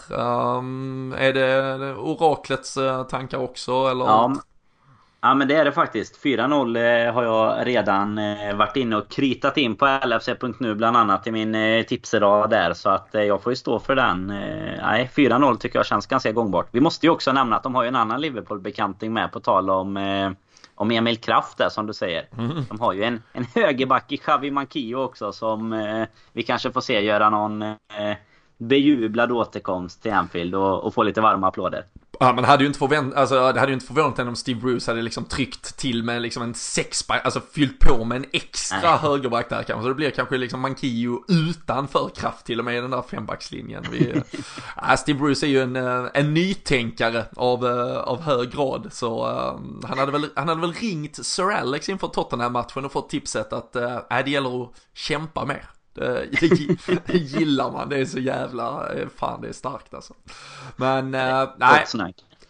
Är 1.18 1.33
det 1.33 1.94
oraklets 1.94 2.79
tankar 3.11 3.38
också 3.38 3.73
eller? 3.73 4.05
Ja, 4.05 4.35
Ja 5.20 5.35
men 5.35 5.48
det 5.48 5.54
är 5.54 5.64
det 5.64 5.72
faktiskt. 5.72 6.24
4-0 6.24 7.07
eh, 7.07 7.14
har 7.14 7.22
jag 7.22 7.66
redan 7.66 8.18
eh, 8.18 8.57
varit 8.57 8.76
inne 8.76 8.96
och 8.96 9.09
kritat 9.09 9.57
in 9.57 9.76
på 9.76 10.00
LFC.nu 10.04 10.74
bland 10.74 10.96
annat 10.96 11.26
i 11.26 11.33
min 11.33 11.54
eh, 11.54 11.83
tipsrad 11.83 12.50
där. 12.50 12.72
Så 12.74 12.90
att 12.90 13.09
jag 13.12 13.42
får 13.42 13.52
ju 13.52 13.57
stå 13.57 13.78
för 13.78 13.96
den. 13.96 14.26
Nej, 14.26 15.11
4-0 15.14 15.57
tycker 15.57 15.78
jag 15.78 15.87
känns 15.87 16.07
ganska 16.07 16.33
gångbart. 16.33 16.68
Vi 16.70 16.81
måste 16.81 17.07
ju 17.07 17.11
också 17.11 17.33
nämna 17.33 17.57
att 17.57 17.62
de 17.62 17.74
har 17.74 17.83
ju 17.83 17.88
en 17.88 17.96
annan 17.96 18.20
Liverpool-bekanting 18.20 19.12
med 19.12 19.33
på 19.33 19.40
tal 19.40 19.70
om 19.70 20.35
om 20.74 20.90
Emil 20.90 21.16
Kraft 21.16 21.59
där 21.59 21.68
som 21.68 21.87
du 21.87 21.92
säger. 21.92 22.28
Mm. 22.38 22.64
De 22.68 22.81
har 22.81 22.92
ju 22.92 23.04
en, 23.04 23.22
en 23.33 23.46
högerback 23.54 24.12
i 24.12 24.16
Xavi 24.16 24.50
Mankio 24.50 24.94
också 24.94 25.33
som 25.33 25.70
vi 26.33 26.42
kanske 26.42 26.72
får 26.72 26.81
se 26.81 27.00
göra 27.00 27.31
någon 27.31 27.64
bejublad 28.59 29.33
återkomst 29.33 30.02
till 30.02 30.12
Anfield 30.12 30.54
och, 30.54 30.85
och 30.85 30.94
få 30.94 31.02
lite 31.02 31.20
varma 31.20 31.48
applåder. 31.48 31.85
Ja 32.20 32.33
men 32.33 32.44
hade 32.44 32.62
ju 32.62 32.66
inte 32.66 32.78
förvänt, 32.78 33.14
alltså 33.14 33.52
det 33.52 33.61
hade 33.61 33.72
ju 33.72 33.74
inte 33.74 33.87
förvånat 33.87 34.18
en 34.18 34.28
om 34.28 34.37
Steve 34.37 34.61
Bruce 34.61 34.90
hade 34.90 35.02
liksom 35.02 35.24
tryckt 35.24 35.76
till 35.76 36.02
med 36.02 36.22
liksom 36.22 36.42
en 36.42 36.54
sexback, 36.54 37.24
alltså 37.24 37.40
fyllt 37.52 37.78
på 37.78 38.04
med 38.04 38.16
en 38.16 38.24
extra 38.33 38.90
Nej. 38.90 38.98
högerback 38.98 39.48
där 39.48 39.62
kanske. 39.62 39.83
Så 39.83 39.88
det 39.88 39.94
blir 39.94 40.11
kanske 40.11 40.37
liksom 40.37 40.61
Mankio 40.61 41.24
utanför 41.28 42.11
kraft 42.16 42.46
till 42.46 42.59
och 42.59 42.64
med 42.64 42.78
i 42.78 42.81
den 42.81 42.90
där 42.90 43.02
fembackslinjen. 43.02 43.85
Vi, 43.92 44.22
ja, 44.76 44.96
Steve 44.96 45.18
Bruce 45.18 45.46
är 45.46 45.50
ju 45.50 45.62
en, 45.62 45.76
eh, 45.76 46.07
en 46.14 46.35
nytänkare 46.35 47.24
av, 47.37 47.66
eh, 47.66 47.96
av 47.96 48.20
hög 48.20 48.50
grad. 48.50 48.88
Så 48.92 49.26
uh, 49.26 49.88
han, 49.88 49.98
hade 49.98 50.12
väl, 50.12 50.26
han 50.37 50.48
hade 50.48 50.61
väl 50.61 50.72
ringt 50.72 51.26
Sir 51.26 51.50
Alex 51.50 51.88
inför 51.88 52.09
Tottenham-matchen 52.09 52.85
och 52.85 52.92
fått 52.92 53.11
tipset 53.11 53.52
att 53.52 53.76
uh, 53.76 54.22
det 54.24 54.31
gäller 54.31 54.62
att 54.62 54.70
kämpa 54.94 55.44
mer. 55.44 55.68
Det, 55.98 57.02
det 57.06 57.18
gillar 57.18 57.72
man, 57.72 57.88
det 57.88 57.98
är 57.98 58.04
så 58.04 58.18
jävla, 58.18 58.92
eh, 58.92 59.08
fan 59.16 59.40
det 59.40 59.48
är 59.48 59.52
starkt 59.52 59.94
alltså. 59.94 60.14
Men 60.76 61.14
äh, 61.14 61.48
nej, 61.58 61.84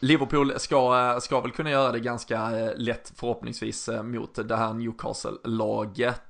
Liverpool 0.00 0.52
ska, 0.56 1.12
eh, 1.14 1.18
ska 1.18 1.40
väl 1.40 1.50
kunna 1.50 1.70
göra 1.70 1.92
det 1.92 2.00
ganska 2.00 2.36
eh, 2.36 2.72
lätt 2.76 3.12
förhoppningsvis 3.16 3.88
eh, 3.88 4.02
mot 4.02 4.48
det 4.48 4.56
här 4.56 4.72
Newcastle-laget. 4.72 6.22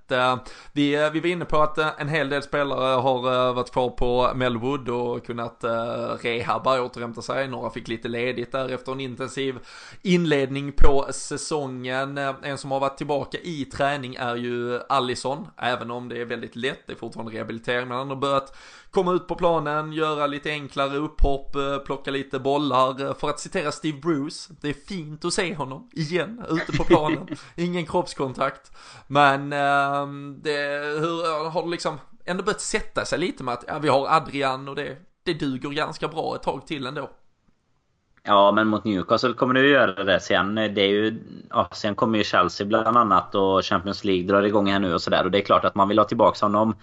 Vi, 0.73 1.11
vi 1.13 1.21
var 1.21 1.27
inne 1.27 1.45
på 1.45 1.59
att 1.59 2.01
en 2.01 2.09
hel 2.09 2.29
del 2.29 2.43
spelare 2.43 3.01
har 3.01 3.53
varit 3.53 3.71
kvar 3.73 3.91
på 3.91 4.31
Melwood 4.35 4.89
och 4.89 5.27
kunnat 5.27 5.65
uh, 5.65 5.71
rehabba, 6.23 6.81
återhämta 6.81 7.23
sig. 7.23 7.49
Några 7.49 7.71
fick 7.71 7.89
lite 7.89 8.09
ledigt 8.09 8.53
där 8.53 8.69
efter 8.69 8.93
en 8.93 9.01
intensiv 9.01 9.59
inledning 10.03 10.73
på 10.73 11.07
säsongen. 11.11 12.19
en 12.19 12.59
som 12.59 12.71
har 12.71 12.81
varit 12.81 12.97
tillbaka 12.97 13.39
i 13.39 13.65
träning 13.65 14.15
är 14.15 14.37
ju 14.37 14.81
Allison, 14.89 15.47
även 15.57 15.91
om 15.91 16.09
det 16.09 16.21
är 16.21 16.25
väldigt 16.25 16.57
lätt. 16.57 16.87
Det 16.87 16.93
är 16.93 16.97
fortfarande 16.97 17.33
rehabilitering, 17.33 17.89
men 17.89 17.99
han 17.99 18.09
har 18.09 18.17
börjat 18.17 18.57
komma 18.91 19.13
ut 19.13 19.29
på 19.29 19.35
planen, 19.35 19.93
göra 19.93 20.27
lite 20.27 20.51
enklare 20.51 20.97
upphopp, 20.97 21.57
plocka 21.85 22.11
lite 22.11 22.39
bollar. 22.39 23.15
För 23.15 23.31
att 23.31 23.41
citera 23.41 23.73
Steve 23.73 23.99
Bruce, 23.99 24.55
det 24.61 24.69
är 24.69 24.75
fint 24.89 25.25
att 25.25 25.33
se 25.33 25.55
honom 25.55 25.91
igen 25.93 26.45
ute 26.51 26.73
på 26.73 26.85
planen. 26.85 27.29
Ingen 27.57 27.87
kroppskontakt. 27.87 28.73
Men 29.07 29.53
äh, 29.53 30.07
det, 30.43 30.59
hur 31.01 31.51
har 31.51 31.63
det 31.63 31.71
liksom 31.71 31.99
ändå 32.25 32.43
börjat 32.43 32.61
sätta 32.61 33.05
sig 33.05 33.19
lite 33.19 33.45
med 33.45 33.55
att 33.55 33.65
ja, 33.69 33.79
vi 33.79 33.89
har 33.89 34.07
Adrian 34.09 34.69
och 34.69 34.75
det, 34.75 34.97
det 35.25 35.35
duger 35.35 35.71
ganska 35.71 36.09
bra 36.09 36.35
ett 36.37 36.43
tag 36.43 36.67
till 36.67 36.87
ändå. 36.87 37.11
Ja, 38.23 38.53
men 38.53 38.69
mot 38.69 38.85
Newcastle 38.85 39.33
kommer 39.33 39.55
ju 39.55 39.69
göra 39.69 40.05
det. 40.05 40.21
Sen, 40.21 40.55
det 40.55 40.81
är 40.81 40.89
ju, 40.89 41.21
ja, 41.51 41.69
sen 41.73 41.95
kommer 41.95 42.19
ju 42.19 42.25
Chelsea 42.25 42.67
bland 42.67 42.97
annat 42.97 43.35
och 43.35 43.65
Champions 43.65 44.05
League 44.05 44.27
drar 44.27 44.43
igång 44.43 44.71
här 44.71 44.79
nu 44.79 44.95
och 44.95 45.03
sådär. 45.03 45.25
Och 45.25 45.31
det 45.31 45.39
är 45.39 45.43
klart 45.43 45.65
att 45.65 45.75
man 45.75 45.89
vill 45.89 45.99
ha 45.99 46.05
tillbaka 46.05 46.47
honom 46.47 46.75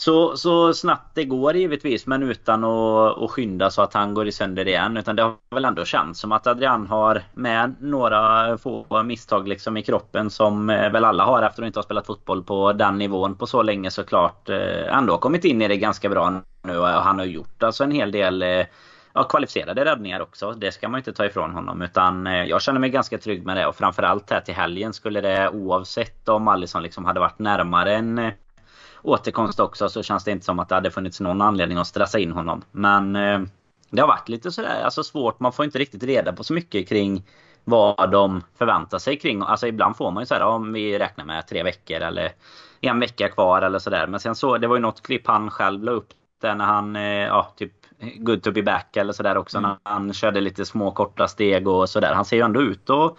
så, 0.00 0.36
så 0.36 0.74
snabbt 0.74 1.14
det 1.14 1.24
går 1.24 1.56
givetvis 1.56 2.06
men 2.06 2.22
utan 2.22 2.64
att, 2.64 3.22
att 3.22 3.30
skynda 3.30 3.70
så 3.70 3.82
att 3.82 3.94
han 3.94 4.14
går 4.14 4.28
i 4.28 4.32
sönder 4.32 4.68
igen. 4.68 4.96
Utan 4.96 5.16
det 5.16 5.22
har 5.22 5.34
väl 5.54 5.64
ändå 5.64 5.84
känts 5.84 6.20
som 6.20 6.32
att 6.32 6.46
Adrian 6.46 6.86
har 6.86 7.22
med 7.34 7.74
några 7.80 8.58
få 8.58 9.02
misstag 9.02 9.48
liksom 9.48 9.76
i 9.76 9.82
kroppen 9.82 10.30
som 10.30 10.70
eh, 10.70 10.92
väl 10.92 11.04
alla 11.04 11.24
har 11.24 11.42
efter 11.42 11.62
att 11.62 11.66
inte 11.66 11.78
ha 11.78 11.84
spelat 11.84 12.06
fotboll 12.06 12.42
på 12.42 12.72
den 12.72 12.98
nivån 12.98 13.36
på 13.36 13.46
så 13.46 13.62
länge 13.62 13.90
såklart. 13.90 14.48
Ändå 14.48 14.92
ändå 14.92 15.18
kommit 15.18 15.44
in 15.44 15.62
i 15.62 15.68
det 15.68 15.76
ganska 15.76 16.08
bra 16.08 16.30
nu 16.62 16.72
eh, 16.72 16.78
och 16.78 16.86
han 16.86 17.18
har 17.18 17.26
gjort 17.26 17.62
alltså 17.62 17.84
en 17.84 17.90
hel 17.90 18.12
del 18.12 18.44
ja, 19.12 19.24
kvalificerade 19.24 19.84
räddningar 19.84 20.20
också. 20.20 20.52
Det 20.52 20.72
ska 20.72 20.88
man 20.88 20.98
inte 20.98 21.12
ta 21.12 21.24
ifrån 21.24 21.50
honom. 21.50 21.82
Utan 21.82 22.26
jag 22.26 22.62
känner 22.62 22.80
mig 22.80 22.90
ganska 22.90 23.18
trygg 23.18 23.46
med 23.46 23.56
det. 23.56 23.66
Och 23.66 23.76
framförallt 23.76 24.30
här 24.30 24.40
till 24.40 24.54
helgen 24.54 24.92
skulle 24.92 25.20
det 25.20 25.48
oavsett 25.48 26.28
om 26.28 26.48
Alisson 26.48 26.82
liksom 26.82 27.04
hade 27.04 27.20
varit 27.20 27.38
närmare 27.38 27.94
en 27.94 28.32
återkomst 29.02 29.60
också 29.60 29.88
så 29.88 30.02
känns 30.02 30.24
det 30.24 30.30
inte 30.30 30.44
som 30.44 30.58
att 30.58 30.68
det 30.68 30.74
hade 30.74 30.90
funnits 30.90 31.20
någon 31.20 31.40
anledning 31.40 31.78
att 31.78 31.86
stressa 31.86 32.18
in 32.18 32.32
honom. 32.32 32.62
Men 32.72 33.16
eh, 33.16 33.40
det 33.90 34.00
har 34.00 34.08
varit 34.08 34.28
lite 34.28 34.52
sådär 34.52 34.82
alltså 34.84 35.02
svårt. 35.02 35.40
Man 35.40 35.52
får 35.52 35.64
inte 35.64 35.78
riktigt 35.78 36.02
reda 36.02 36.32
på 36.32 36.44
så 36.44 36.52
mycket 36.52 36.88
kring 36.88 37.24
vad 37.64 38.10
de 38.10 38.42
förväntar 38.58 38.98
sig 38.98 39.18
kring. 39.18 39.42
Alltså 39.42 39.66
ibland 39.66 39.96
får 39.96 40.10
man 40.10 40.22
ju 40.22 40.26
såhär 40.26 40.42
om 40.42 40.72
vi 40.72 40.98
räknar 40.98 41.24
med 41.24 41.46
tre 41.46 41.62
veckor 41.62 42.00
eller 42.00 42.32
en 42.80 43.00
vecka 43.00 43.28
kvar 43.28 43.62
eller 43.62 43.78
sådär. 43.78 44.06
Men 44.06 44.20
sen 44.20 44.34
så, 44.34 44.58
det 44.58 44.66
var 44.66 44.76
ju 44.76 44.82
något 44.82 45.02
klipp 45.02 45.26
han 45.26 45.50
själv 45.50 45.84
la 45.84 45.92
upp 45.92 46.08
där 46.40 46.54
när 46.54 46.64
han, 46.64 46.96
eh, 46.96 47.02
ja 47.02 47.52
typ 47.56 47.72
good 48.16 48.42
to 48.42 48.52
be 48.52 48.62
back 48.62 48.96
eller 48.96 49.12
sådär 49.12 49.36
också. 49.36 49.58
Mm. 49.58 49.70
När 49.70 49.78
han 49.82 50.12
körde 50.12 50.40
lite 50.40 50.64
små 50.64 50.90
korta 50.90 51.28
steg 51.28 51.68
och 51.68 51.88
sådär. 51.88 52.14
Han 52.14 52.24
ser 52.24 52.36
ju 52.36 52.42
ändå 52.42 52.62
ut 52.62 52.90
och 52.90 53.18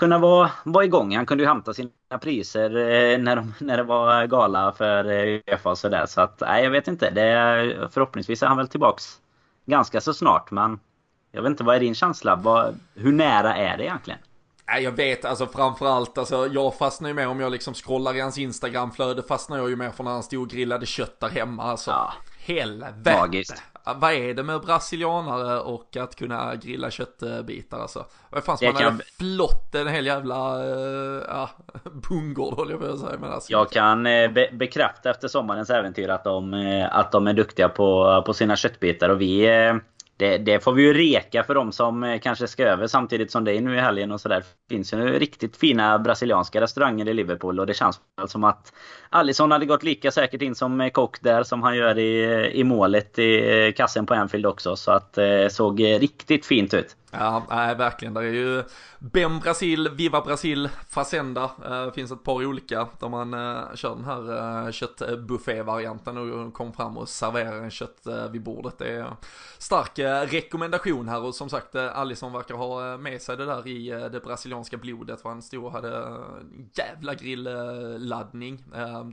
kunna 0.00 0.18
vara, 0.18 0.50
vara 0.64 0.84
igång. 0.84 1.16
Han 1.16 1.26
kunde 1.26 1.44
ju 1.44 1.48
hämta 1.48 1.74
sina 1.74 1.90
priser 2.20 2.76
eh, 2.76 3.18
när, 3.18 3.36
de, 3.36 3.54
när 3.58 3.76
det 3.76 3.82
var 3.82 4.26
gala 4.26 4.72
för 4.72 5.04
eh, 5.10 5.40
Uefa 5.46 5.70
och 5.70 5.78
sådär. 5.78 6.06
Så 6.06 6.20
att, 6.20 6.40
nej 6.40 6.64
jag 6.64 6.70
vet 6.70 6.88
inte. 6.88 7.10
Det, 7.10 7.88
förhoppningsvis 7.92 8.42
är 8.42 8.46
han 8.46 8.56
väl 8.56 8.68
tillbaks 8.68 9.04
ganska 9.66 10.00
så 10.00 10.14
snart. 10.14 10.50
Men 10.50 10.80
jag 11.32 11.42
vet 11.42 11.50
inte, 11.50 11.64
vad 11.64 11.76
är 11.76 11.80
din 11.80 11.94
känsla? 11.94 12.36
Vad, 12.36 12.80
hur 12.94 13.12
nära 13.12 13.56
är 13.56 13.76
det 13.76 13.84
egentligen? 13.84 14.20
Jag 14.80 14.92
vet, 14.92 15.24
alltså 15.24 15.46
framförallt, 15.46 16.18
alltså 16.18 16.46
jag 16.46 16.74
fastnar 16.74 17.08
ju 17.08 17.14
med 17.14 17.28
om 17.28 17.40
jag 17.40 17.52
liksom 17.52 17.74
scrollar 17.74 18.16
i 18.16 18.20
hans 18.20 18.38
Instagramflöde 18.38 19.22
fastnar 19.22 19.58
jag 19.58 19.70
ju 19.70 19.76
med 19.76 19.94
från 19.94 20.04
när 20.04 20.12
han 20.12 20.22
stod 20.22 20.42
och 20.42 20.48
grillade 20.48 20.86
kött 20.86 21.20
där 21.20 21.28
hemma 21.28 21.62
alltså. 21.62 21.90
Ja. 21.90 22.12
Helvete. 22.38 23.16
Magiskt 23.20 23.62
vad 23.94 24.12
är 24.12 24.34
det 24.34 24.42
med 24.42 24.60
brasilianare 24.60 25.60
och 25.60 25.96
att 25.96 26.16
kunna 26.16 26.54
grilla 26.56 26.90
köttbitar 26.90 27.78
alltså? 27.78 28.06
Vad 28.30 28.44
fan 28.44 28.58
man 28.62 28.74
kan... 28.74 29.00
flott 29.18 29.74
en 29.74 29.88
hel 29.88 30.06
jävla 30.06 30.64
ja, 31.28 31.50
bondgård 32.08 32.54
håller 32.54 32.70
jag 32.70 32.80
på 32.80 32.86
att 32.86 32.98
säga. 32.98 33.18
Men 33.20 33.32
alltså, 33.32 33.52
jag 33.52 33.70
kan 33.70 34.06
eh, 34.06 34.30
be 34.30 34.48
bekräfta 34.52 35.10
efter 35.10 35.28
sommarens 35.28 35.70
äventyr 35.70 36.08
att 36.08 36.24
de, 36.24 36.54
eh, 36.54 36.96
att 36.96 37.12
de 37.12 37.26
är 37.26 37.32
duktiga 37.32 37.68
på, 37.68 38.22
på 38.26 38.34
sina 38.34 38.56
köttbitar 38.56 39.08
och 39.08 39.20
vi 39.20 39.46
det, 40.20 40.38
det, 40.38 40.60
får 40.60 40.72
vi 40.72 40.82
ju 40.82 40.92
reka 40.92 41.44
för 41.44 41.54
de 41.54 41.72
som 41.72 42.04
eh, 42.04 42.20
kanske 42.20 42.46
ska 42.46 42.64
över 42.64 42.86
samtidigt 42.86 43.30
som 43.30 43.44
det 43.44 43.56
är 43.56 43.60
nu 43.60 43.76
i 43.76 43.80
helgen 43.80 44.12
och 44.12 44.20
sådär. 44.20 44.44
Det 44.68 44.74
finns 44.74 44.92
ju 44.92 45.18
riktigt 45.18 45.56
fina 45.56 45.98
brasilianska 45.98 46.60
restauranger 46.60 47.08
i 47.08 47.14
Liverpool 47.14 47.60
och 47.60 47.66
det 47.66 47.74
känns 47.74 48.00
som 48.26 48.44
att 48.44 48.72
Alisson 49.10 49.50
hade 49.50 49.66
gått 49.66 49.82
lika 49.82 50.10
säkert 50.10 50.42
in 50.42 50.54
som 50.54 50.80
eh, 50.80 50.90
kock 50.90 51.20
där 51.20 51.42
som 51.42 51.62
han 51.62 51.76
gör 51.76 51.98
i, 51.98 52.24
eh, 52.24 52.60
i 52.60 52.64
målet 52.64 53.18
i 53.18 53.72
kassen 53.76 54.06
på 54.06 54.14
Anfield 54.14 54.46
också. 54.46 54.76
Så 54.76 54.90
att 54.90 55.12
det 55.12 55.52
såg 55.52 55.82
riktigt 55.82 56.46
fint 56.46 56.74
ut. 56.74 56.96
Ja, 57.10 57.46
nej, 57.50 57.74
verkligen. 57.74 58.14
Det 58.14 58.20
är 58.20 58.32
ju 58.32 58.64
Bem 58.98 59.38
Brasil, 59.38 59.88
Viva 59.88 60.20
Brasil, 60.20 60.68
Fazenda. 60.88 61.50
Eh, 61.64 61.84
det 61.84 61.92
finns 61.92 62.12
ett 62.12 62.24
par 62.24 62.46
olika 62.46 62.88
där 62.98 63.08
man 63.08 63.34
eh, 63.34 63.74
kör 63.74 63.94
den 63.94 64.04
här 64.04 64.64
eh, 64.66 64.70
köttbuffé-varianten 64.70 66.16
och 66.16 66.54
kom 66.54 66.72
fram 66.72 66.96
och 66.96 67.08
serverar 67.08 67.62
en 67.62 67.70
kött 67.70 68.06
vid 68.30 68.42
bordet. 68.42 68.78
Det 68.78 68.90
är 68.90 69.16
stark 69.58 69.98
rekommendation 70.32 71.08
här 71.08 71.22
och 71.22 71.34
som 71.34 71.48
sagt 71.48 71.74
Alisson 71.74 72.32
verkar 72.32 72.54
ha 72.54 72.96
med 72.96 73.22
sig 73.22 73.36
det 73.36 73.46
där 73.46 73.68
i 73.68 74.08
det 74.12 74.20
brasilianska 74.20 74.76
blodet. 74.76 75.20
Han 75.24 75.42
stod 75.42 75.64
och 75.64 75.72
hade 75.72 76.18
jävla 76.74 77.14
grillladdning. 77.14 78.64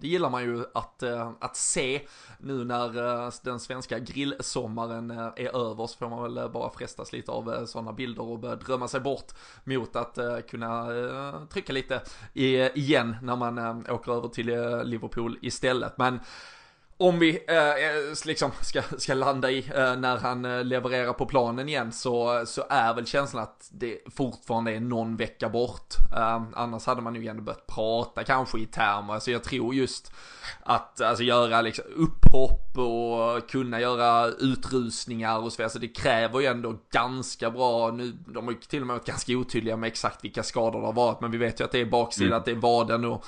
Det 0.01 0.07
gillar 0.07 0.29
man 0.29 0.43
ju 0.43 0.65
att, 0.73 1.03
att 1.39 1.55
se 1.55 2.01
nu 2.39 2.63
när 2.63 3.45
den 3.45 3.59
svenska 3.59 3.99
grillsommaren 3.99 5.11
är 5.11 5.69
över 5.69 5.87
så 5.87 5.97
får 5.97 6.09
man 6.09 6.33
väl 6.33 6.49
bara 6.49 6.69
frestas 6.69 7.13
lite 7.13 7.31
av 7.31 7.65
sådana 7.65 7.86
sådana 7.87 7.95
bilder 7.95 8.23
och 8.23 8.39
börja 8.39 8.55
drömma 8.55 8.87
sig 8.87 8.99
bort 8.99 9.33
mot 9.63 9.95
att 9.95 10.17
eh, 10.17 10.39
kunna 10.49 10.95
eh, 10.95 11.45
trycka 11.49 11.73
lite 11.73 12.01
i, 12.33 12.57
igen 12.79 13.15
när 13.21 13.35
man 13.35 13.57
eh, 13.57 13.93
åker 13.93 14.11
över 14.11 14.27
till 14.27 14.45
Liverpool 14.83 15.37
istället. 15.41 15.97
Men 15.97 16.19
om 16.99 17.19
vi 17.19 17.29
eh, 17.29 18.25
liksom 18.25 18.51
ska, 18.61 18.81
ska 18.97 19.13
landa 19.13 19.51
i 19.51 19.57
eh, 19.75 19.95
när 19.95 20.17
han 20.17 20.45
eh, 20.45 20.63
levererar 20.63 21.13
på 21.13 21.25
planen 21.25 21.69
igen 21.69 21.91
så, 21.91 22.43
så 22.45 22.63
är 22.69 22.93
väl 22.93 23.05
känslan 23.05 23.43
att 23.43 23.69
det 23.71 23.99
fortfarande 24.15 24.71
är 24.71 24.79
någon 24.79 25.17
vecka 25.17 25.49
bort. 25.49 25.95
annars 26.53 26.85
hade 26.85 27.01
man 27.01 27.15
ju 27.15 27.27
ändå 27.27 27.43
börjat 27.43 27.67
prata 27.67 28.23
kanske 28.23 28.59
i 28.59 28.65
termer. 28.65 29.13
Alltså 29.13 29.31
jag 29.31 29.43
tror 29.43 29.75
just 29.75 30.11
att 30.63 31.01
alltså, 31.01 31.23
göra 31.23 31.61
liksom, 31.61 31.85
upphopp 31.95 32.77
och 32.77 33.49
kunna 33.49 33.81
göra 33.81 34.27
utrusningar 34.27 35.37
och 35.37 35.51
så 35.51 35.57
vidare. 35.57 35.65
Alltså 35.65 35.79
det 35.79 35.87
kräver 35.87 36.39
ju 36.39 36.45
ändå 36.45 36.75
ganska 36.91 37.51
bra, 37.51 37.91
nu, 37.91 38.11
de 38.11 38.45
har 38.45 38.51
ju 38.51 38.59
till 38.59 38.81
och 38.81 38.87
med 38.87 38.93
varit 38.93 39.07
ganska 39.07 39.33
otydliga 39.33 39.77
med 39.77 39.87
exakt 39.87 40.23
vilka 40.23 40.43
skador 40.43 40.79
det 40.79 40.85
har 40.85 40.93
varit. 40.93 41.21
Men 41.21 41.31
vi 41.31 41.37
vet 41.37 41.59
ju 41.59 41.63
att 41.63 41.71
det 41.71 41.81
är 41.81 41.85
baksidan, 41.85 42.27
mm. 42.27 42.39
att 42.39 42.45
det 42.45 42.51
är 42.51 42.55
vaden 42.55 43.05
och 43.05 43.25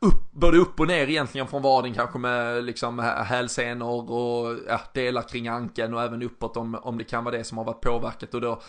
upp, 0.00 0.32
både 0.32 0.58
upp 0.58 0.80
och 0.80 0.86
ner 0.86 1.08
egentligen 1.08 1.46
från 1.46 1.62
vaden 1.62 1.94
kanske 1.94 2.18
med 2.18 2.64
liksom 2.64 2.98
hälsenor 2.98 4.10
och 4.10 4.58
ja, 4.68 4.80
delar 4.94 5.22
kring 5.22 5.48
ankeln 5.48 5.94
och 5.94 6.02
även 6.02 6.22
uppåt 6.22 6.56
om, 6.56 6.74
om 6.74 6.98
det 6.98 7.04
kan 7.04 7.24
vara 7.24 7.36
det 7.36 7.44
som 7.44 7.58
har 7.58 7.64
varit 7.64 7.80
påverkat. 7.80 8.34
Och 8.34 8.40
då 8.40 8.60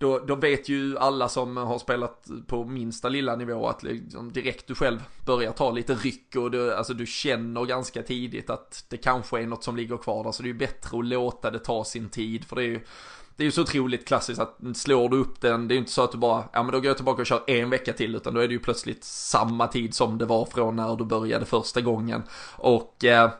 då, 0.00 0.18
då 0.18 0.34
vet 0.34 0.68
ju 0.68 0.98
alla 0.98 1.28
som 1.28 1.56
har 1.56 1.78
spelat 1.78 2.28
på 2.46 2.64
minsta 2.64 3.08
lilla 3.08 3.36
nivå 3.36 3.68
att 3.68 3.82
liksom 3.82 4.32
direkt 4.32 4.66
du 4.66 4.74
själv 4.74 4.98
börjar 5.26 5.52
ta 5.52 5.70
lite 5.70 5.94
ryck 5.94 6.36
och 6.36 6.50
du, 6.50 6.74
alltså 6.74 6.94
du 6.94 7.06
känner 7.06 7.64
ganska 7.64 8.02
tidigt 8.02 8.50
att 8.50 8.84
det 8.88 8.96
kanske 8.96 9.40
är 9.40 9.46
något 9.46 9.64
som 9.64 9.76
ligger 9.76 9.96
kvar 9.96 10.24
där. 10.24 10.32
Så 10.32 10.42
det 10.42 10.46
är 10.46 10.52
ju 10.52 10.58
bättre 10.58 10.98
att 10.98 11.04
låta 11.04 11.50
det 11.50 11.58
ta 11.58 11.84
sin 11.84 12.08
tid 12.08 12.44
för 12.44 12.56
det 12.56 12.62
är 12.62 12.66
ju 12.66 12.80
det 13.36 13.42
är 13.42 13.44
ju 13.44 13.52
så 13.52 13.62
otroligt 13.62 14.08
klassiskt 14.08 14.40
att 14.40 14.58
slår 14.74 15.08
du 15.08 15.16
upp 15.16 15.40
den, 15.40 15.68
det 15.68 15.72
är 15.72 15.76
ju 15.76 15.80
inte 15.80 15.92
så 15.92 16.04
att 16.04 16.12
du 16.12 16.18
bara, 16.18 16.44
ja 16.52 16.62
men 16.62 16.72
då 16.72 16.78
går 16.78 16.86
jag 16.86 16.96
tillbaka 16.96 17.20
och 17.20 17.26
kör 17.26 17.42
en 17.46 17.70
vecka 17.70 17.92
till, 17.92 18.14
utan 18.14 18.34
då 18.34 18.40
är 18.40 18.48
det 18.48 18.54
ju 18.54 18.60
plötsligt 18.60 19.04
samma 19.04 19.66
tid 19.66 19.94
som 19.94 20.18
det 20.18 20.26
var 20.26 20.44
från 20.44 20.76
när 20.76 20.96
du 20.96 21.04
började 21.04 21.44
första 21.44 21.80
gången. 21.80 22.22
Och 22.56 23.04
eh, 23.04 23.30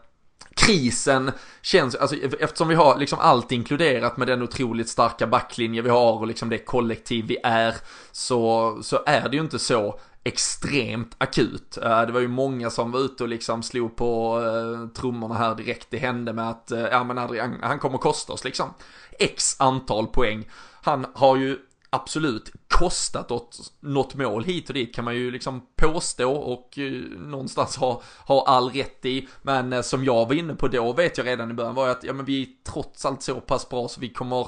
krisen 0.55 1.33
känns, 1.63 1.95
alltså 1.95 2.17
e-, 2.17 2.37
eftersom 2.41 2.69
vi 2.69 2.75
har 2.75 2.99
liksom 2.99 3.19
allt 3.19 3.53
inkluderat 3.53 4.17
med 4.17 4.29
den 4.29 4.43
otroligt 4.43 4.89
starka 4.89 5.27
backlinje 5.27 5.83
vi 5.83 5.91
har 5.91 6.13
och 6.13 6.27
liksom 6.27 6.49
det 6.49 6.59
kollektiv 6.59 7.27
vi 7.27 7.39
är, 7.45 7.75
så, 8.13 8.79
så 8.83 9.03
är 9.07 9.29
det 9.29 9.37
ju 9.37 9.43
inte 9.43 9.59
så 9.59 10.01
extremt 10.25 11.15
akut. 11.19 11.79
Eh, 11.83 12.03
det 12.03 12.13
var 12.13 12.21
ju 12.21 12.29
många 12.29 12.71
som 12.71 12.93
var 12.93 13.01
ute 13.01 13.23
och 13.23 13.29
liksom 13.29 13.63
slog 13.63 13.97
på 13.97 14.41
eh, 14.41 14.89
trummorna 15.01 15.35
här 15.35 15.55
direkt. 15.55 15.87
Det 15.91 15.99
hände 15.99 16.33
med 16.33 16.51
att, 16.51 16.71
eh, 16.71 16.81
ja 16.81 17.05
men 17.05 17.19
Adrian, 17.19 17.57
han 17.63 17.79
kommer 17.79 17.99
kosta 17.99 18.33
oss 18.33 18.45
liksom 18.45 18.75
x 19.21 19.57
antal 19.59 20.07
poäng. 20.07 20.49
Han 20.83 21.07
har 21.15 21.37
ju 21.37 21.59
absolut 21.91 22.53
kostat 22.69 23.31
åt 23.31 23.73
något 23.81 24.15
mål 24.15 24.45
hit 24.45 24.69
och 24.69 24.75
dit 24.75 24.95
kan 24.95 25.05
man 25.05 25.15
ju 25.15 25.31
liksom 25.31 25.63
påstå 25.77 26.33
och 26.33 26.79
uh, 26.79 27.19
någonstans 27.19 27.77
ha, 27.77 28.03
ha 28.27 28.47
all 28.47 28.71
rätt 28.71 29.05
i. 29.05 29.29
Men 29.43 29.73
uh, 29.73 29.83
som 29.83 30.05
jag 30.05 30.27
var 30.27 30.35
inne 30.35 30.55
på 30.55 30.69
då 30.69 30.93
vet 30.93 31.19
jag 31.19 31.27
redan 31.27 31.51
i 31.51 31.55
början 31.55 31.75
var 31.75 31.89
att 31.89 32.05
ja 32.05 32.13
men 32.13 32.25
vi 32.25 32.43
är 32.43 32.73
trots 32.73 33.05
allt 33.05 33.23
så 33.23 33.41
pass 33.41 33.69
bra 33.69 33.89
så 33.89 34.01
vi 34.01 34.09
kommer 34.09 34.47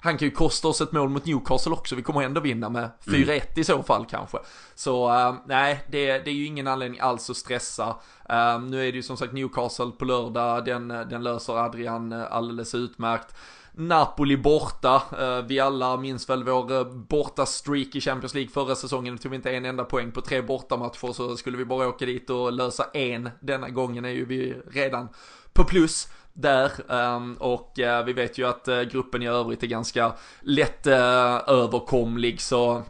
han 0.00 0.18
kan 0.18 0.28
ju 0.28 0.34
kosta 0.34 0.68
oss 0.68 0.80
ett 0.80 0.92
mål 0.92 1.08
mot 1.08 1.26
Newcastle 1.26 1.72
också, 1.72 1.96
vi 1.96 2.02
kommer 2.02 2.22
ändå 2.22 2.40
vinna 2.40 2.68
med 2.68 2.90
4-1 3.04 3.22
mm. 3.22 3.40
i 3.56 3.64
så 3.64 3.82
fall 3.82 4.06
kanske. 4.06 4.38
Så 4.74 5.08
uh, 5.08 5.34
nej, 5.46 5.84
det, 5.90 6.18
det, 6.18 6.30
är 6.30 6.34
ju 6.34 6.46
ingen 6.46 6.66
anledning 6.66 7.00
alls 7.00 7.30
att 7.30 7.36
stressa. 7.36 7.88
Uh, 8.32 8.60
nu 8.60 8.88
är 8.88 8.92
det 8.92 8.96
ju 8.96 9.02
som 9.02 9.16
sagt 9.16 9.32
Newcastle 9.32 9.90
på 9.98 10.04
lördag, 10.04 10.64
den, 10.64 10.88
den 10.88 11.22
löser 11.22 11.64
Adrian 11.64 12.12
alldeles 12.12 12.74
utmärkt. 12.74 13.34
Napoli 13.78 14.36
borta. 14.36 15.02
Eh, 15.18 15.46
vi 15.46 15.60
alla 15.60 15.96
minns 15.96 16.28
väl 16.28 16.44
vår 16.44 16.72
eh, 16.72 16.84
borta 16.84 17.46
streak 17.46 17.94
i 17.94 18.00
Champions 18.00 18.34
League 18.34 18.50
förra 18.50 18.74
säsongen. 18.74 19.16
Det 19.16 19.22
tog 19.22 19.30
vi 19.30 19.36
inte 19.36 19.50
en 19.50 19.64
enda 19.64 19.84
poäng 19.84 20.12
på 20.12 20.20
tre 20.20 20.42
bortamatcher 20.42 21.12
så 21.12 21.36
skulle 21.36 21.56
vi 21.56 21.64
bara 21.64 21.88
åka 21.88 22.06
dit 22.06 22.30
och 22.30 22.52
lösa 22.52 22.84
en. 22.94 23.30
Denna 23.40 23.68
gången 23.68 24.04
är 24.04 24.08
ju 24.08 24.24
vi 24.24 24.56
redan 24.70 25.08
på 25.52 25.64
plus 25.64 26.08
där 26.32 26.70
ehm, 26.88 27.36
och 27.40 27.78
eh, 27.78 28.04
vi 28.04 28.12
vet 28.12 28.38
ju 28.38 28.48
att 28.48 28.68
gruppen 28.92 29.22
i 29.22 29.28
övrigt 29.28 29.62
är 29.62 29.66
ganska 29.66 30.12
lätt 30.40 30.86
överkomlig 30.86 32.40
så 32.40 32.82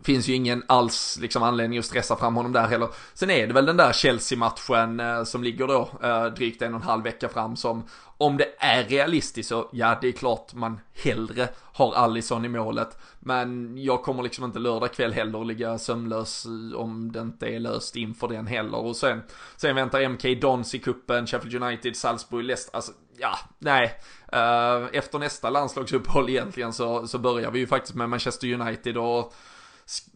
finns 0.00 0.28
ju 0.28 0.34
ingen 0.34 0.62
alls 0.66 1.18
liksom 1.20 1.42
anledning 1.42 1.78
att 1.78 1.84
stressa 1.84 2.16
fram 2.16 2.36
honom 2.36 2.52
där 2.52 2.66
heller. 2.66 2.88
Sen 3.14 3.30
är 3.30 3.46
det 3.46 3.52
väl 3.52 3.66
den 3.66 3.76
där 3.76 3.92
Chelsea-matchen 3.92 5.00
eh, 5.00 5.24
som 5.24 5.44
ligger 5.44 5.66
då 5.66 5.90
eh, 6.02 6.24
drygt 6.26 6.62
en 6.62 6.74
och 6.74 6.80
en 6.80 6.86
halv 6.86 7.04
vecka 7.04 7.28
fram 7.28 7.56
som 7.56 7.84
om 8.18 8.36
det 8.36 8.48
är 8.58 8.84
realistiskt 8.84 9.48
så 9.48 9.68
ja 9.72 9.98
det 10.00 10.08
är 10.08 10.12
klart 10.12 10.54
man 10.54 10.80
hellre 11.04 11.48
har 11.72 11.94
Allison 11.94 12.44
i 12.44 12.48
målet. 12.48 12.98
Men 13.20 13.78
jag 13.78 14.02
kommer 14.02 14.22
liksom 14.22 14.44
inte 14.44 14.58
lördag 14.58 14.92
kväll 14.92 15.12
heller 15.12 15.44
ligga 15.44 15.78
sömnlös 15.78 16.46
eh, 16.46 16.78
om 16.78 17.12
det 17.12 17.20
inte 17.20 17.46
är 17.46 17.60
löst 17.60 17.96
inför 17.96 18.28
den 18.28 18.46
heller. 18.46 18.78
Och 18.78 18.96
sen, 18.96 19.22
sen 19.56 19.76
väntar 19.76 20.08
MK 20.08 20.40
Dons 20.40 20.74
i 20.74 20.78
kuppen, 20.78 21.26
Sheffield 21.26 21.62
United, 21.62 21.96
Salzburg, 21.96 22.44
Leicester. 22.44 22.76
Alltså 22.76 22.92
ja, 23.18 23.38
nej. 23.58 23.94
Eh, 24.32 24.86
efter 24.92 25.18
nästa 25.18 25.50
landslagsuppehåll 25.50 26.28
egentligen 26.28 26.72
så, 26.72 27.06
så 27.06 27.18
börjar 27.18 27.50
vi 27.50 27.58
ju 27.58 27.66
faktiskt 27.66 27.94
med 27.94 28.08
Manchester 28.08 28.52
United 28.52 28.96
och 28.96 29.34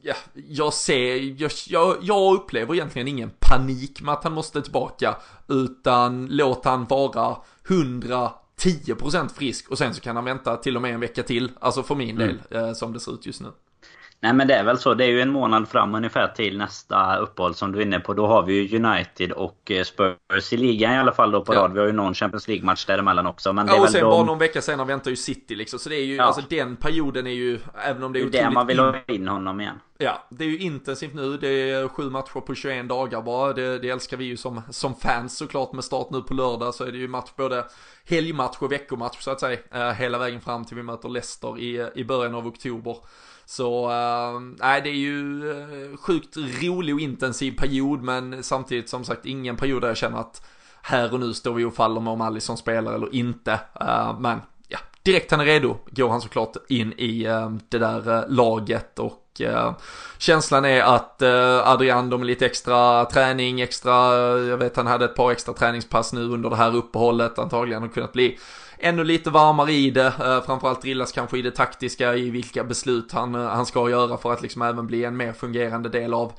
ja, 0.03 0.15
jag 0.49 0.75
ser, 0.75 1.41
jag, 1.41 1.51
jag, 1.69 1.97
jag 2.03 2.35
upplever 2.35 2.75
egentligen 2.75 3.09
ingen 3.09 3.31
panik 3.39 4.03
med 4.03 4.15
att 4.15 4.25
han 4.25 4.33
måste 4.33 4.63
tillbaka, 4.63 5.17
utan 5.49 6.27
låt 6.27 6.65
han 6.65 6.85
vara 6.85 7.37
110% 7.67 9.29
frisk 9.29 9.71
och 9.71 9.79
sen 9.79 9.95
så 9.95 10.01
kan 10.01 10.17
han 10.17 10.25
vänta 10.25 10.57
till 10.57 10.77
och 10.77 10.83
med 10.83 10.95
en 10.95 11.01
vecka 11.01 11.23
till, 11.23 11.53
alltså 11.61 11.83
för 11.83 11.95
min 11.95 12.21
mm. 12.21 12.29
del, 12.29 12.63
eh, 12.63 12.73
som 12.73 12.93
det 12.93 13.01
ser 13.01 13.15
ut 13.15 13.27
just 13.27 13.41
nu. 13.41 13.49
Nej 14.23 14.33
men 14.33 14.49
det 14.49 14.55
är 14.55 14.65
väl 14.65 14.79
så. 14.79 14.95
Det 14.95 15.05
är 15.05 15.09
ju 15.09 15.21
en 15.21 15.31
månad 15.31 15.69
fram 15.69 15.95
ungefär 15.95 16.29
till 16.29 16.59
nästa 16.59 17.17
uppehåll 17.17 17.55
som 17.55 17.73
du 17.73 17.79
är 17.79 17.83
inne 17.83 18.01
på. 18.01 18.15
Då 18.15 18.27
har 18.27 18.43
vi 18.43 18.63
ju 18.63 18.85
United 18.85 19.33
och 19.33 19.71
eh, 19.71 19.85
Spurs 19.85 20.53
i 20.53 20.57
ligan 20.57 20.93
i 20.93 20.99
alla 20.99 21.13
fall 21.13 21.31
då 21.31 21.45
på 21.45 21.55
ja. 21.55 21.61
rad. 21.61 21.73
Vi 21.73 21.79
har 21.79 21.87
ju 21.87 21.93
någon 21.93 22.15
Champions 22.15 22.49
League-match 22.49 22.87
däremellan 22.87 23.27
också. 23.27 23.53
Men 23.53 23.67
det 23.67 23.73
ja, 23.73 23.81
och 23.81 23.87
är 23.87 23.91
sen 23.91 24.01
de... 24.01 24.11
bara 24.11 24.25
någon 24.25 24.39
vecka 24.39 24.61
senare 24.61 24.87
väntar 24.87 25.11
ju 25.11 25.17
City 25.17 25.55
liksom. 25.55 25.79
Så 25.79 25.89
det 25.89 25.97
är 25.97 26.05
ju, 26.05 26.17
ja. 26.17 26.25
alltså 26.25 26.43
den 26.49 26.77
perioden 26.77 27.27
är 27.27 27.31
ju, 27.31 27.59
även 27.85 28.03
om 28.03 28.13
det 28.13 28.19
är 28.19 28.21
otroligt... 28.21 28.33
Det 28.33 28.39
är 28.39 28.45
det 28.45 28.51
man 28.51 28.67
vill 28.67 28.79
ha 28.79 28.95
in 29.07 29.29
honom 29.29 29.61
igen. 29.61 29.81
Ja, 30.03 30.23
det 30.29 30.45
är 30.45 30.49
ju 30.49 30.59
intensivt 30.59 31.15
nu. 31.15 31.37
Det 31.37 31.71
är 31.71 31.89
sju 31.89 32.11
matcher 32.11 32.41
på 32.41 32.55
21 32.55 32.89
dagar 32.89 33.23
bara. 33.23 33.53
Det, 33.53 33.79
det 33.79 33.89
älskar 33.89 34.17
vi 34.17 34.25
ju 34.25 34.37
som, 34.37 34.63
som 34.71 34.95
fans 34.95 35.37
såklart 35.37 35.73
med 35.73 35.85
start 35.85 36.11
nu 36.11 36.23
på 36.23 36.35
lördag 36.35 36.75
så 36.75 36.85
är 36.85 36.93
det 36.93 36.99
ju 36.99 37.09
match 37.09 37.31
både 37.37 37.65
helgmatch 38.05 38.57
och 38.59 38.73
veckomatch 38.73 39.21
så 39.21 39.31
att 39.31 39.41
säga. 39.41 39.59
Eh, 39.73 39.91
hela 39.91 40.19
vägen 40.19 40.41
fram 40.41 40.65
till 40.65 40.77
vi 40.77 40.83
möter 40.83 41.09
Leicester 41.09 41.59
i, 41.59 41.91
i 41.95 42.05
början 42.05 42.35
av 42.35 42.47
oktober. 42.47 42.97
Så 43.45 43.89
nej 43.89 44.73
nej, 44.73 44.81
det 44.81 44.89
är 44.89 44.95
ju 44.95 45.51
eh, 45.51 45.97
sjukt 45.97 46.37
rolig 46.37 46.95
och 46.95 47.01
intensiv 47.01 47.53
period 47.53 48.03
men 48.03 48.43
samtidigt 48.43 48.89
som 48.89 49.05
sagt 49.05 49.27
ingen 49.27 49.57
period 49.57 49.83
där 49.83 49.89
jag 49.89 49.97
känner 49.97 50.19
att 50.19 50.47
här 50.83 51.13
och 51.13 51.21
nu 51.21 51.35
står 51.35 51.55
vi 51.55 51.65
och 51.65 51.75
faller 51.75 52.01
med 52.01 52.13
om 52.13 52.21
Alisson 52.21 52.57
spelar 52.57 52.95
eller 52.95 53.15
inte. 53.15 53.61
Uh, 53.81 54.21
men 54.21 54.41
direkt 55.03 55.31
han 55.31 55.41
är 55.41 55.45
redo 55.45 55.77
går 55.91 56.09
han 56.09 56.21
såklart 56.21 56.57
in 56.69 56.95
i 56.97 57.25
eh, 57.25 57.51
det 57.69 57.79
där 57.79 58.19
eh, 58.19 58.29
laget 58.29 58.99
och 58.99 59.41
eh, 59.41 59.73
känslan 60.19 60.65
är 60.65 60.83
att 60.83 61.23
Adrian, 61.65 62.11
de 62.11 62.21
är 62.21 62.25
lite 62.25 62.47
extra 62.47 63.05
träning, 63.05 63.61
extra, 63.61 63.93
jag 64.39 64.57
vet 64.57 64.77
han 64.77 64.87
hade 64.87 65.05
ett 65.05 65.17
par 65.17 65.31
extra 65.31 65.55
träningspass 65.55 66.13
nu 66.13 66.25
under 66.25 66.51
det 66.51 66.57
här 66.57 66.77
uppehållet, 66.77 67.39
antagligen 67.39 67.83
har 67.83 67.89
kunnat 67.89 68.13
bli 68.13 68.39
ännu 68.79 69.05
lite 69.05 69.31
varmare 69.31 69.73
i 69.73 69.91
det. 69.91 70.43
Framförallt 70.47 70.83
drillas 70.83 71.13
kanske 71.13 71.39
i 71.39 71.43
det 71.43 71.51
taktiska, 71.51 72.15
i 72.15 72.31
vilka 72.31 72.65
beslut 72.65 73.13
han, 73.13 73.35
han 73.35 73.67
ska 73.67 73.91
göra 73.91 74.17
för 74.17 74.33
att 74.33 74.43
liksom 74.43 74.63
även 74.63 74.87
bli 74.87 75.05
en 75.05 75.17
mer 75.17 75.33
fungerande 75.33 75.89
del 75.89 76.15
av 76.15 76.33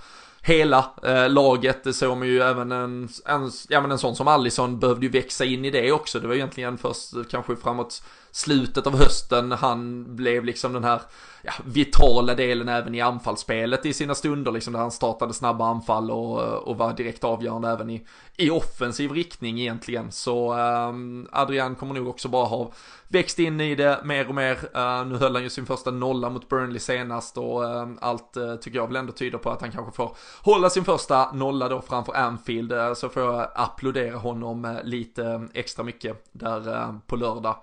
hela 0.43 0.91
eh, 1.03 1.29
laget. 1.29 1.83
Det 1.83 1.93
såg 1.93 2.17
man 2.17 2.27
ju 2.27 2.41
även 2.41 2.71
en, 2.71 3.09
en, 3.25 3.51
ja, 3.69 3.81
men 3.81 3.91
en 3.91 3.99
sån 3.99 4.15
som 4.15 4.27
Allison 4.27 4.79
behövde 4.79 5.05
ju 5.05 5.11
växa 5.11 5.45
in 5.45 5.65
i 5.65 5.69
det 5.69 5.91
också. 5.91 6.19
Det 6.19 6.27
var 6.27 6.35
egentligen 6.35 6.77
först 6.77 7.29
kanske 7.31 7.55
framåt 7.55 8.03
slutet 8.35 8.87
av 8.87 8.97
hösten 8.97 9.51
han 9.51 10.15
blev 10.15 10.45
liksom 10.45 10.73
den 10.73 10.83
här 10.83 11.01
ja, 11.41 11.53
vitala 11.65 12.35
delen 12.35 12.69
även 12.69 12.95
i 12.95 13.01
anfallsspelet 13.01 13.85
i 13.85 13.93
sina 13.93 14.15
stunder 14.15 14.51
liksom 14.51 14.73
där 14.73 14.79
han 14.79 14.91
startade 14.91 15.33
snabba 15.33 15.65
anfall 15.65 16.11
och, 16.11 16.39
och 16.67 16.77
var 16.77 16.93
direkt 16.93 17.23
avgörande 17.23 17.69
även 17.69 17.89
i, 17.89 18.05
i 18.37 18.49
offensiv 18.49 19.11
riktning 19.11 19.59
egentligen. 19.59 20.11
Så 20.11 20.53
um, 20.53 21.27
Adrian 21.31 21.75
kommer 21.75 21.93
nog 21.93 22.07
också 22.07 22.27
bara 22.27 22.45
ha 22.45 22.71
växt 23.07 23.39
in 23.39 23.61
i 23.61 23.75
det 23.75 24.01
mer 24.03 24.27
och 24.27 24.35
mer. 24.35 24.53
Uh, 24.53 25.05
nu 25.07 25.17
höll 25.17 25.35
han 25.35 25.43
ju 25.43 25.49
sin 25.49 25.65
första 25.65 25.91
nolla 25.91 26.29
mot 26.29 26.49
Burnley 26.49 26.79
senast 26.79 27.37
och 27.37 27.63
uh, 27.63 27.87
allt 28.01 28.37
uh, 28.37 28.55
tycker 28.55 28.77
jag 28.77 28.87
väl 28.87 28.95
ändå 28.95 29.11
tyder 29.11 29.37
på 29.37 29.49
att 29.49 29.61
han 29.61 29.71
kanske 29.71 29.95
får 29.95 30.15
hålla 30.41 30.69
sin 30.69 30.85
första 30.85 31.31
nolla 31.31 31.69
då 31.69 31.81
framför 31.81 32.13
Anfield. 32.13 32.73
Uh, 32.73 32.93
så 32.93 33.09
får 33.09 33.23
jag 33.23 33.47
applådera 33.55 34.17
honom 34.17 34.79
lite 34.83 35.25
ehm, 35.25 35.49
extra 35.53 35.83
mycket 35.83 36.25
där 36.31 36.99
på 37.07 37.15
lördag. 37.15 37.55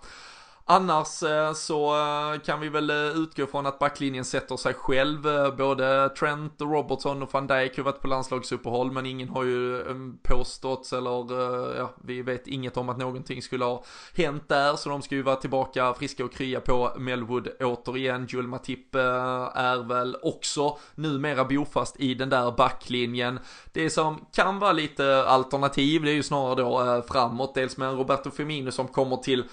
Annars 0.72 1.22
eh, 1.22 1.52
så 1.52 1.96
eh, 1.96 2.40
kan 2.40 2.60
vi 2.60 2.68
väl 2.68 2.90
eh, 2.90 2.96
utgå 2.96 3.46
från 3.46 3.66
att 3.66 3.78
backlinjen 3.78 4.24
sätter 4.24 4.56
sig 4.56 4.74
själv. 4.74 5.22
Både 5.56 6.08
Trent, 6.08 6.52
Robertson 6.58 7.22
och 7.22 7.32
van 7.32 7.46
Dijk 7.46 7.76
har 7.76 7.84
varit 7.84 8.00
på 8.00 8.08
landslagsuppehåll 8.08 8.92
men 8.92 9.06
ingen 9.06 9.28
har 9.28 9.44
ju 9.44 9.90
ehm, 9.90 10.18
påståtts 10.22 10.92
eller 10.92 11.34
ja, 11.76 11.94
vi 12.04 12.22
vet 12.22 12.46
inget 12.46 12.76
om 12.76 12.88
att 12.88 12.98
någonting 12.98 13.42
skulle 13.42 13.64
ha 13.64 13.84
hänt 14.16 14.48
där 14.48 14.76
så 14.76 14.88
de 14.88 15.02
ska 15.02 15.14
ju 15.14 15.22
vara 15.22 15.36
tillbaka 15.36 15.94
friska 15.94 16.24
och 16.24 16.32
krya 16.32 16.60
på 16.60 16.92
Melwood 16.98 17.48
återigen. 17.60 18.26
Joel 18.28 18.46
Matip 18.46 18.94
är 18.94 19.88
väl 19.88 20.16
också 20.22 20.78
numera 20.94 21.44
bofast 21.44 22.00
i 22.00 22.14
den 22.14 22.28
där 22.28 22.52
backlinjen. 22.52 23.40
Det 23.72 23.90
som 23.90 24.26
kan 24.32 24.58
vara 24.58 24.72
lite 24.72 25.24
alternativ 25.26 26.02
det 26.02 26.10
är 26.10 26.14
ju 26.14 26.22
snarare 26.22 26.54
då 26.54 27.02
framåt, 27.08 27.54
dels 27.54 27.76
med 27.76 27.94
Roberto 27.94 28.30
Firmino 28.30 28.70
som 28.70 28.88
kommer 28.88 29.16
till 29.16 29.44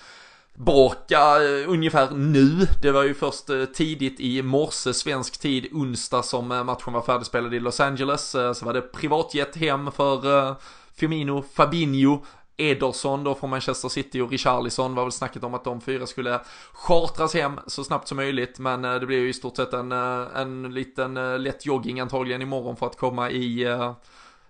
Bråka 0.59 1.43
eh, 1.43 1.69
ungefär 1.69 2.11
nu. 2.11 2.67
Det 2.81 2.91
var 2.91 3.03
ju 3.03 3.13
först 3.13 3.49
eh, 3.49 3.65
tidigt 3.65 4.19
i 4.19 4.41
morse 4.41 4.93
svensk 4.93 5.39
tid, 5.39 5.67
onsdag 5.71 6.23
som 6.23 6.51
eh, 6.51 6.63
matchen 6.63 6.93
var 6.93 7.01
färdigspelad 7.01 7.53
i 7.53 7.59
Los 7.59 7.79
Angeles. 7.79 8.29
Så 8.29 8.65
var 8.65 8.73
det 8.73 8.81
privatjet 8.81 9.55
hem 9.55 9.91
för 9.91 10.55
Firmino, 10.95 11.43
Fabinho, 11.53 12.25
Ederson 12.57 13.23
då 13.23 13.35
från 13.35 13.49
Manchester 13.49 13.89
City 13.89 14.21
och 14.21 14.31
Richarlison 14.31 14.95
var 14.95 15.03
väl 15.03 15.11
snacket 15.11 15.43
om 15.43 15.53
att 15.53 15.63
de 15.63 15.81
fyra 15.81 16.05
skulle 16.05 16.39
chartras 16.73 17.33
hem 17.33 17.59
så 17.67 17.83
snabbt 17.83 18.07
som 18.07 18.15
möjligt 18.15 18.59
men 18.59 18.81
det 18.81 19.05
blir 19.05 19.19
ju 19.19 19.29
i 19.29 19.33
stort 19.33 19.55
sett 19.55 19.73
en, 19.73 19.91
en 19.91 20.73
liten 20.73 21.43
lätt 21.43 21.65
jogging 21.65 21.99
antagligen 21.99 22.41
imorgon 22.41 22.75
för 22.75 22.85
att 22.85 22.97
komma 22.97 23.31
i 23.31 23.65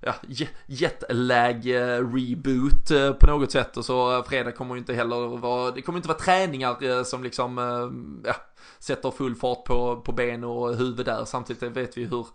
ja, 0.08 0.14
Jetlag-reboot 0.66 2.92
eh, 2.92 3.04
eh, 3.04 3.14
på 3.14 3.28
något 3.28 3.52
sätt 3.52 3.78
och 3.78 3.86
så 3.86 4.18
eh, 4.18 4.24
fredag 4.24 4.52
kommer 4.52 4.76
ju 4.76 4.80
inte 4.80 4.94
heller 4.94 5.38
vara, 5.38 5.72
det 5.72 5.82
kommer 5.82 5.98
inte 5.98 6.08
vara 6.08 6.18
träningar 6.18 7.04
som 7.04 7.24
liksom, 7.24 7.58
ja, 8.26 8.36
sätter 8.80 9.12
full 9.12 9.36
fart 9.36 9.64
på, 9.64 10.02
på 10.02 10.12
ben 10.12 10.44
och 10.44 10.76
huvud 10.76 11.06
där. 11.06 11.26
Samtidigt 11.26 11.78
vet 11.78 11.98
vi 11.98 12.06
hur 12.06 12.28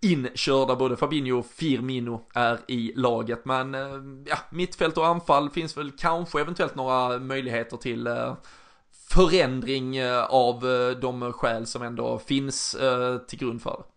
inkörda 0.00 0.76
både 0.76 0.96
Fabinho 0.96 1.38
och 1.38 1.46
Firmino 1.46 2.26
är 2.34 2.58
i 2.68 2.92
laget. 2.96 3.44
Men 3.44 3.74
ja, 4.26 4.36
mittfält 4.50 4.98
och 4.98 5.06
anfall 5.06 5.50
finns 5.50 5.76
väl 5.76 5.90
kanske 5.90 6.40
eventuellt 6.40 6.74
några 6.74 7.18
möjligheter 7.18 7.76
till 7.76 8.08
förändring 9.10 10.04
av 10.28 10.60
de 11.00 11.32
skäl 11.32 11.66
som 11.66 11.82
ändå 11.82 12.18
finns 12.18 12.76
till 13.28 13.38
grund 13.38 13.62
för 13.62 13.70
det. 13.70 13.93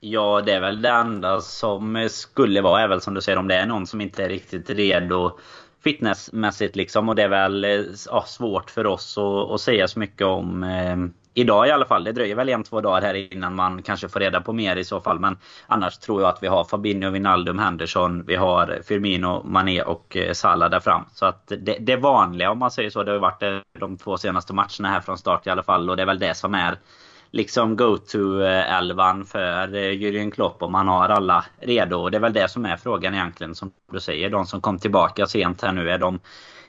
Ja, 0.00 0.42
det 0.46 0.52
är 0.52 0.60
väl 0.60 0.82
det 0.82 0.88
enda 0.88 1.40
som 1.40 1.96
eh, 1.96 2.08
skulle 2.08 2.60
vara 2.60 2.82
är 2.82 2.88
väl 2.88 3.00
som 3.00 3.14
du 3.14 3.20
säger 3.20 3.38
om 3.38 3.48
det 3.48 3.54
är 3.54 3.66
någon 3.66 3.86
som 3.86 4.00
inte 4.00 4.24
är 4.24 4.28
riktigt 4.28 4.70
redo 4.70 5.38
fitnessmässigt 5.84 6.76
liksom. 6.76 7.08
Och 7.08 7.14
det 7.14 7.22
är 7.22 7.28
väl 7.28 7.64
eh, 7.64 7.80
ja, 8.06 8.24
svårt 8.26 8.70
för 8.70 8.86
oss 8.86 9.18
att, 9.18 9.50
att 9.50 9.60
säga 9.60 9.88
så 9.88 9.98
mycket 9.98 10.26
om 10.26 10.62
eh, 10.62 10.96
idag 11.34 11.68
i 11.68 11.70
alla 11.70 11.84
fall. 11.84 12.04
Det 12.04 12.12
dröjer 12.12 12.34
väl 12.34 12.48
en, 12.48 12.64
två 12.64 12.80
dagar 12.80 13.02
här 13.02 13.14
innan 13.34 13.54
man 13.54 13.82
kanske 13.82 14.08
får 14.08 14.20
reda 14.20 14.40
på 14.40 14.52
mer 14.52 14.76
i 14.76 14.84
så 14.84 15.00
fall. 15.00 15.18
Men 15.20 15.38
annars 15.66 15.98
tror 15.98 16.22
jag 16.22 16.28
att 16.28 16.42
vi 16.42 16.46
har 16.46 16.64
Fabinho, 16.64 17.10
Wijnaldum, 17.10 17.58
Henderson. 17.58 18.24
Vi 18.26 18.36
har 18.36 18.80
Firmino, 18.84 19.42
Mané 19.44 19.82
och 19.82 20.16
eh, 20.16 20.32
Salah 20.32 20.70
där 20.70 20.80
fram. 20.80 21.04
Så 21.12 21.26
att 21.26 21.46
det, 21.46 21.76
det 21.80 21.96
vanliga 21.96 22.50
om 22.50 22.58
man 22.58 22.70
säger 22.70 22.90
så. 22.90 23.02
Det 23.02 23.12
har 23.12 23.18
varit 23.18 23.64
de 23.78 23.96
två 23.96 24.16
senaste 24.16 24.54
matcherna 24.54 24.88
här 24.88 25.00
från 25.00 25.18
start 25.18 25.46
i 25.46 25.50
alla 25.50 25.62
fall. 25.62 25.90
Och 25.90 25.96
det 25.96 26.02
är 26.02 26.06
väl 26.06 26.18
det 26.18 26.34
som 26.34 26.54
är 26.54 26.78
liksom 27.30 27.76
go-to-elvan 27.76 29.20
eh, 29.20 29.26
för 29.26 29.74
eh, 29.74 29.90
Jürgen 29.90 30.30
Klopp 30.30 30.62
om 30.62 30.74
han 30.74 30.88
har 30.88 31.08
alla 31.08 31.44
redo. 31.60 31.96
Och 31.96 32.10
det 32.10 32.16
är 32.16 32.20
väl 32.20 32.32
det 32.32 32.50
som 32.50 32.64
är 32.66 32.76
frågan 32.76 33.14
egentligen 33.14 33.54
som 33.54 33.72
du 33.92 34.00
säger. 34.00 34.30
De 34.30 34.46
som 34.46 34.60
kom 34.60 34.78
tillbaka 34.78 35.26
sent 35.26 35.62
här 35.62 35.72
nu, 35.72 35.90
är 35.90 35.98
de, 35.98 36.20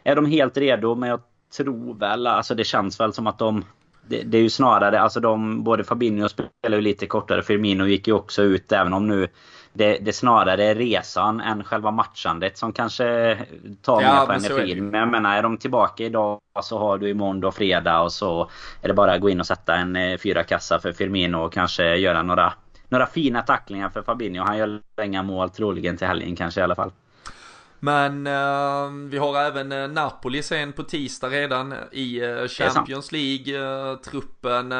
är 0.03 0.15
de 0.15 0.25
helt 0.25 0.57
redo? 0.57 0.95
Men 0.95 1.09
jag 1.09 1.19
tror 1.57 1.93
väl, 1.93 2.27
alltså 2.27 2.55
det 2.55 2.63
känns 2.63 2.99
väl 2.99 3.13
som 3.13 3.27
att 3.27 3.39
de... 3.39 3.65
Det, 4.07 4.21
det 4.21 4.37
är 4.37 4.41
ju 4.41 4.49
snarare, 4.49 4.99
alltså 4.99 5.19
de, 5.19 5.63
både 5.63 5.83
Fabinho 5.83 6.29
spelar 6.29 6.77
ju 6.77 6.81
lite 6.81 7.07
kortare, 7.07 7.41
Firmino 7.41 7.85
gick 7.85 8.07
ju 8.07 8.13
också 8.13 8.41
ut 8.41 8.71
även 8.71 8.93
om 8.93 9.07
nu 9.07 9.27
det, 9.73 9.97
det 10.01 10.13
snarare 10.13 10.63
är 10.63 10.75
resan 10.75 11.41
än 11.41 11.63
själva 11.63 11.91
matchandet 11.91 12.57
som 12.57 12.73
kanske 12.73 13.37
tar 13.81 14.01
ja, 14.01 14.19
mer 14.19 14.25
på 14.25 14.33
energin. 14.33 14.89
Men 14.89 14.99
jag 14.99 15.09
menar, 15.09 15.37
är 15.37 15.43
de 15.43 15.57
tillbaka 15.57 16.03
idag 16.03 16.39
så 16.61 16.77
har 16.77 16.97
du 16.97 17.09
imorgon 17.09 17.39
då 17.39 17.51
fredag 17.51 18.01
och 18.01 18.11
så 18.11 18.49
är 18.81 18.87
det 18.87 18.93
bara 18.93 19.13
att 19.13 19.21
gå 19.21 19.29
in 19.29 19.39
och 19.39 19.47
sätta 19.47 19.75
en 19.75 19.95
eh, 19.95 20.17
fyra 20.17 20.43
kassa 20.43 20.79
för 20.79 20.93
Firmino 20.93 21.37
och 21.37 21.53
kanske 21.53 21.95
göra 21.95 22.23
några, 22.23 22.53
några 22.89 23.05
fina 23.05 23.41
tacklingar 23.41 23.89
för 23.89 24.01
Fabinho. 24.01 24.43
Han 24.43 24.57
gör 24.57 24.81
inga 25.03 25.23
mål 25.23 25.49
troligen 25.49 25.97
till 25.97 26.07
helgen 26.07 26.35
kanske 26.35 26.59
i 26.59 26.63
alla 26.63 26.75
fall. 26.75 26.91
Men 27.83 28.27
uh, 28.27 29.09
vi 29.09 29.17
har 29.17 29.41
även 29.41 29.71
uh, 29.71 29.91
Napoli 29.91 30.43
sen 30.43 30.73
på 30.73 30.83
tisdag 30.83 31.29
redan 31.29 31.73
i 31.91 32.21
uh, 32.21 32.47
Champions 32.47 33.11
League. 33.11 33.97
truppen, 33.97 34.73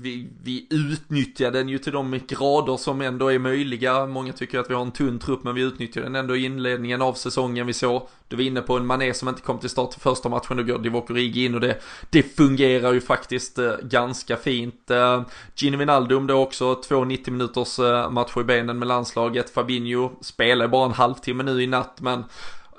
vi, 0.00 0.28
vi 0.42 0.66
utnyttjar 0.70 1.50
den 1.50 1.68
ju 1.68 1.78
till 1.78 1.92
de 1.92 2.20
grader 2.28 2.76
som 2.76 3.00
ändå 3.00 3.32
är 3.32 3.38
möjliga. 3.38 4.06
Många 4.06 4.32
tycker 4.32 4.58
att 4.58 4.70
vi 4.70 4.74
har 4.74 4.82
en 4.82 4.92
tunn 4.92 5.18
trupp 5.18 5.44
men 5.44 5.54
vi 5.54 5.62
utnyttjar 5.62 6.02
den 6.02 6.14
ändå 6.14 6.36
i 6.36 6.44
inledningen 6.44 7.02
av 7.02 7.12
säsongen. 7.12 7.66
Vi 7.66 7.72
såg, 7.72 8.08
du 8.28 8.36
var 8.36 8.42
inne 8.42 8.60
på 8.60 8.76
en 8.76 8.86
Mané 8.86 9.14
som 9.14 9.28
inte 9.28 9.42
kom 9.42 9.58
till 9.58 9.70
start 9.70 9.96
i 9.96 10.00
första 10.00 10.28
matchen, 10.28 10.56
då 10.56 10.62
går 10.62 10.78
Divock 10.78 11.10
Origi 11.10 11.44
in 11.44 11.54
och 11.54 11.60
det, 11.60 11.80
det 12.10 12.22
fungerar 12.22 12.92
ju 12.92 13.00
faktiskt 13.00 13.58
eh, 13.58 13.72
ganska 13.82 14.36
fint. 14.36 14.90
Gino 14.90 15.24
Gini 15.56 15.76
Wijnaldum 15.76 16.26
då 16.26 16.42
också, 16.42 16.74
två 16.74 17.04
90 17.04 17.32
minuters 17.32 17.78
eh, 17.78 18.10
matcher 18.10 18.40
i 18.40 18.44
benen 18.44 18.78
med 18.78 18.88
landslaget. 18.88 19.50
Fabinho 19.50 20.10
spelar 20.20 20.68
bara 20.68 20.86
en 20.86 20.92
halvtimme 20.92 21.42
nu 21.42 21.62
i 21.62 21.66
natt 21.66 22.00
men 22.00 22.24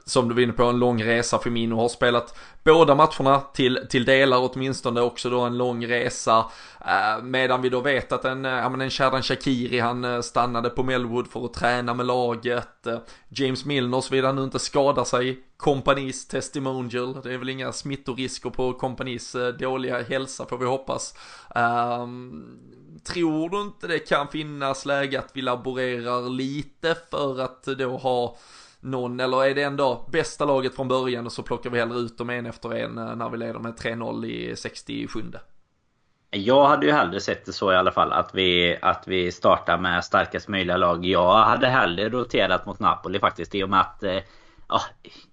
som 0.07 0.29
du 0.29 0.35
var 0.35 0.41
inne 0.41 0.53
på, 0.53 0.63
en 0.63 0.79
lång 0.79 1.03
resa. 1.03 1.37
för 1.37 1.43
Firmino 1.43 1.75
har 1.75 1.89
spelat 1.89 2.37
båda 2.63 2.95
matcherna 2.95 3.39
till, 3.53 3.79
till 3.89 4.05
delar 4.05 4.51
åtminstone, 4.51 5.01
också 5.01 5.29
då 5.29 5.41
en 5.41 5.57
lång 5.57 5.87
resa. 5.87 6.45
Eh, 6.81 7.23
medan 7.23 7.61
vi 7.61 7.69
då 7.69 7.79
vet 7.79 8.11
att 8.11 8.25
en, 8.25 8.45
eh, 8.45 8.51
ja 8.51 8.69
men 8.69 8.81
en 8.81 8.89
Shadan 8.89 9.23
Shakiri, 9.23 9.79
han 9.79 10.03
eh, 10.03 10.21
stannade 10.21 10.69
på 10.69 10.83
Melwood 10.83 11.27
för 11.27 11.45
att 11.45 11.53
träna 11.53 11.93
med 11.93 12.05
laget. 12.05 12.87
Eh, 12.87 12.97
James 13.29 13.65
Milner, 13.65 14.01
såvida 14.01 14.27
han 14.27 14.35
nu 14.35 14.43
inte 14.43 14.59
skadar 14.59 15.03
sig, 15.03 15.39
kompanis 15.57 16.27
testimonial. 16.27 17.21
Det 17.23 17.33
är 17.33 17.37
väl 17.37 17.49
inga 17.49 17.71
smittorisker 17.71 18.49
på 18.49 18.73
kompanis 18.73 19.35
dåliga 19.59 20.03
hälsa 20.03 20.45
får 20.45 20.57
vi 20.57 20.65
hoppas. 20.65 21.13
Eh, 21.55 22.07
tror 23.03 23.49
du 23.49 23.61
inte 23.61 23.87
det 23.87 23.99
kan 23.99 24.27
finnas 24.27 24.85
läge 24.85 25.19
att 25.19 25.31
vi 25.33 25.41
laborerar 25.41 26.29
lite 26.29 26.95
för 27.11 27.41
att 27.41 27.63
då 27.63 27.97
ha 27.97 28.37
någon, 28.91 29.19
eller 29.19 29.45
är 29.45 29.55
det 29.55 29.63
ändå 29.63 30.05
bästa 30.11 30.45
laget 30.45 30.75
från 30.75 30.87
början 30.87 31.25
och 31.25 31.31
så 31.31 31.43
plockar 31.43 31.69
vi 31.69 31.79
hellre 31.79 31.97
ut 31.97 32.17
dem 32.17 32.29
en 32.29 32.45
efter 32.45 32.73
en 32.73 32.97
eh, 32.97 33.15
när 33.15 33.29
vi 33.29 33.37
leder 33.37 33.59
med 33.59 33.73
3-0 33.73 34.25
i 34.25 34.55
67 34.55 35.21
jag 36.31 36.65
hade 36.65 36.85
ju 36.85 36.91
hellre 36.91 37.19
sett 37.19 37.45
det 37.45 37.53
så 37.53 37.71
i 37.71 37.75
alla 37.75 37.91
fall 37.91 38.11
att 38.11 38.35
vi, 38.35 38.77
att 38.81 39.03
vi 39.07 39.31
startar 39.31 39.77
med 39.77 40.03
starkast 40.03 40.47
möjliga 40.47 40.77
lag. 40.77 41.05
Jag 41.05 41.43
hade 41.43 41.67
hellre 41.67 42.09
roterat 42.09 42.65
mot 42.65 42.79
Napoli 42.79 43.19
faktiskt 43.19 43.55
i 43.55 43.63
och 43.63 43.69
med 43.69 43.79
att 43.79 44.03
eh, 44.03 44.17
ah, 44.67 44.81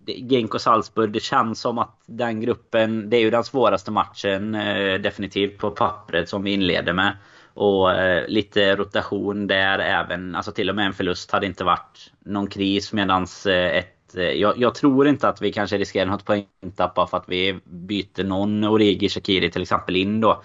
ja, 0.07 0.15
Genk 0.31 0.55
och 0.55 0.61
Salzburg, 0.61 1.13
det 1.13 1.23
känns 1.23 1.61
som 1.61 1.79
att 1.79 2.03
den 2.07 2.41
gruppen, 2.41 3.11
det 3.11 3.17
är 3.17 3.21
ju 3.21 3.31
den 3.31 3.45
svåraste 3.45 3.91
matchen 3.91 4.55
eh, 4.55 5.01
definitivt 5.01 5.59
på 5.59 5.71
pappret 5.71 6.29
som 6.29 6.43
vi 6.43 6.53
inleder 6.53 6.93
med. 6.93 7.17
Och 7.55 7.93
eh, 7.93 8.29
lite 8.29 8.77
rotation 8.77 9.47
där 9.47 9.79
även, 9.79 10.35
alltså 10.35 10.53
till 10.53 10.71
och 10.71 10.77
med 10.77 10.87
en 10.87 10.93
förlust 10.93 11.31
hade 11.31 11.47
inte 11.47 11.65
varit 11.65 12.13
någon 12.25 12.47
kris 12.47 12.93
medans 12.93 13.47
eh, 13.47 13.77
ett 13.77 14.17
eh, 14.17 14.23
jag, 14.23 14.59
jag, 14.59 14.75
tror 14.75 15.09
inte 15.09 15.29
att 15.29 15.43
vi 15.43 15.53
kanske 15.53 15.79
riskerar 15.79 16.07
något 16.07 16.25
poängtapp 16.25 16.95
bara 16.95 17.07
för 17.07 17.17
att 17.17 17.29
vi 17.29 17.59
byter 17.65 18.25
någon 18.25 18.65
Origi 18.65 19.09
Shakiri 19.09 19.51
till 19.51 19.63
exempel 19.63 19.97
in 19.97 20.21
då 20.21 20.43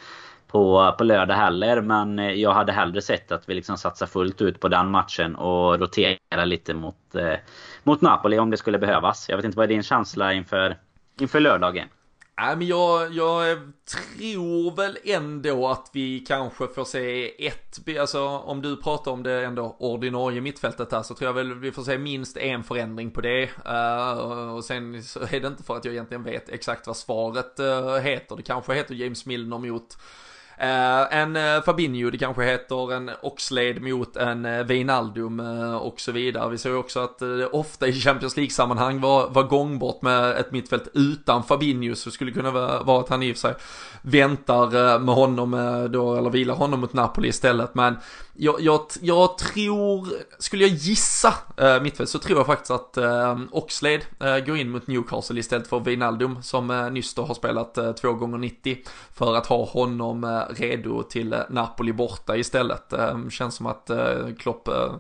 på, 0.52 0.96
på 0.98 1.04
lördag 1.04 1.36
heller. 1.36 1.82
Men 1.82 2.20
eh, 2.20 2.32
jag 2.32 2.54
hade 2.54 2.72
hellre 2.72 3.02
sett 3.02 3.32
att 3.32 3.50
vi 3.50 3.54
liksom 3.54 3.78
satsar 3.78 4.06
fullt 4.06 4.42
ut 4.42 4.60
på 4.60 4.68
den 4.68 4.92
matchen 4.92 5.36
och 5.36 5.80
roterar 5.80 6.46
lite 6.46 6.74
mot, 6.74 7.16
eh, 7.16 7.38
mot 7.84 8.02
Napoli 8.02 8.40
om 8.40 8.50
det 8.50 8.58
skulle 8.58 8.80
behövas. 8.80 9.30
Jag 9.30 9.38
vet 9.38 9.46
inte, 9.46 9.58
vad 9.58 9.64
är 9.64 9.68
din 9.68 9.84
känsla 9.84 10.34
inför, 10.34 10.78
inför 11.20 11.40
lördagen? 11.40 11.88
Nej 12.42 12.56
men 12.56 12.68
jag, 12.68 13.14
jag 13.14 13.58
tror 13.86 14.76
väl 14.76 14.98
ändå 15.04 15.68
att 15.68 15.90
vi 15.94 16.20
kanske 16.20 16.68
får 16.68 16.86
se 16.86 17.48
ett, 17.48 17.80
alltså 18.00 18.28
om 18.28 18.62
du 18.62 18.78
pratar 18.82 19.12
om 19.12 19.24
det 19.24 19.46
ändå 19.46 19.76
ordinarie 19.80 20.42
mittfältet 20.42 20.92
här 20.92 21.04
så 21.04 21.16
tror 21.16 21.28
jag 21.28 21.34
väl 21.34 21.54
vi 21.54 21.72
får 21.72 21.84
se 21.84 21.98
minst 21.98 22.38
en 22.38 22.64
förändring 22.64 23.12
på 23.12 23.22
det. 23.22 23.50
Uh, 23.66 24.56
och 24.56 24.66
sen 24.66 25.04
så 25.04 25.20
är 25.20 25.40
det 25.40 25.48
inte 25.48 25.64
för 25.64 25.78
att 25.78 25.86
jag 25.86 25.94
egentligen 25.94 26.24
vet 26.24 26.50
exakt 26.50 26.88
vad 26.88 26.98
svaret 26.98 27.60
uh, 27.60 27.98
heter. 27.98 28.36
Det 28.36 28.44
kanske 28.44 28.74
heter 28.74 28.96
James 28.96 29.26
Milner 29.26 29.58
mot 29.58 29.98
Eh, 30.62 31.20
en 31.20 31.36
eh, 31.36 31.62
Fabinho, 31.62 32.10
det 32.10 32.18
kanske 32.18 32.44
heter 32.44 32.94
en 32.94 33.12
Oxlade 33.22 33.80
mot 33.80 34.16
en 34.16 34.46
uh, 34.46 34.66
Wijnaldum 34.66 35.40
och 35.82 36.00
så 36.00 36.12
vidare. 36.12 36.50
Vi 36.50 36.58
såg 36.58 36.76
också 36.76 37.00
att 37.00 37.20
det 37.20 37.46
ofta 37.46 37.88
i 37.88 37.94
Champions 37.94 38.38
League-sammanhang 38.38 39.02
var, 39.02 39.30
var 39.30 39.44
gångbart 39.44 40.02
med 40.02 40.32
ett 40.32 40.52
mittfält 40.52 40.88
utan 40.94 41.44
Fabinho, 41.44 41.96
så 41.96 42.12
skulle 42.12 42.32
kunna 42.32 42.52
vara, 42.52 42.84
vara 42.84 43.00
att 43.00 43.10
han 43.10 43.24
i 43.24 43.32
och 43.32 43.36
för 43.36 43.42
sig 43.42 43.54
väntar 44.02 45.00
med 45.00 45.16
honom 45.16 45.52
då, 45.92 46.16
eller 46.16 46.30
vilar 46.30 46.56
honom 46.56 46.80
mot 46.80 46.94
Napoli 46.94 47.28
istället. 47.28 47.76
Men 47.76 47.96
jag, 48.42 48.62
jag, 48.62 48.82
jag 49.02 49.38
tror, 49.38 50.08
skulle 50.40 50.64
jag 50.64 50.76
gissa 50.76 51.34
äh, 51.58 51.82
mittfält 51.82 52.10
så 52.10 52.20
tror 52.20 52.38
jag 52.38 52.46
faktiskt 52.46 52.72
att 52.72 52.98
äh, 52.98 53.40
Oxlade 53.52 54.02
äh, 54.20 54.38
går 54.46 54.58
in 54.58 54.70
mot 54.70 54.88
Newcastle 54.88 55.40
istället 55.40 55.68
för 55.68 55.80
Wijnaldum 55.80 56.44
som 56.44 56.70
äh, 56.70 56.92
nyss 56.92 57.14
då 57.14 57.22
har 57.22 57.34
spelat 57.36 57.78
äh, 57.78 57.92
2 57.92 58.14
gånger 58.14 58.38
90 58.38 58.78
för 59.14 59.36
att 59.36 59.46
ha 59.46 59.66
honom 59.66 60.24
äh, 60.24 60.42
redo 60.50 61.04
till 61.04 61.34
äh, 61.34 61.40
Napoli 61.50 61.94
borta 61.94 62.38
istället. 62.38 62.94
Äh, 62.94 63.30
känns 63.30 63.56
som 63.56 63.66
att 63.66 63.90
äh, 63.90 64.36
Klopp 64.40 64.68
äh, 64.68 64.94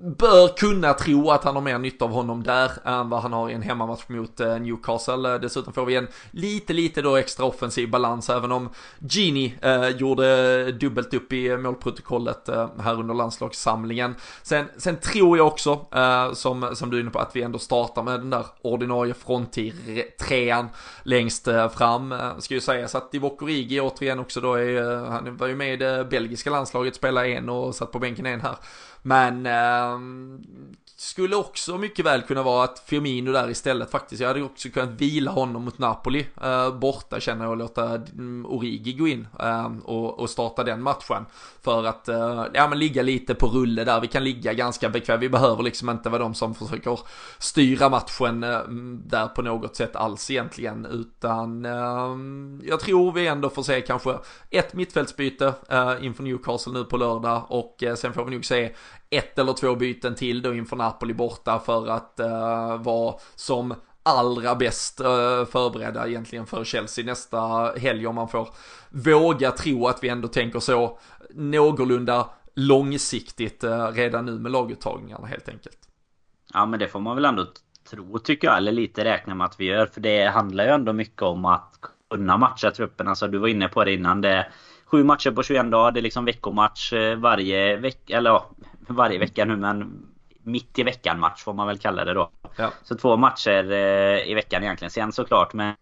bör 0.00 0.56
kunna 0.56 0.94
tro 0.94 1.30
att 1.30 1.44
han 1.44 1.54
har 1.54 1.62
mer 1.62 1.78
nytta 1.78 2.04
av 2.04 2.10
honom 2.10 2.42
där 2.42 2.70
än 2.84 3.08
vad 3.08 3.22
han 3.22 3.32
har 3.32 3.50
i 3.50 3.52
en 3.52 3.62
hemmamatch 3.62 4.08
mot 4.08 4.40
eh, 4.40 4.58
Newcastle. 4.58 5.34
Eh, 5.34 5.40
dessutom 5.40 5.72
får 5.72 5.86
vi 5.86 5.96
en 5.96 6.08
lite, 6.30 6.72
lite 6.72 7.02
då 7.02 7.16
extra 7.16 7.44
offensiv 7.44 7.90
balans 7.90 8.30
även 8.30 8.52
om 8.52 8.68
Gini 8.98 9.54
eh, 9.62 9.88
gjorde 9.88 10.72
dubbelt 10.72 11.14
upp 11.14 11.32
i 11.32 11.56
målprotokollet 11.56 12.48
eh, 12.48 12.68
här 12.80 12.94
under 12.94 13.14
landslagssamlingen. 13.14 14.14
Sen, 14.42 14.64
sen 14.76 14.96
tror 14.96 15.38
jag 15.38 15.46
också, 15.46 15.86
eh, 15.94 16.32
som, 16.32 16.70
som 16.76 16.90
du 16.90 16.96
är 16.96 17.00
inne 17.00 17.10
på, 17.10 17.18
att 17.18 17.36
vi 17.36 17.42
ändå 17.42 17.58
startar 17.58 18.02
med 18.02 18.20
den 18.20 18.30
där 18.30 18.46
ordinarie 18.62 19.14
fronttrean 19.14 20.68
längst 21.02 21.48
eh, 21.48 21.68
fram. 21.68 22.12
Eh, 22.12 22.38
ska 22.38 22.54
ju 22.54 22.60
sägas 22.60 22.94
att 22.94 23.12
Divock 23.12 23.42
Origi 23.42 23.80
återigen 23.80 24.18
också 24.18 24.40
då 24.40 24.54
är, 24.54 24.92
eh, 24.92 25.10
han 25.10 25.36
var 25.36 25.46
ju 25.46 25.56
med 25.56 25.72
i 25.72 25.76
det 25.76 26.06
belgiska 26.10 26.50
landslaget, 26.50 26.94
spelade 26.94 27.28
en 27.28 27.48
och 27.48 27.74
satt 27.74 27.92
på 27.92 27.98
bänken 27.98 28.26
en 28.26 28.40
här. 28.40 28.56
Men 29.08 29.46
eh, 29.46 29.98
skulle 31.00 31.36
också 31.36 31.78
mycket 31.78 32.04
väl 32.04 32.22
kunna 32.22 32.42
vara 32.42 32.64
att 32.64 32.78
Firmino 32.78 33.32
där 33.32 33.50
istället 33.50 33.90
faktiskt. 33.90 34.20
Jag 34.20 34.28
hade 34.28 34.42
också 34.42 34.68
kunnat 34.68 35.00
vila 35.00 35.30
honom 35.30 35.64
mot 35.64 35.78
Napoli 35.78 36.26
eh, 36.42 36.74
borta 36.74 37.20
känner 37.20 37.44
jag 37.44 37.50
och 37.50 37.56
låta 37.56 37.94
mm, 37.94 38.46
Origi 38.46 38.92
gå 38.92 39.08
in 39.08 39.28
eh, 39.40 39.72
och, 39.84 40.20
och, 40.20 40.30
starta 40.30 40.64
den 40.64 40.82
matchen. 40.82 41.26
För 41.62 41.84
att 41.84 42.08
eh, 42.08 42.44
ja, 42.54 42.68
men 42.68 42.78
ligga 42.78 43.02
lite 43.02 43.34
på 43.34 43.46
rulle 43.46 43.84
där. 43.84 44.00
Vi 44.00 44.06
kan 44.06 44.24
ligga 44.24 44.52
ganska 44.52 44.88
bekvämt. 44.88 45.22
Vi 45.22 45.28
behöver 45.28 45.62
liksom 45.62 45.90
inte 45.90 46.08
vara 46.08 46.22
de 46.22 46.34
som 46.34 46.54
försöker 46.54 47.00
styra 47.38 47.88
matchen 47.88 48.44
eh, 48.44 48.54
mm, 48.54 49.02
där 49.06 49.26
på 49.26 49.42
något 49.42 49.76
sätt 49.76 49.96
alls 49.96 50.30
egentligen. 50.30 50.86
Utan 50.86 51.64
ehm, 51.64 52.62
jag 52.64 52.80
tror 52.80 53.12
vi 53.12 53.26
ändå 53.26 53.50
får 53.50 53.62
se 53.62 53.80
kanske 53.80 54.18
ett 54.50 54.74
mittfältsbyte 54.74 55.54
eh, 55.68 55.94
inför 56.00 56.22
Newcastle 56.22 56.72
nu 56.72 56.84
på 56.84 56.96
lördag 56.96 57.46
och 57.48 57.82
eh, 57.82 57.94
sen 57.94 58.12
får 58.12 58.24
vi 58.24 58.30
nog 58.30 58.44
se 58.44 58.74
ett 59.10 59.38
eller 59.38 59.52
två 59.52 59.74
byten 59.74 60.14
till 60.14 60.42
då 60.42 60.54
inför 60.54 60.76
Napoli 60.76 61.14
borta 61.14 61.58
för 61.58 61.86
att 61.86 62.20
uh, 62.20 62.82
vara 62.82 63.14
som 63.34 63.74
allra 64.02 64.54
bäst 64.54 65.00
uh, 65.00 65.44
förberedda 65.44 66.08
egentligen 66.08 66.46
för 66.46 66.64
Chelsea 66.64 67.04
nästa 67.04 67.72
helg 67.76 68.06
om 68.06 68.14
man 68.14 68.28
får 68.28 68.48
våga 68.90 69.50
tro 69.50 69.86
att 69.86 70.04
vi 70.04 70.08
ändå 70.08 70.28
tänker 70.28 70.60
så 70.60 70.98
någorlunda 71.30 72.30
långsiktigt 72.54 73.64
uh, 73.64 73.86
redan 73.86 74.26
nu 74.26 74.38
med 74.38 74.52
laguttagningarna 74.52 75.26
helt 75.26 75.48
enkelt. 75.48 75.78
Ja 76.54 76.66
men 76.66 76.80
det 76.80 76.88
får 76.88 77.00
man 77.00 77.16
väl 77.16 77.24
ändå 77.24 77.46
tro 77.90 78.18
tycker 78.18 78.48
jag, 78.48 78.56
eller 78.56 78.72
lite 78.72 79.04
räkna 79.04 79.34
med 79.34 79.44
att 79.44 79.60
vi 79.60 79.64
gör. 79.64 79.86
För 79.86 80.00
det 80.00 80.26
handlar 80.26 80.64
ju 80.64 80.70
ändå 80.70 80.92
mycket 80.92 81.22
om 81.22 81.44
att 81.44 81.74
kunna 82.10 82.36
matcha 82.36 82.70
truppen. 82.70 83.08
Alltså 83.08 83.28
du 83.28 83.38
var 83.38 83.48
inne 83.48 83.68
på 83.68 83.84
det 83.84 83.94
innan. 83.94 84.20
Det 84.20 84.28
är 84.28 84.50
sju 84.84 85.04
matcher 85.04 85.30
på 85.30 85.42
21 85.42 85.70
dagar. 85.70 85.92
Det 85.92 86.00
är 86.00 86.02
liksom 86.02 86.24
veckomatch 86.24 86.92
varje 87.16 87.76
vecka. 87.76 88.16
Eller 88.16 88.30
ja, 88.30 88.50
varje 88.94 89.18
vecka 89.18 89.44
nu 89.44 89.56
men 89.56 90.06
mitt 90.42 90.78
i 90.78 90.82
veckan 90.82 91.20
match 91.20 91.42
får 91.42 91.52
man 91.52 91.66
väl 91.66 91.78
kalla 91.78 92.04
det 92.04 92.14
då. 92.14 92.30
Ja. 92.56 92.72
Så 92.82 92.96
två 92.96 93.16
matcher 93.16 93.72
eh, 93.72 94.30
i 94.30 94.34
veckan 94.34 94.62
egentligen. 94.62 94.90
Sen 94.90 95.12
såklart 95.12 95.52
med, 95.52 95.74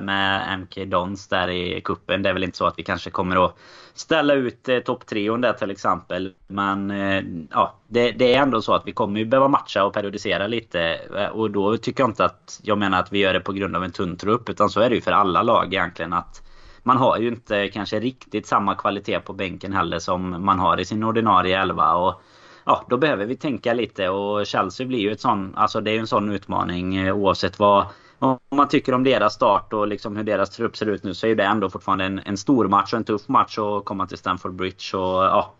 med 0.00 0.58
MK 0.60 0.78
Dons 0.86 1.28
där 1.28 1.48
i 1.48 1.80
kuppen. 1.80 2.22
Det 2.22 2.28
är 2.28 2.32
väl 2.32 2.44
inte 2.44 2.58
så 2.58 2.66
att 2.66 2.78
vi 2.78 2.82
kanske 2.82 3.10
kommer 3.10 3.44
att 3.44 3.56
ställa 3.94 4.34
ut 4.34 4.68
eh, 4.68 4.78
topptrion 4.78 5.40
där 5.40 5.52
till 5.52 5.70
exempel. 5.70 6.34
Men 6.46 6.90
eh, 6.90 7.22
ja, 7.50 7.74
det, 7.88 8.10
det, 8.10 8.34
är 8.34 8.42
ändå 8.42 8.62
så 8.62 8.74
att 8.74 8.86
vi 8.86 8.92
kommer 8.92 9.20
ju 9.20 9.26
behöva 9.26 9.48
matcha 9.48 9.84
och 9.84 9.94
periodisera 9.94 10.46
lite. 10.46 10.80
Eh, 11.16 11.26
och 11.26 11.50
då 11.50 11.76
tycker 11.76 12.02
jag 12.02 12.10
inte 12.10 12.24
att 12.24 12.60
jag 12.62 12.78
menar 12.78 13.00
att 13.00 13.12
vi 13.12 13.18
gör 13.18 13.32
det 13.32 13.40
på 13.40 13.52
grund 13.52 13.76
av 13.76 13.84
en 13.84 13.92
tunn 13.92 14.16
trupp. 14.16 14.48
Utan 14.48 14.70
så 14.70 14.80
är 14.80 14.88
det 14.88 14.94
ju 14.94 15.00
för 15.00 15.12
alla 15.12 15.42
lag 15.42 15.74
egentligen. 15.74 16.12
att 16.12 16.42
man 16.82 16.96
har 16.96 17.18
ju 17.18 17.28
inte 17.28 17.68
kanske 17.68 18.00
riktigt 18.00 18.46
samma 18.46 18.74
kvalitet 18.74 19.20
på 19.20 19.32
bänken 19.32 19.72
heller 19.72 19.98
som 19.98 20.44
man 20.44 20.58
har 20.58 20.80
i 20.80 20.84
sin 20.84 21.04
ordinarie 21.04 21.60
elva. 21.60 21.94
Och 21.94 22.22
ja, 22.68 22.84
då 22.88 22.96
behöver 22.96 23.26
vi 23.26 23.36
tänka 23.36 23.74
lite 23.74 24.08
och 24.08 24.46
Chelsea 24.46 24.86
blir 24.86 24.98
ju 24.98 25.12
ett 25.12 25.20
sån, 25.20 25.54
alltså 25.54 25.80
det 25.80 25.90
är 25.90 25.92
ju 25.92 26.00
en 26.00 26.06
sån 26.06 26.32
utmaning 26.32 26.96
eh, 26.96 27.16
oavsett 27.16 27.58
vad 27.58 27.86
om 28.18 28.38
man 28.50 28.68
tycker 28.68 28.94
om 28.94 29.04
deras 29.04 29.34
start 29.34 29.72
och 29.72 29.88
liksom 29.88 30.16
hur 30.16 30.24
deras 30.24 30.50
trupp 30.50 30.76
ser 30.76 30.86
ut 30.86 31.04
nu 31.04 31.14
så 31.14 31.26
är 31.26 31.34
det 31.34 31.44
ändå 31.44 31.70
fortfarande 31.70 32.04
en, 32.04 32.18
en 32.24 32.36
stor 32.36 32.68
match 32.68 32.92
och 32.92 32.96
en 32.96 33.04
tuff 33.04 33.28
match 33.28 33.58
att 33.58 33.84
komma 33.84 34.06
till 34.06 34.18
Stamford 34.18 34.54
Bridge. 34.54 34.96
Och, 34.96 35.24
ja, 35.24 35.54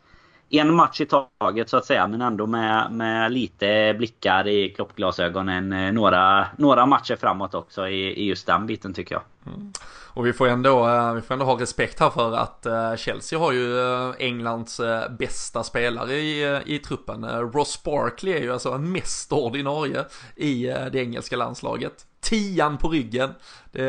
en 0.51 0.74
match 0.74 1.01
i 1.01 1.07
taget 1.07 1.68
så 1.68 1.76
att 1.76 1.84
säga 1.84 2.07
men 2.07 2.22
ändå 2.22 2.46
med, 2.46 2.92
med 2.92 3.32
lite 3.32 3.94
blickar 3.99 4.49
i 4.49 4.68
kloppglasögonen. 4.68 5.72
Eh, 5.72 5.92
några, 5.92 6.46
några 6.57 6.86
matcher 6.86 7.16
framåt 7.16 7.55
också 7.55 7.88
i, 7.88 8.22
i 8.22 8.24
just 8.24 8.46
den 8.46 8.66
biten 8.66 8.94
tycker 8.94 9.14
jag. 9.14 9.22
Mm. 9.46 9.72
Och 10.14 10.26
vi 10.26 10.32
får, 10.32 10.49
ändå, 10.49 10.88
eh, 10.88 11.12
vi 11.12 11.20
får 11.20 11.34
ändå 11.34 11.46
ha 11.46 11.61
respekt 11.61 12.01
här 12.01 12.11
för 12.11 12.36
att 12.36 12.66
eh, 12.66 12.96
Chelsea 12.96 13.38
har 13.38 13.53
ju 13.53 13.74
Englands 14.18 14.80
bästa 15.18 15.62
spelare 15.62 16.14
i, 16.14 16.61
i 16.66 16.78
truppen. 16.78 17.24
Ross 17.24 17.82
Barkley 17.82 18.34
är 18.34 18.40
ju 18.40 18.53
alltså 18.53 18.72
en 18.72 18.92
mest 18.92 19.32
ordinarie 19.32 20.05
i 20.36 20.62
det 20.92 20.99
engelska 20.99 21.36
landslaget. 21.36 22.07
Tian 22.21 22.79
på 22.79 22.89
ryggen. 22.89 23.31
Det 23.73 23.89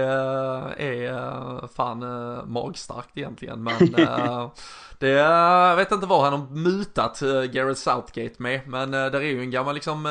är 0.78 1.68
fan 1.68 2.00
magstarkt 2.52 3.18
egentligen 3.18 3.64
men 3.64 3.96
Det, 5.00 5.10
jag 5.10 5.76
vet 5.76 5.92
inte 5.92 6.08
vad 6.08 6.24
han 6.24 6.34
har 6.34 6.56
mutat 6.56 7.22
eh, 7.22 7.44
Gareth 7.44 7.80
Southgate 7.80 8.36
med, 8.38 8.62
men 8.68 8.94
eh, 8.94 9.06
där 9.06 9.16
är 9.16 9.22
ju 9.22 9.42
en 9.42 9.52
gammal 9.52 9.76
liksom 9.76 10.06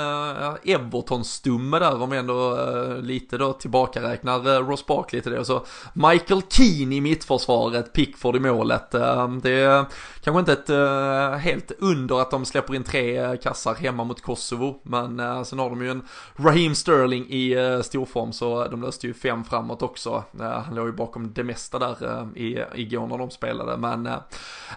Everton-stumme 0.65 1.79
där 1.79 2.03
om 2.03 2.13
ändå 2.13 2.59
lite 3.01 3.39
då 3.39 3.53
tillbakaräknar 3.53 4.63
Ross 4.63 4.87
Barkley 4.87 5.23
till 5.23 5.33
det. 5.33 5.39
Och 5.39 5.47
så 5.47 5.65
Michael 5.93 6.43
Keane 6.49 6.95
i 6.95 7.01
mittförsvaret, 7.01 7.93
Pickford 7.93 8.37
i 8.37 8.41
målet. 8.41 8.91
Det 8.91 9.51
är 9.51 9.85
kanske 10.21 10.41
inte 10.41 10.53
ett 10.53 11.41
helt 11.43 11.73
under 11.79 12.21
att 12.21 12.31
de 12.31 12.45
släpper 12.45 12.75
in 12.75 12.85
tre 12.85 13.37
kassar 13.37 13.75
hemma 13.75 14.05
mot 14.05 14.23
Kosovo, 14.23 14.81
men 14.83 15.45
sen 15.45 15.59
har 15.59 15.71
de 15.71 15.83
ju 15.83 15.91
en 15.91 16.03
Raheem 16.37 16.75
Sterling 16.75 17.27
i 17.29 17.57
uh, 17.57 17.83
storform 18.19 18.33
så 18.33 18.69
de 18.69 18.83
löste 18.83 19.07
ju 19.07 19.15
fem 19.15 19.45
framåt 19.45 19.83
också. 19.83 20.25
han 20.39 20.75
låg 20.75 20.87
ju 20.87 20.93
bakom 20.93 21.33
det 21.33 21.45
mesta 21.45 21.79
där 21.79 22.29
i, 22.39 22.65
igår 22.75 23.07
när 23.07 23.19
de 23.19 23.31
spelade, 23.31 23.77
men 23.77 24.09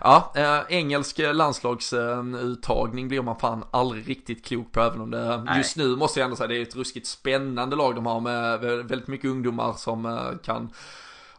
Ja, 0.01 0.33
äh, 0.35 0.59
engelsk 0.77 1.19
landslagsuttagning 1.33 3.07
blir 3.07 3.21
man 3.21 3.39
fan 3.39 3.63
aldrig 3.71 4.09
riktigt 4.09 4.45
klok 4.45 4.71
på 4.71 4.81
även 4.81 5.01
om 5.01 5.11
det 5.11 5.37
Nej. 5.37 5.57
just 5.57 5.77
nu 5.77 5.95
måste 5.95 6.19
jag 6.19 6.25
ändå 6.25 6.35
säga 6.35 6.47
det 6.47 6.57
är 6.57 6.61
ett 6.61 6.75
ruskigt 6.75 7.07
spännande 7.07 7.75
lag 7.75 7.95
de 7.95 8.05
har 8.05 8.19
med 8.19 8.59
väldigt 8.59 9.07
mycket 9.07 9.29
ungdomar 9.29 9.73
som 9.73 10.19
kan 10.43 10.69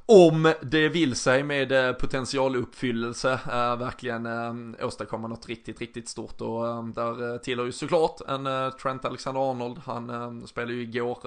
om 0.07 0.53
det 0.63 0.89
vill 0.89 1.17
sig 1.17 1.43
med 1.43 1.73
eh, 1.73 1.93
potentialuppfyllelse 1.93 3.33
äh, 3.33 3.77
verkligen 3.77 4.27
äh, 4.27 4.87
åstadkomma 4.87 5.29
något 5.29 5.49
riktigt, 5.49 5.81
riktigt 5.81 6.09
stort. 6.09 6.41
Och 6.41 6.69
äh, 6.69 6.85
där 6.85 7.39
tillhör 7.39 7.67
ju 7.67 7.73
såklart 7.73 8.21
en 8.29 8.47
äh, 8.47 8.71
Trent 8.71 9.05
Alexander-Arnold, 9.05 9.79
han 9.85 10.11
äh, 10.11 10.47
spelade 10.47 10.73
ju 10.73 10.83
igår, 10.83 11.19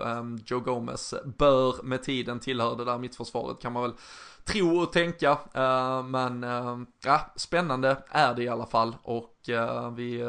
Joe 0.46 0.60
Gomez 0.60 1.14
bör 1.38 1.84
med 1.84 2.04
tiden 2.04 2.40
tillhöra 2.40 2.76
det 2.76 2.86
där 2.86 2.98
mittförsvaret 2.98 3.62
kan 3.62 3.74
man 3.74 3.84
väl 3.84 3.94
tro 4.46 4.80
och 4.80 4.94
tänka. 4.94 5.32
Uh, 5.32 6.04
men 6.04 6.44
uh, 6.44 6.80
ja, 7.04 7.34
spännande 7.36 8.04
är 8.10 8.34
det 8.34 8.44
i 8.44 8.50
alla 8.50 8.66
fall 8.66 8.96
och 9.04 9.50
uh, 9.50 9.94
vi, 9.96 10.20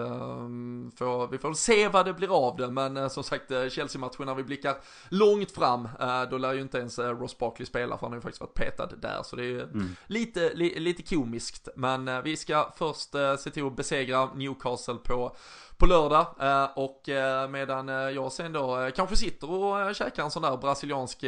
får, 0.96 1.28
vi 1.28 1.38
får 1.38 1.54
se 1.54 1.88
vad 1.88 2.06
det 2.06 2.12
blir 2.12 2.46
av 2.46 2.56
det. 2.56 2.70
Men 2.70 3.10
som 3.10 3.24
sagt, 3.24 3.48
Chelsea-matchen 3.48 4.26
när 4.26 4.34
vi 4.34 4.44
blickar 4.44 4.76
långt 5.08 5.50
fram, 5.50 5.88
då 6.30 6.38
lär 6.38 6.52
ju 6.52 6.60
inte 6.60 6.78
ens 6.78 6.98
Ross 6.98 7.38
Barkley 7.38 7.66
spela 7.66 7.98
för 7.98 8.06
han 8.06 8.12
har 8.12 8.16
ju 8.16 8.22
faktiskt 8.22 8.40
varit 8.40 8.54
petad 8.54 8.86
där. 8.86 9.22
Så 9.22 9.36
det 9.36 9.44
är 9.44 9.62
mm. 9.62 9.96
lite, 10.06 10.54
li, 10.54 10.80
lite 10.80 11.02
komiskt. 11.02 11.68
Men 11.76 12.22
vi 12.22 12.36
ska 12.36 12.72
först 12.76 13.10
se 13.38 13.50
till 13.50 13.66
att 13.66 13.76
besegra 13.76 14.34
Newcastle 14.34 14.94
på 14.94 15.36
på 15.78 15.86
lördag 15.86 16.26
eh, 16.40 16.64
och 16.74 17.08
eh, 17.08 17.48
medan 17.48 17.88
eh, 17.88 17.94
jag 17.94 18.32
sen 18.32 18.52
då 18.52 18.90
kanske 18.96 19.16
sitter 19.16 19.50
och 19.50 19.94
käkar 19.94 20.22
en 20.24 20.30
sån 20.30 20.42
där 20.42 20.56
brasiliansk 20.56 21.24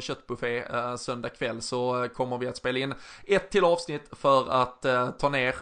köttbuffé 0.00 0.64
söndag 0.98 1.28
kväll 1.28 1.62
så 1.62 2.08
kommer 2.14 2.38
vi 2.38 2.46
att 2.46 2.56
spela 2.56 2.78
in 2.78 2.94
ett 3.26 3.50
till 3.50 3.64
avsnitt 3.64 4.08
för 4.12 4.50
att 4.50 4.86
ta 5.18 5.28
ner 5.28 5.54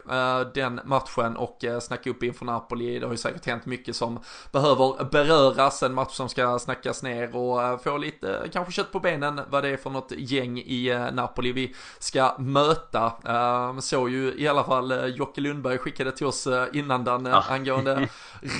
den 0.54 0.80
matchen 0.84 1.36
och 1.36 1.64
snacka 1.82 2.10
upp 2.10 2.22
inför 2.22 2.44
Napoli. 2.44 2.98
Det 2.98 3.06
har 3.06 3.12
ju 3.12 3.16
säkert 3.16 3.46
hänt 3.46 3.66
mycket 3.66 3.96
som 3.96 4.20
behöver 4.52 5.04
beröras, 5.04 5.82
en 5.82 5.94
match 5.94 6.12
som 6.12 6.28
ska 6.28 6.58
snackas 6.58 7.02
ner 7.02 7.36
och 7.36 7.82
få 7.82 7.96
lite 7.96 8.48
kanske 8.52 8.72
kött 8.72 8.92
på 8.92 9.00
benen 9.00 9.40
vad 9.50 9.64
det 9.64 9.68
är 9.68 9.76
för 9.76 9.90
något 9.90 10.12
gäng 10.16 10.58
i 10.58 11.08
Napoli 11.12 11.52
vi 11.52 11.74
ska 11.98 12.36
möta. 12.38 13.12
Så 13.80 14.08
ju 14.08 14.34
i 14.38 14.48
alla 14.48 14.64
fall 14.64 15.14
Jocke 15.16 15.40
Lundberg 15.40 15.78
skickade 15.78 16.12
till 16.12 16.26
oss 16.26 16.48
innan 16.72 17.04
den 17.04 17.26
angående 17.26 18.03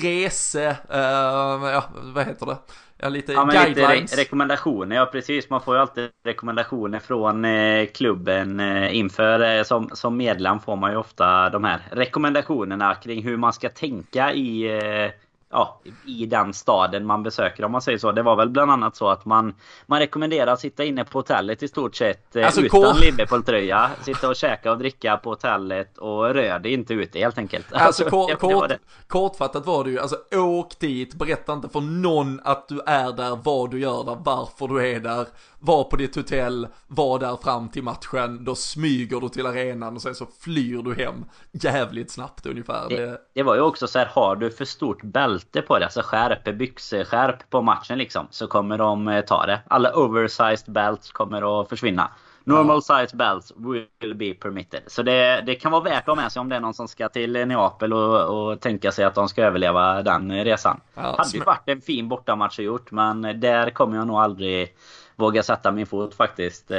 rese, 0.03 0.77
uh, 0.93 1.69
ja 1.71 1.83
vad 1.93 2.25
heter 2.25 2.45
det? 2.45 2.57
Ja, 2.97 3.09
lite 3.09 3.33
ja, 3.33 3.43
guidelines. 3.43 4.01
Lite 4.01 4.15
re 4.15 4.21
rekommendationer, 4.21 4.95
ja 4.95 5.05
precis. 5.05 5.49
Man 5.49 5.61
får 5.61 5.75
ju 5.75 5.81
alltid 5.81 6.09
rekommendationer 6.23 6.99
från 6.99 7.45
eh, 7.45 7.85
klubben 7.85 8.59
eh, 8.59 8.95
inför. 8.95 9.57
Eh, 9.57 9.63
som, 9.63 9.89
som 9.93 10.17
medlem 10.17 10.59
får 10.59 10.75
man 10.75 10.91
ju 10.91 10.97
ofta 10.97 11.49
de 11.49 11.63
här 11.63 11.79
rekommendationerna 11.91 12.95
kring 12.95 13.23
hur 13.23 13.37
man 13.37 13.53
ska 13.53 13.69
tänka 13.69 14.33
i 14.33 14.77
eh, 14.77 15.11
ja, 15.55 15.81
i 16.05 16.25
den 16.25 16.53
staden 16.53 17.05
man 17.05 17.23
besöker 17.23 17.65
om 17.65 17.71
man 17.71 17.81
säger 17.81 17.97
så. 17.97 18.11
Det 18.11 18.23
var 18.23 18.35
väl 18.35 18.49
bland 18.49 18.71
annat 18.71 18.95
så 18.95 19.09
att 19.09 19.25
man, 19.25 19.53
man 19.85 19.99
rekommenderar 19.99 20.53
att 20.53 20.59
sitta 20.59 20.83
inne 20.83 21.03
på 21.03 21.19
hotellet 21.19 21.63
i 21.63 21.67
stort 21.67 21.95
sett 21.95 22.35
eh, 22.35 22.45
alltså, 22.45 22.61
utan 22.61 22.97
Liverpool-tröja. 22.97 23.89
Sitta 24.01 24.29
och 24.29 24.35
käka 24.35 24.71
och 24.71 24.77
dricka 24.77 25.17
på 25.17 25.29
hotellet 25.29 25.97
och 25.97 26.33
rör 26.33 26.59
dig 26.59 26.73
inte 26.73 26.93
ute 26.93 27.19
helt 27.19 27.37
enkelt. 27.37 27.73
Alltså, 27.73 28.03
kort, 28.09 28.39
kort, 28.39 28.71
kortfattat 29.07 29.65
var 29.65 29.83
det 29.83 29.89
ju, 29.89 29.99
alltså 29.99 30.17
åk 30.31 30.79
dit, 30.79 31.13
berätta 31.13 31.53
inte 31.53 31.69
för 31.69 31.81
någon 31.81 32.41
att 32.43 32.67
du 32.67 32.81
är 32.85 33.11
där, 33.11 33.39
vad 33.43 33.71
du 33.71 33.79
gör 33.79 34.03
där, 34.03 34.17
varför 34.23 34.67
du 34.67 34.87
är 34.87 34.99
där 34.99 35.25
var 35.59 35.83
på 35.83 35.95
ditt 35.95 36.15
hotell, 36.15 36.67
var 36.87 37.19
där 37.19 37.37
fram 37.43 37.69
till 37.69 37.83
matchen, 37.83 38.45
då 38.45 38.55
smyger 38.55 39.19
du 39.19 39.29
till 39.29 39.45
arenan 39.45 39.95
och 39.95 40.01
sen 40.01 40.15
så 40.15 40.27
flyr 40.39 40.81
du 40.81 40.93
hem 40.93 41.25
jävligt 41.51 42.11
snabbt 42.11 42.45
ungefär. 42.45 42.89
Det, 42.89 43.21
det 43.33 43.43
var 43.43 43.55
ju 43.55 43.61
också 43.61 43.87
så 43.87 43.99
här, 43.99 44.05
har 44.05 44.35
du 44.35 44.51
för 44.51 44.65
stort 44.65 45.03
bälte 45.03 45.44
på 45.51 45.75
dig, 45.75 45.83
alltså 45.83 46.01
skärp, 46.01 46.43
byxskärp 46.43 47.49
på 47.49 47.61
matchen 47.61 47.97
liksom, 47.97 48.27
så 48.29 48.47
kommer 48.47 48.77
de 48.77 49.07
eh, 49.07 49.21
ta 49.21 49.45
det. 49.45 49.59
Alla 49.67 49.95
oversized 49.95 50.73
belts 50.73 51.11
kommer 51.11 51.61
att 51.61 51.69
försvinna. 51.69 52.11
Normal 52.43 52.81
size 52.81 53.15
belts 53.15 53.53
will 53.55 54.15
be 54.15 54.33
permitted. 54.33 54.81
Så 54.87 55.03
det, 55.03 55.43
det 55.45 55.55
kan 55.55 55.71
vara 55.71 55.83
värt 55.83 55.99
att 55.99 56.07
ha 56.07 56.15
med 56.15 56.31
sig 56.31 56.39
om 56.39 56.49
det 56.49 56.55
är 56.55 56.59
någon 56.59 56.73
som 56.73 56.87
ska 56.87 57.09
till 57.09 57.47
Neapel 57.47 57.93
och, 57.93 58.49
och 58.51 58.59
tänka 58.59 58.91
sig 58.91 59.05
att 59.05 59.15
de 59.15 59.29
ska 59.29 59.43
överleva 59.43 60.03
den 60.03 60.43
resan. 60.43 60.81
Ja, 60.93 61.15
Hade 61.17 61.37
ju 61.37 61.43
varit 61.43 61.69
en 61.69 61.81
fin 61.81 62.09
bortamatch 62.09 62.59
att 62.59 62.65
gjort 62.65 62.91
men 62.91 63.21
där 63.21 63.69
kommer 63.69 63.97
jag 63.97 64.07
nog 64.07 64.17
aldrig 64.17 64.75
våga 65.15 65.43
sätta 65.43 65.71
min 65.71 65.87
fot 65.87 66.15
faktiskt. 66.15 66.71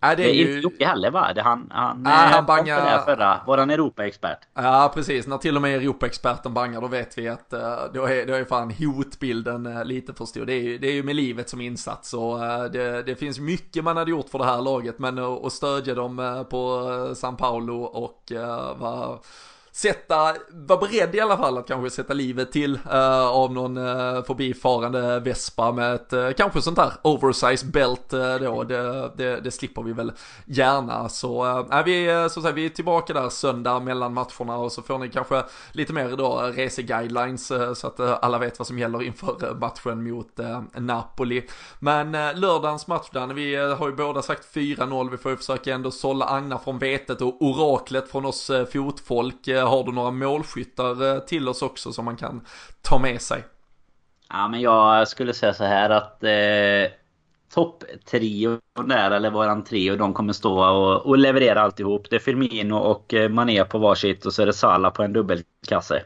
Eh, 0.00 0.06
Nej, 0.06 0.16
det 0.16 0.24
är, 0.24 0.32
ju... 0.32 0.40
inte 0.40 0.60
Jocke 0.60 0.86
heller 0.86 1.10
va? 1.10 1.32
Det 1.34 1.42
han, 1.42 1.70
han, 1.70 2.02
Nej, 2.02 2.28
han 2.28 2.46
bangar... 2.46 2.84
där 2.84 2.98
förra, 2.98 3.40
våran 3.46 3.70
Europaexpert. 3.70 4.38
Ja 4.54 4.92
precis, 4.94 5.26
när 5.26 5.38
till 5.38 5.56
och 5.56 5.62
med 5.62 5.74
Europaexperten 5.74 6.54
bangar 6.54 6.80
då 6.80 6.86
vet 6.86 7.18
vi 7.18 7.28
att 7.28 7.52
uh, 7.52 7.60
då, 7.94 8.04
är, 8.04 8.26
då 8.26 8.34
är 8.34 8.44
fan 8.44 8.70
hotbilden 8.70 9.66
uh, 9.66 9.84
lite 9.84 10.14
för 10.14 10.24
stor. 10.24 10.46
Det 10.46 10.52
är, 10.52 10.62
ju, 10.62 10.78
det 10.78 10.88
är 10.88 10.92
ju 10.92 11.02
med 11.02 11.16
livet 11.16 11.48
som 11.48 11.60
insats 11.60 12.14
och 12.14 12.38
det, 12.72 13.02
det, 13.02 13.14
finns 13.16 13.38
mycket 13.38 13.84
man 13.84 13.96
hade 13.96 14.10
gjort 14.10 14.28
för 14.28 14.38
det 14.38 14.44
här 14.44 14.62
laget 14.62 14.98
men 14.98 15.18
att 15.18 15.52
stödja 15.52 15.94
dem 15.94 16.44
på 16.50 17.14
San 17.16 17.36
Paulo 17.36 17.82
och 17.82 18.32
vara 18.78 19.18
sätta, 19.78 20.34
vara 20.50 20.78
beredd 20.78 21.14
i 21.14 21.20
alla 21.20 21.36
fall 21.36 21.58
att 21.58 21.66
kanske 21.66 21.90
sätta 21.90 22.14
livet 22.14 22.52
till 22.52 22.74
uh, 22.74 23.26
av 23.26 23.52
någon 23.52 23.76
uh, 23.76 24.22
förbifarande 24.22 25.20
vespa 25.20 25.72
med 25.72 25.94
ett 25.94 26.12
uh, 26.12 26.32
kanske 26.32 26.62
sånt 26.62 26.78
här 26.78 26.92
oversize 27.02 27.66
belt 27.66 28.12
uh, 28.12 28.36
då. 28.36 28.64
Det, 28.64 29.10
det, 29.16 29.40
det, 29.40 29.50
slipper 29.50 29.82
vi 29.82 29.92
väl 29.92 30.12
gärna. 30.46 31.08
Så 31.08 31.44
uh, 31.44 31.84
vi, 31.84 32.28
så 32.30 32.42
säga, 32.42 32.52
vi 32.52 32.64
är 32.64 32.68
tillbaka 32.68 33.12
där 33.12 33.28
söndag 33.28 33.80
mellan 33.80 34.14
matcherna 34.14 34.56
och 34.56 34.72
så 34.72 34.82
får 34.82 34.98
ni 34.98 35.08
kanske 35.08 35.42
lite 35.72 35.92
mer 35.92 36.16
då 36.16 36.52
reseguidelines 36.54 37.50
uh, 37.50 37.74
så 37.74 37.86
att 37.86 38.00
alla 38.00 38.38
vet 38.38 38.58
vad 38.58 38.66
som 38.66 38.78
gäller 38.78 39.02
inför 39.02 39.54
matchen 39.54 40.10
mot 40.10 40.38
Napoli. 40.74 41.46
Men 41.78 42.14
uh, 42.14 42.34
lördagens 42.34 42.86
match 42.86 43.08
där, 43.12 43.26
vi 43.26 43.56
har 43.56 43.88
ju 43.88 43.94
båda 43.94 44.22
sagt 44.22 44.54
4-0, 44.54 45.10
vi 45.10 45.16
får 45.16 45.30
ju 45.30 45.36
försöka 45.36 45.74
ändå 45.74 45.90
sålla 45.90 46.26
agna 46.26 46.58
från 46.58 46.78
vetet 46.78 47.20
och 47.20 47.42
oraklet 47.42 48.10
från 48.10 48.26
oss 48.26 48.50
fotfolk 48.72 49.48
har 49.68 49.84
du 49.84 49.92
några 49.92 50.10
målskyttar 50.10 51.20
till 51.20 51.48
oss 51.48 51.62
också 51.62 51.92
som 51.92 52.04
man 52.04 52.16
kan 52.16 52.40
ta 52.82 52.98
med 52.98 53.22
sig? 53.22 53.44
Ja 54.28 54.48
men 54.48 54.60
jag 54.60 55.08
skulle 55.08 55.34
säga 55.34 55.54
så 55.54 55.64
här 55.64 55.90
att 55.90 56.24
eh, 56.24 56.92
topptrio 57.54 58.60
där, 58.86 59.10
eller 59.10 59.30
våran 59.30 59.64
trio, 59.64 59.96
de 59.96 60.14
kommer 60.14 60.32
stå 60.32 60.64
och, 60.64 61.06
och 61.06 61.18
leverera 61.18 61.62
alltihop. 61.62 62.10
Det 62.10 62.16
är 62.16 62.20
Firmino 62.20 62.74
och 62.74 63.14
eh, 63.14 63.28
Mané 63.28 63.64
på 63.64 63.78
varsitt 63.78 64.26
och 64.26 64.32
så 64.32 64.42
är 64.42 64.46
det 64.46 64.52
Salah 64.52 64.92
på 64.92 65.02
en 65.02 65.12
dubbelkasse. 65.12 66.02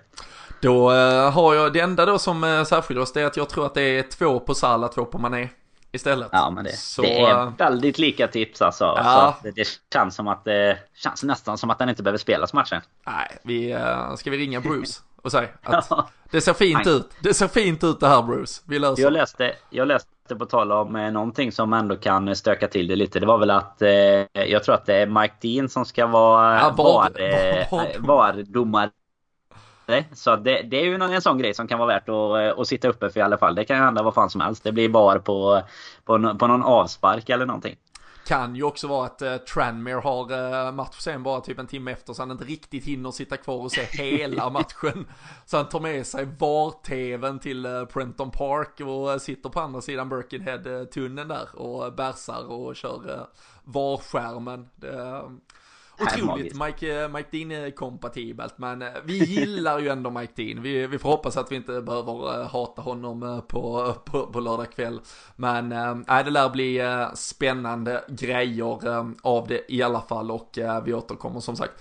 Då 0.61 0.93
eh, 0.93 1.31
har 1.31 1.55
jag, 1.55 1.73
det 1.73 1.81
enda 1.81 2.07
då 2.07 2.19
som 2.19 2.45
eh, 2.45 2.65
särskiljer 2.65 3.03
oss 3.03 3.13
det 3.13 3.21
är 3.21 3.27
att 3.27 3.37
jag 3.37 3.49
tror 3.49 3.67
att 3.67 3.75
det 3.75 3.83
är 3.83 4.03
två 4.03 4.41
på 4.41 4.55
Salah, 4.55 4.91
två 4.91 5.05
på 5.05 5.19
Mané 5.19 5.49
istället. 5.93 6.29
Ja 6.33 6.51
men 6.51 6.65
det, 6.65 6.77
så, 6.77 7.03
det 7.03 7.21
är 7.21 7.43
eh, 7.43 7.53
väldigt 7.59 7.99
lika 7.99 8.29
tips 8.29 8.63
alltså. 8.63 8.85
Ja. 8.85 9.37
Så 9.39 9.49
det, 9.49 9.51
det, 9.51 9.69
känns 9.93 10.15
som 10.15 10.29
att 10.29 10.45
det 10.45 10.79
känns 10.95 11.23
nästan 11.23 11.59
som 11.59 11.71
att 11.71 11.81
han 11.81 11.89
inte 11.89 12.03
behöver 12.03 12.19
spelas 12.19 12.53
matchen. 12.53 12.81
Nej, 13.07 13.39
vi, 13.43 13.75
uh, 13.75 14.15
ska 14.15 14.31
vi 14.31 14.39
ringa 14.39 14.61
Bruce 14.61 15.01
och 15.23 15.33
säga 15.33 15.49
att 15.63 15.87
ja. 15.91 16.09
det 16.31 16.41
ser 16.41 16.55
fint 16.55 16.87
ut. 16.87 17.11
Det 17.21 17.35
ser 17.35 17.49
fint 17.49 17.85
ut 17.85 18.01
det 18.01 18.09
här 18.09 18.23
Bruce. 18.23 18.63
Vi 18.67 18.79
löser. 18.79 19.03
Jag 19.03 19.13
läste, 19.13 19.53
jag 19.71 19.89
läste 19.89 20.37
på 20.39 20.47
tal 20.47 20.73
om 20.73 20.97
eh, 20.97 21.11
någonting 21.11 21.53
som 21.53 21.73
ändå 21.73 21.97
kan 21.97 22.37
stöka 22.37 22.69
till 22.69 22.87
det 22.87 22.97
lite. 22.97 23.21
Det 23.21 23.27
var 23.27 23.39
väl 23.39 23.51
att 23.51 23.83
eh, 23.83 23.91
jag 24.33 24.65
tror 24.65 24.75
att 24.75 24.87
det 24.87 24.95
är 24.95 25.07
Mike 25.07 25.35
Dean 25.41 25.69
som 25.69 25.85
ska 25.85 26.07
vara 26.07 26.59
ja, 26.59 26.75
var, 26.77 27.11
var, 27.71 27.99
var 27.99 28.43
domare 28.43 28.91
så 30.13 30.37
det, 30.37 30.63
det 30.63 30.77
är 30.77 30.85
ju 30.85 30.95
en 30.95 31.23
sån 31.23 31.39
grej 31.39 31.55
som 31.55 31.67
kan 31.67 31.79
vara 31.79 31.89
värt 31.89 32.09
att, 32.09 32.59
att 32.59 32.69
sitta 32.69 32.89
uppe 32.89 33.11
för 33.11 33.21
i 33.21 33.23
alla 33.23 33.39
fall. 33.39 33.55
Det 33.55 33.65
kan 33.65 33.77
ju 33.77 33.83
hända 33.83 34.03
vad 34.03 34.15
fan 34.15 34.31
som 34.31 34.41
helst. 34.41 34.65
Det 34.65 34.73
blir 34.73 34.89
bara 34.89 35.19
på, 35.19 35.63
på, 36.05 36.37
på 36.39 36.47
någon 36.47 36.63
avspark 36.63 37.29
eller 37.29 37.47
någonting. 37.47 37.77
Kan 38.27 38.57
ju 38.57 38.63
också 38.63 38.89
vara 38.89 39.07
att 39.07 39.23
uh, 39.23 39.37
Tranmere 39.37 40.01
har 40.01 40.33
uh, 40.33 40.73
match 40.73 40.99
sen 40.99 41.23
bara 41.23 41.41
typ 41.41 41.59
en 41.59 41.67
timme 41.67 41.93
efter 41.93 42.13
så 42.13 42.23
han 42.23 42.31
inte 42.31 42.45
riktigt 42.45 42.85
hinner 42.85 43.11
sitta 43.11 43.37
kvar 43.37 43.57
och 43.57 43.73
se 43.73 43.83
hela 43.83 44.51
matchen. 44.51 45.07
Så 45.47 45.57
han 45.57 45.69
tar 45.69 45.81
med 45.81 46.07
sig 46.07 46.25
VAR-TVn 46.25 47.39
till 47.39 47.67
uh, 47.67 47.85
Prenton 47.85 48.31
Park 48.31 48.81
och 48.81 49.09
uh, 49.09 49.19
sitter 49.19 49.49
på 49.51 49.61
andra 49.61 49.81
sidan 49.81 50.09
Birkenhead-tunneln 50.09 51.29
där 51.29 51.57
och 51.57 51.93
bärsar 51.93 52.51
och 52.51 52.77
kör 52.77 53.11
uh, 53.11 53.25
VAR-skärmen. 53.65 54.69
Det, 54.77 55.23
Otroligt 56.03 56.55
Mike, 56.55 57.09
Mike 57.09 57.29
Dean-kompatibelt, 57.31 58.59
men 58.59 58.83
eh, 58.83 58.89
vi 59.05 59.25
gillar 59.25 59.79
ju 59.79 59.89
ändå 59.89 60.11
Mike 60.11 60.33
Dean. 60.37 60.63
Vi, 60.63 60.87
vi 60.87 60.99
får 60.99 61.09
hoppas 61.09 61.37
att 61.37 61.53
vi 61.53 61.57
inte 61.57 61.81
behöver 61.81 62.41
eh, 62.41 62.49
hata 62.49 62.83
honom 62.83 63.23
eh, 63.23 63.41
på, 63.41 63.95
på, 64.05 64.27
på 64.27 64.41
lördag 64.41 64.73
kväll. 64.73 65.01
Men 65.37 65.73
äh, 65.73 66.25
det 66.25 66.31
lär 66.31 66.51
bli 66.51 66.81
spännande 67.15 68.05
grejer 68.09 68.79
av 69.23 69.49
det 69.49 69.73
i 69.73 69.83
alla 69.83 70.01
fall 70.01 70.31
och 70.31 70.59
vi 70.85 70.95
återkommer 70.95 71.41
som 71.41 71.57
sagt 71.57 71.73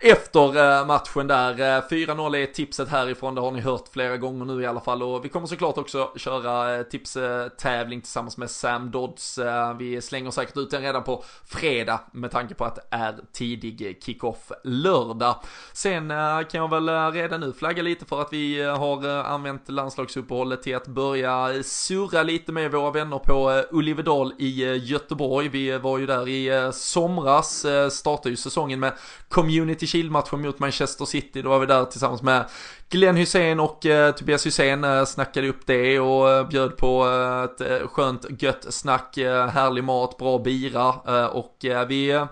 efter 0.00 0.78
eh, 0.80 0.86
matchen 0.86 1.26
där. 1.26 1.50
Eh, 1.50 1.82
4-0 1.90 2.36
är 2.36 2.46
tipset 2.46 2.88
härifrån, 2.88 3.34
det 3.34 3.40
har 3.40 3.50
ni 3.50 3.60
hört 3.60 3.88
flera 3.92 4.16
gånger 4.16 4.44
nu 4.44 4.62
i 4.62 4.66
alla 4.66 4.80
fall. 4.80 5.02
Och 5.02 5.24
vi 5.24 5.28
kommer 5.28 5.46
såklart 5.46 5.78
också 5.78 6.12
köra 6.16 6.76
eh, 6.76 6.82
tipstävling 6.82 8.00
tillsammans 8.00 8.36
med 8.36 8.50
Sam 8.50 8.90
Dodds. 8.90 9.38
Vi 9.78 10.00
slänger 10.00 10.30
säkert 10.30 10.56
ut 10.56 10.70
den 10.70 10.82
redan 10.82 11.04
på 11.04 11.24
fredag 11.44 12.00
med 12.12 12.30
tanke 12.30 12.54
på 12.54 12.64
att 12.64 12.74
det 12.74 12.82
är 12.90 13.14
tidig 13.32 14.02
kickoff 14.04 14.52
lördag. 14.64 15.36
Sen 15.72 16.08
kan 16.50 16.60
jag 16.60 16.70
väl 16.70 17.12
redan 17.12 17.40
nu 17.40 17.52
flagga 17.52 17.82
lite 17.82 18.04
för 18.04 18.20
att 18.20 18.32
vi 18.32 18.62
har 18.62 19.06
använt 19.08 19.68
landslagsuppehållet 19.68 20.62
till 20.62 20.76
att 20.76 20.86
börja 20.86 21.62
surra 21.62 22.22
lite 22.22 22.52
med 22.52 22.72
våra 22.72 22.90
vänner 22.90 23.18
på 23.18 23.62
Ulivedal 23.70 24.32
i 24.38 24.64
Göteborg. 24.76 25.48
Vi 25.48 25.78
var 25.78 25.98
ju 25.98 26.06
där 26.06 26.28
i 26.28 26.70
somras, 26.72 27.66
startade 27.90 28.30
ju 28.30 28.36
säsongen 28.36 28.80
med 28.80 28.92
Community 29.28 29.85
Shield-matchen 29.86 30.42
mot 30.42 30.58
Manchester 30.58 31.04
City. 31.04 31.42
Då 31.42 31.48
var 31.48 31.58
vi 31.58 31.66
där 31.66 31.84
tillsammans 31.84 32.22
med 32.22 32.44
Glenn 32.88 33.16
Hussein 33.16 33.60
och 33.60 33.86
eh, 33.86 34.14
Tobias 34.14 34.46
Hussein 34.46 34.84
eh, 34.84 35.04
snackade 35.04 35.48
upp 35.48 35.66
det 35.66 36.00
och 36.00 36.30
eh, 36.30 36.48
bjöd 36.48 36.76
på 36.76 37.06
eh, 37.08 37.42
ett 37.42 37.60
eh, 37.60 37.88
skönt 37.88 38.42
gött 38.42 38.74
snack, 38.74 39.16
eh, 39.16 39.46
härlig 39.46 39.84
mat, 39.84 40.16
bra 40.16 40.38
bira 40.38 40.94
eh, 41.06 41.26
och 41.26 41.64
eh, 41.64 41.86
vi 41.86 42.26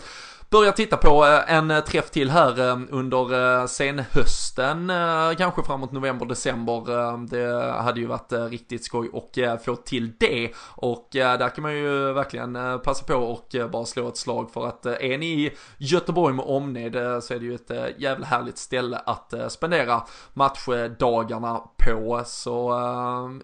börja 0.55 0.73
titta 0.73 0.97
på 0.97 1.25
eh, 1.27 1.55
en 1.55 1.71
eh, 1.71 1.81
träff 1.81 2.11
till 2.11 2.31
här 2.31 2.69
eh, 2.69 2.79
under 2.91 3.67
senhösten, 3.67 4.93
kanske 5.39 5.63
framåt 5.63 5.93
november, 5.93 6.27
december. 6.27 7.27
Det 7.27 7.73
hade 7.73 8.01
ju 8.01 8.07
varit 8.07 8.33
riktigt 8.33 8.85
skoj 8.85 9.11
att 9.47 9.65
få 9.65 9.77
till 9.77 10.13
det 10.19 10.51
och 10.77 11.09
där 11.13 11.49
kan 11.49 11.63
man 11.63 11.75
ju 11.75 12.13
verkligen 12.13 12.81
passa 12.85 13.05
på 13.05 13.15
och 13.15 13.71
bara 13.71 13.85
slå 13.85 14.09
ett 14.09 14.17
slag 14.17 14.51
för 14.51 14.67
att 14.67 14.87
är 14.87 15.19
ni 15.19 15.27
i 15.27 15.53
Göteborg 15.79 16.35
med 16.35 16.45
omned 16.45 17.23
så 17.23 17.35
är 17.35 17.39
det 17.39 17.45
ju 17.45 17.55
ett 17.55 17.71
jävla 17.99 18.27
härligt 18.27 18.59
ställe 18.59 18.97
att 19.07 19.35
spendera 19.49 20.03
matchdagarna 20.33 21.61
på. 21.77 22.23
Så 22.27 22.81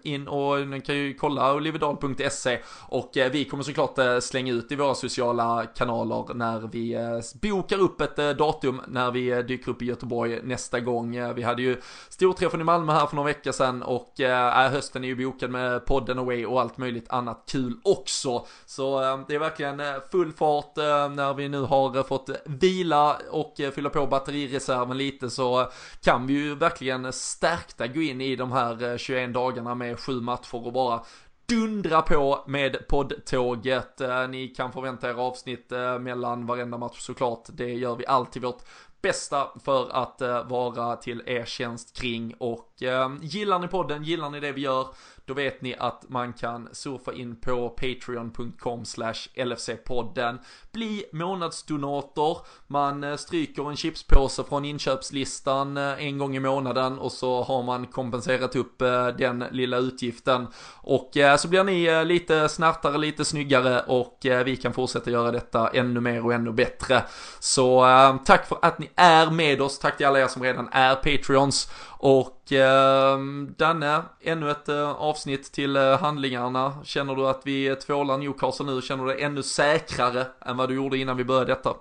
in 0.03 0.27
och 0.27 0.67
ni 0.67 0.81
kan 0.81 0.95
ju 0.95 1.13
kolla 1.13 1.53
olivedal.se 1.53 2.59
och 2.87 3.11
vi 3.13 3.45
kommer 3.45 3.63
såklart 3.63 4.23
slänga 4.23 4.53
ut 4.53 4.71
i 4.71 4.75
våra 4.75 4.95
sociala 4.95 5.65
kanaler 5.65 6.33
när 6.33 6.59
vi 6.59 7.00
Eh, 7.01 7.21
bokar 7.41 7.77
upp 7.77 8.01
ett 8.01 8.19
eh, 8.19 8.29
datum 8.29 8.81
när 8.87 9.11
vi 9.11 9.29
eh, 9.29 9.39
dyker 9.39 9.71
upp 9.71 9.81
i 9.81 9.85
Göteborg 9.85 10.39
nästa 10.43 10.79
gång. 10.79 11.33
Vi 11.35 11.43
hade 11.43 11.61
ju 11.61 11.81
storträffen 12.09 12.61
i 12.61 12.63
Malmö 12.63 12.93
här 12.93 13.07
för 13.07 13.15
några 13.15 13.27
veckor 13.27 13.51
sedan 13.51 13.83
och 13.83 14.19
äh, 14.19 14.71
hösten 14.71 15.03
är 15.03 15.07
ju 15.07 15.15
bokad 15.15 15.51
med 15.51 15.85
podden 15.85 16.19
away 16.19 16.45
och 16.45 16.61
allt 16.61 16.77
möjligt 16.77 17.09
annat 17.09 17.43
kul 17.51 17.79
också. 17.83 18.45
Så 18.65 19.03
äh, 19.03 19.19
det 19.27 19.35
är 19.35 19.39
verkligen 19.39 19.81
full 20.11 20.33
fart 20.33 20.77
äh, 20.77 21.09
när 21.09 21.33
vi 21.33 21.49
nu 21.49 21.61
har 21.61 22.03
fått 22.03 22.29
vila 22.45 23.17
och 23.31 23.53
fylla 23.75 23.89
på 23.89 24.07
batterireserven 24.07 24.97
lite 24.97 25.29
så 25.29 25.71
kan 26.03 26.27
vi 26.27 26.33
ju 26.33 26.55
verkligen 26.55 27.13
stärkta 27.13 27.87
gå 27.87 28.01
in 28.01 28.21
i 28.21 28.35
de 28.35 28.51
här 28.51 28.97
21 28.97 29.33
dagarna 29.33 29.75
med 29.75 29.99
sju 29.99 30.21
matcher 30.21 30.65
och 30.65 30.73
bara 30.73 31.01
dundra 31.51 32.01
på 32.01 32.43
med 32.47 32.87
poddtåget. 32.87 34.01
Eh, 34.01 34.27
ni 34.27 34.47
kan 34.47 34.71
förvänta 34.71 35.09
er 35.09 35.13
avsnitt 35.13 35.71
eh, 35.71 35.99
mellan 35.99 36.45
varenda 36.45 36.77
match 36.77 36.99
såklart. 36.99 37.45
Det 37.47 37.73
gör 37.73 37.95
vi 37.95 38.05
alltid 38.05 38.41
vårt 38.41 38.63
bästa 39.01 39.47
för 39.63 39.89
att 39.91 40.21
eh, 40.21 40.47
vara 40.47 40.95
till 40.95 41.23
er 41.25 41.45
tjänst 41.45 41.97
kring 41.97 42.33
och 42.37 42.67
gillar 43.21 43.59
ni 43.59 43.67
podden, 43.67 44.03
gillar 44.03 44.29
ni 44.29 44.39
det 44.39 44.51
vi 44.51 44.61
gör 44.61 44.87
då 45.25 45.33
vet 45.33 45.61
ni 45.61 45.75
att 45.75 46.09
man 46.09 46.33
kan 46.33 46.69
surfa 46.71 47.13
in 47.13 47.35
på 47.35 47.69
patreon.com 47.69 48.85
slash 48.85 49.27
LFC-podden. 49.35 50.37
Bli 50.73 51.05
månadsdonator. 51.11 52.37
Man 52.67 53.03
eh, 53.03 53.15
stryker 53.15 53.69
en 53.69 53.75
chipspåse 53.75 54.43
från 54.43 54.65
inköpslistan 54.65 55.77
eh, 55.77 56.05
en 56.05 56.17
gång 56.17 56.35
i 56.35 56.39
månaden 56.39 56.99
och 56.99 57.11
så 57.11 57.43
har 57.43 57.63
man 57.63 57.87
kompenserat 57.87 58.55
upp 58.55 58.81
eh, 58.81 59.07
den 59.07 59.45
lilla 59.51 59.77
utgiften. 59.77 60.47
Och 60.75 61.17
så 61.39 61.47
blir 61.47 61.63
ni 61.63 62.05
lite 62.05 62.49
snärtare 62.49 62.97
lite 62.97 63.25
snyggare 63.25 63.79
och 63.79 64.17
vi 64.21 64.57
kan 64.57 64.73
fortsätta 64.73 65.11
göra 65.11 65.31
detta 65.31 65.67
ännu 65.67 65.99
mer 65.99 66.25
och 66.25 66.33
ännu 66.33 66.51
bättre. 66.51 67.03
Så 67.39 67.85
tack 68.25 68.47
för 68.47 68.57
att 68.61 68.79
ni 68.79 68.89
är 68.95 69.31
med 69.31 69.61
oss. 69.61 69.79
Tack 69.79 69.97
till 69.97 70.05
alla 70.05 70.19
er 70.19 70.27
som 70.27 70.43
redan 70.43 70.69
är 70.71 70.95
Patreons. 70.95 71.69
Och 72.03 72.51
eh, 72.51 73.19
Danne, 73.57 74.01
ännu 74.21 74.51
ett 74.51 74.69
eh, 74.69 74.91
avsnitt 74.91 75.51
till 75.51 75.75
eh, 75.75 75.99
handlingarna. 75.99 76.73
Känner 76.83 77.15
du 77.15 77.27
att 77.27 77.41
vi 77.43 77.75
tvålar 77.75 78.17
Newcastle 78.17 78.65
nu? 78.65 78.81
Känner 78.81 79.05
du 79.05 79.13
dig 79.13 79.23
ännu 79.23 79.43
säkrare 79.43 80.25
än 80.45 80.57
vad 80.61 80.69
du 80.69 80.75
gjorde 80.75 80.97
innan 80.97 81.17
vi 81.17 81.23
började 81.23 81.51
detta? 81.51 81.73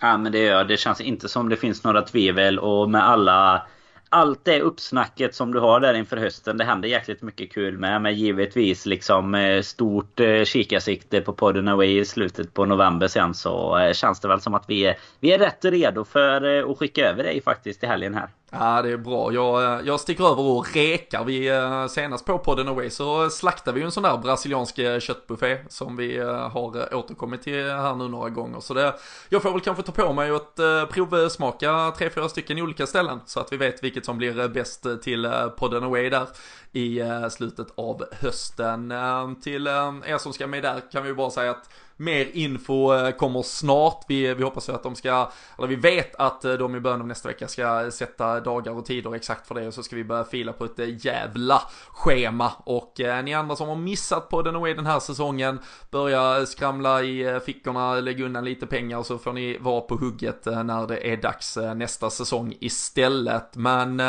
Ja 0.00 0.18
men 0.18 0.32
det 0.32 0.38
gör 0.38 0.64
Det 0.64 0.76
känns 0.76 1.00
inte 1.00 1.28
som 1.28 1.48
det 1.48 1.56
finns 1.56 1.84
några 1.84 2.02
tvivel 2.02 2.58
och 2.58 2.90
med 2.90 3.08
alla 3.08 3.66
allt 4.10 4.44
det 4.44 4.60
uppsnacket 4.60 5.34
som 5.34 5.52
du 5.52 5.60
har 5.60 5.80
där 5.80 5.94
inför 5.94 6.16
hösten. 6.16 6.56
Det 6.56 6.64
händer 6.64 6.88
jäkligt 6.88 7.22
mycket 7.22 7.52
kul 7.52 7.78
med. 7.78 8.02
Men 8.02 8.14
givetvis 8.14 8.86
liksom 8.86 9.34
eh, 9.34 9.62
stort 9.62 10.20
eh, 10.20 10.44
kikarsikte 10.44 11.20
på 11.20 11.32
podden 11.32 11.68
Away 11.68 11.98
i 11.98 12.04
slutet 12.04 12.54
på 12.54 12.64
november 12.64 13.08
sen 13.08 13.34
så 13.34 13.78
eh, 13.78 13.92
känns 13.92 14.20
det 14.20 14.28
väl 14.28 14.40
som 14.40 14.54
att 14.54 14.64
vi 14.68 14.86
är, 14.86 14.96
vi 15.20 15.32
är 15.32 15.38
rätt 15.38 15.64
redo 15.64 16.04
för 16.04 16.70
att 16.70 16.78
skicka 16.78 17.10
över 17.10 17.24
dig 17.24 17.42
faktiskt 17.42 17.84
i 17.84 17.86
helgen 17.86 18.14
här. 18.14 18.28
Ja 18.50 18.82
det 18.82 18.92
är 18.92 18.96
bra. 18.96 19.32
Jag, 19.32 19.64
eh, 19.64 19.86
jag 19.86 20.00
sticker 20.00 20.24
över 20.24 20.42
och 20.42 20.74
rekar. 20.74 21.24
Vi, 21.24 21.48
eh, 21.48 21.86
senast 21.86 22.24
på 22.24 22.38
podden 22.38 22.68
Away 22.68 22.90
så 22.90 23.30
slaktade 23.30 23.78
vi 23.78 23.84
en 23.84 23.90
sån 23.90 24.02
där 24.02 24.18
brasiliansk 24.18 24.78
eh, 24.78 25.00
köttbuffé 25.00 25.58
som 25.68 25.96
vi 25.96 26.18
har 26.18 26.94
återkommit 26.94 27.42
till 27.42 27.70
här 27.70 27.94
nu 27.94 28.08
några 28.08 28.28
gånger. 28.28 28.60
Så 28.60 28.74
det, 28.74 28.94
jag 29.28 29.42
får 29.42 29.52
väl 29.52 29.60
kanske 29.60 29.82
ta 29.82 29.92
på 29.92 30.12
mig 30.12 30.30
att 30.30 30.56
provsmaka 30.90 31.92
tre, 31.98 32.10
fyra 32.10 32.28
stycken 32.28 32.58
olika 32.58 32.86
ställen 32.86 33.20
så 33.26 33.40
att 33.40 33.52
vi 33.52 33.56
vet 33.56 33.84
vilket 33.84 34.04
som 34.04 34.18
blir 34.18 34.48
bäst 34.48 34.86
till 35.02 35.30
podden 35.56 35.84
Away 35.84 36.10
där 36.10 36.26
i 36.72 37.02
slutet 37.30 37.66
av 37.74 38.04
hösten. 38.12 38.94
Till 39.42 39.66
er 39.66 40.18
som 40.18 40.32
ska 40.32 40.46
med 40.46 40.62
där 40.62 40.80
kan 40.92 41.04
vi 41.04 41.14
bara 41.14 41.30
säga 41.30 41.50
att 41.50 41.70
mer 41.98 42.28
info 42.32 42.94
eh, 42.94 43.10
kommer 43.10 43.42
snart. 43.42 44.04
Vi, 44.08 44.34
vi 44.34 44.42
hoppas 44.42 44.68
att 44.68 44.82
de 44.82 44.94
ska, 44.94 45.30
eller 45.58 45.68
vi 45.68 45.76
vet 45.76 46.14
att 46.14 46.44
eh, 46.44 46.52
de 46.52 46.76
i 46.76 46.80
början 46.80 47.00
av 47.00 47.06
nästa 47.06 47.28
vecka 47.28 47.48
ska 47.48 47.90
sätta 47.90 48.40
dagar 48.40 48.72
och 48.72 48.86
tider 48.86 49.14
exakt 49.14 49.48
för 49.48 49.54
det 49.54 49.66
och 49.66 49.74
så 49.74 49.82
ska 49.82 49.96
vi 49.96 50.04
börja 50.04 50.24
fila 50.24 50.52
på 50.52 50.64
ett 50.64 50.78
eh, 50.78 51.06
jävla 51.06 51.62
schema. 51.88 52.52
Och 52.64 53.00
eh, 53.00 53.24
ni 53.24 53.34
andra 53.34 53.56
som 53.56 53.68
har 53.68 53.76
missat 53.76 54.28
på 54.28 54.42
den 54.42 54.56
Away 54.56 54.74
den 54.74 54.86
här 54.86 55.00
säsongen, 55.00 55.58
börja 55.90 56.46
skramla 56.46 57.02
i 57.02 57.40
fickorna, 57.46 57.94
lägga 57.94 58.24
undan 58.24 58.44
lite 58.44 58.66
pengar 58.66 59.02
så 59.02 59.18
får 59.18 59.32
ni 59.32 59.58
vara 59.58 59.80
på 59.80 59.96
hugget 59.96 60.46
när 60.46 60.86
det 60.86 61.12
är 61.12 61.16
dags 61.16 61.58
nästa 61.76 62.10
säsong 62.10 62.54
istället. 62.60 63.56
Men 63.56 64.02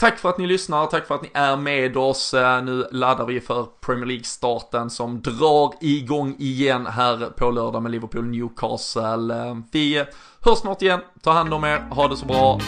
Tack 0.00 0.18
för 0.18 0.28
att 0.28 0.38
ni 0.38 0.46
lyssnar, 0.46 0.86
tack 0.86 1.06
för 1.06 1.14
att 1.14 1.22
ni 1.22 1.30
är 1.34 1.56
med 1.56 1.96
oss. 1.96 2.34
Eh, 2.34 2.62
nu 2.62 2.86
laddar 2.92 3.26
vi 3.26 3.40
för 3.40 3.66
Premier 3.80 4.06
League-starten 4.06 4.90
som 4.90 5.22
drar 5.22 5.74
igång 5.80 6.36
igen 6.38 6.86
här 6.86 7.30
på 7.36 7.50
lördag 7.50 7.82
med 7.82 7.92
Liverpool 7.92 8.24
Newcastle. 8.24 9.48
Eh, 9.48 9.56
vi 9.72 10.04
hörs 10.40 10.58
snart 10.58 10.82
igen, 10.82 11.00
ta 11.22 11.30
hand 11.30 11.54
om 11.54 11.64
er, 11.64 11.78
ha 11.90 12.08
det 12.08 12.16
så 12.16 12.26
bra. 12.26 12.60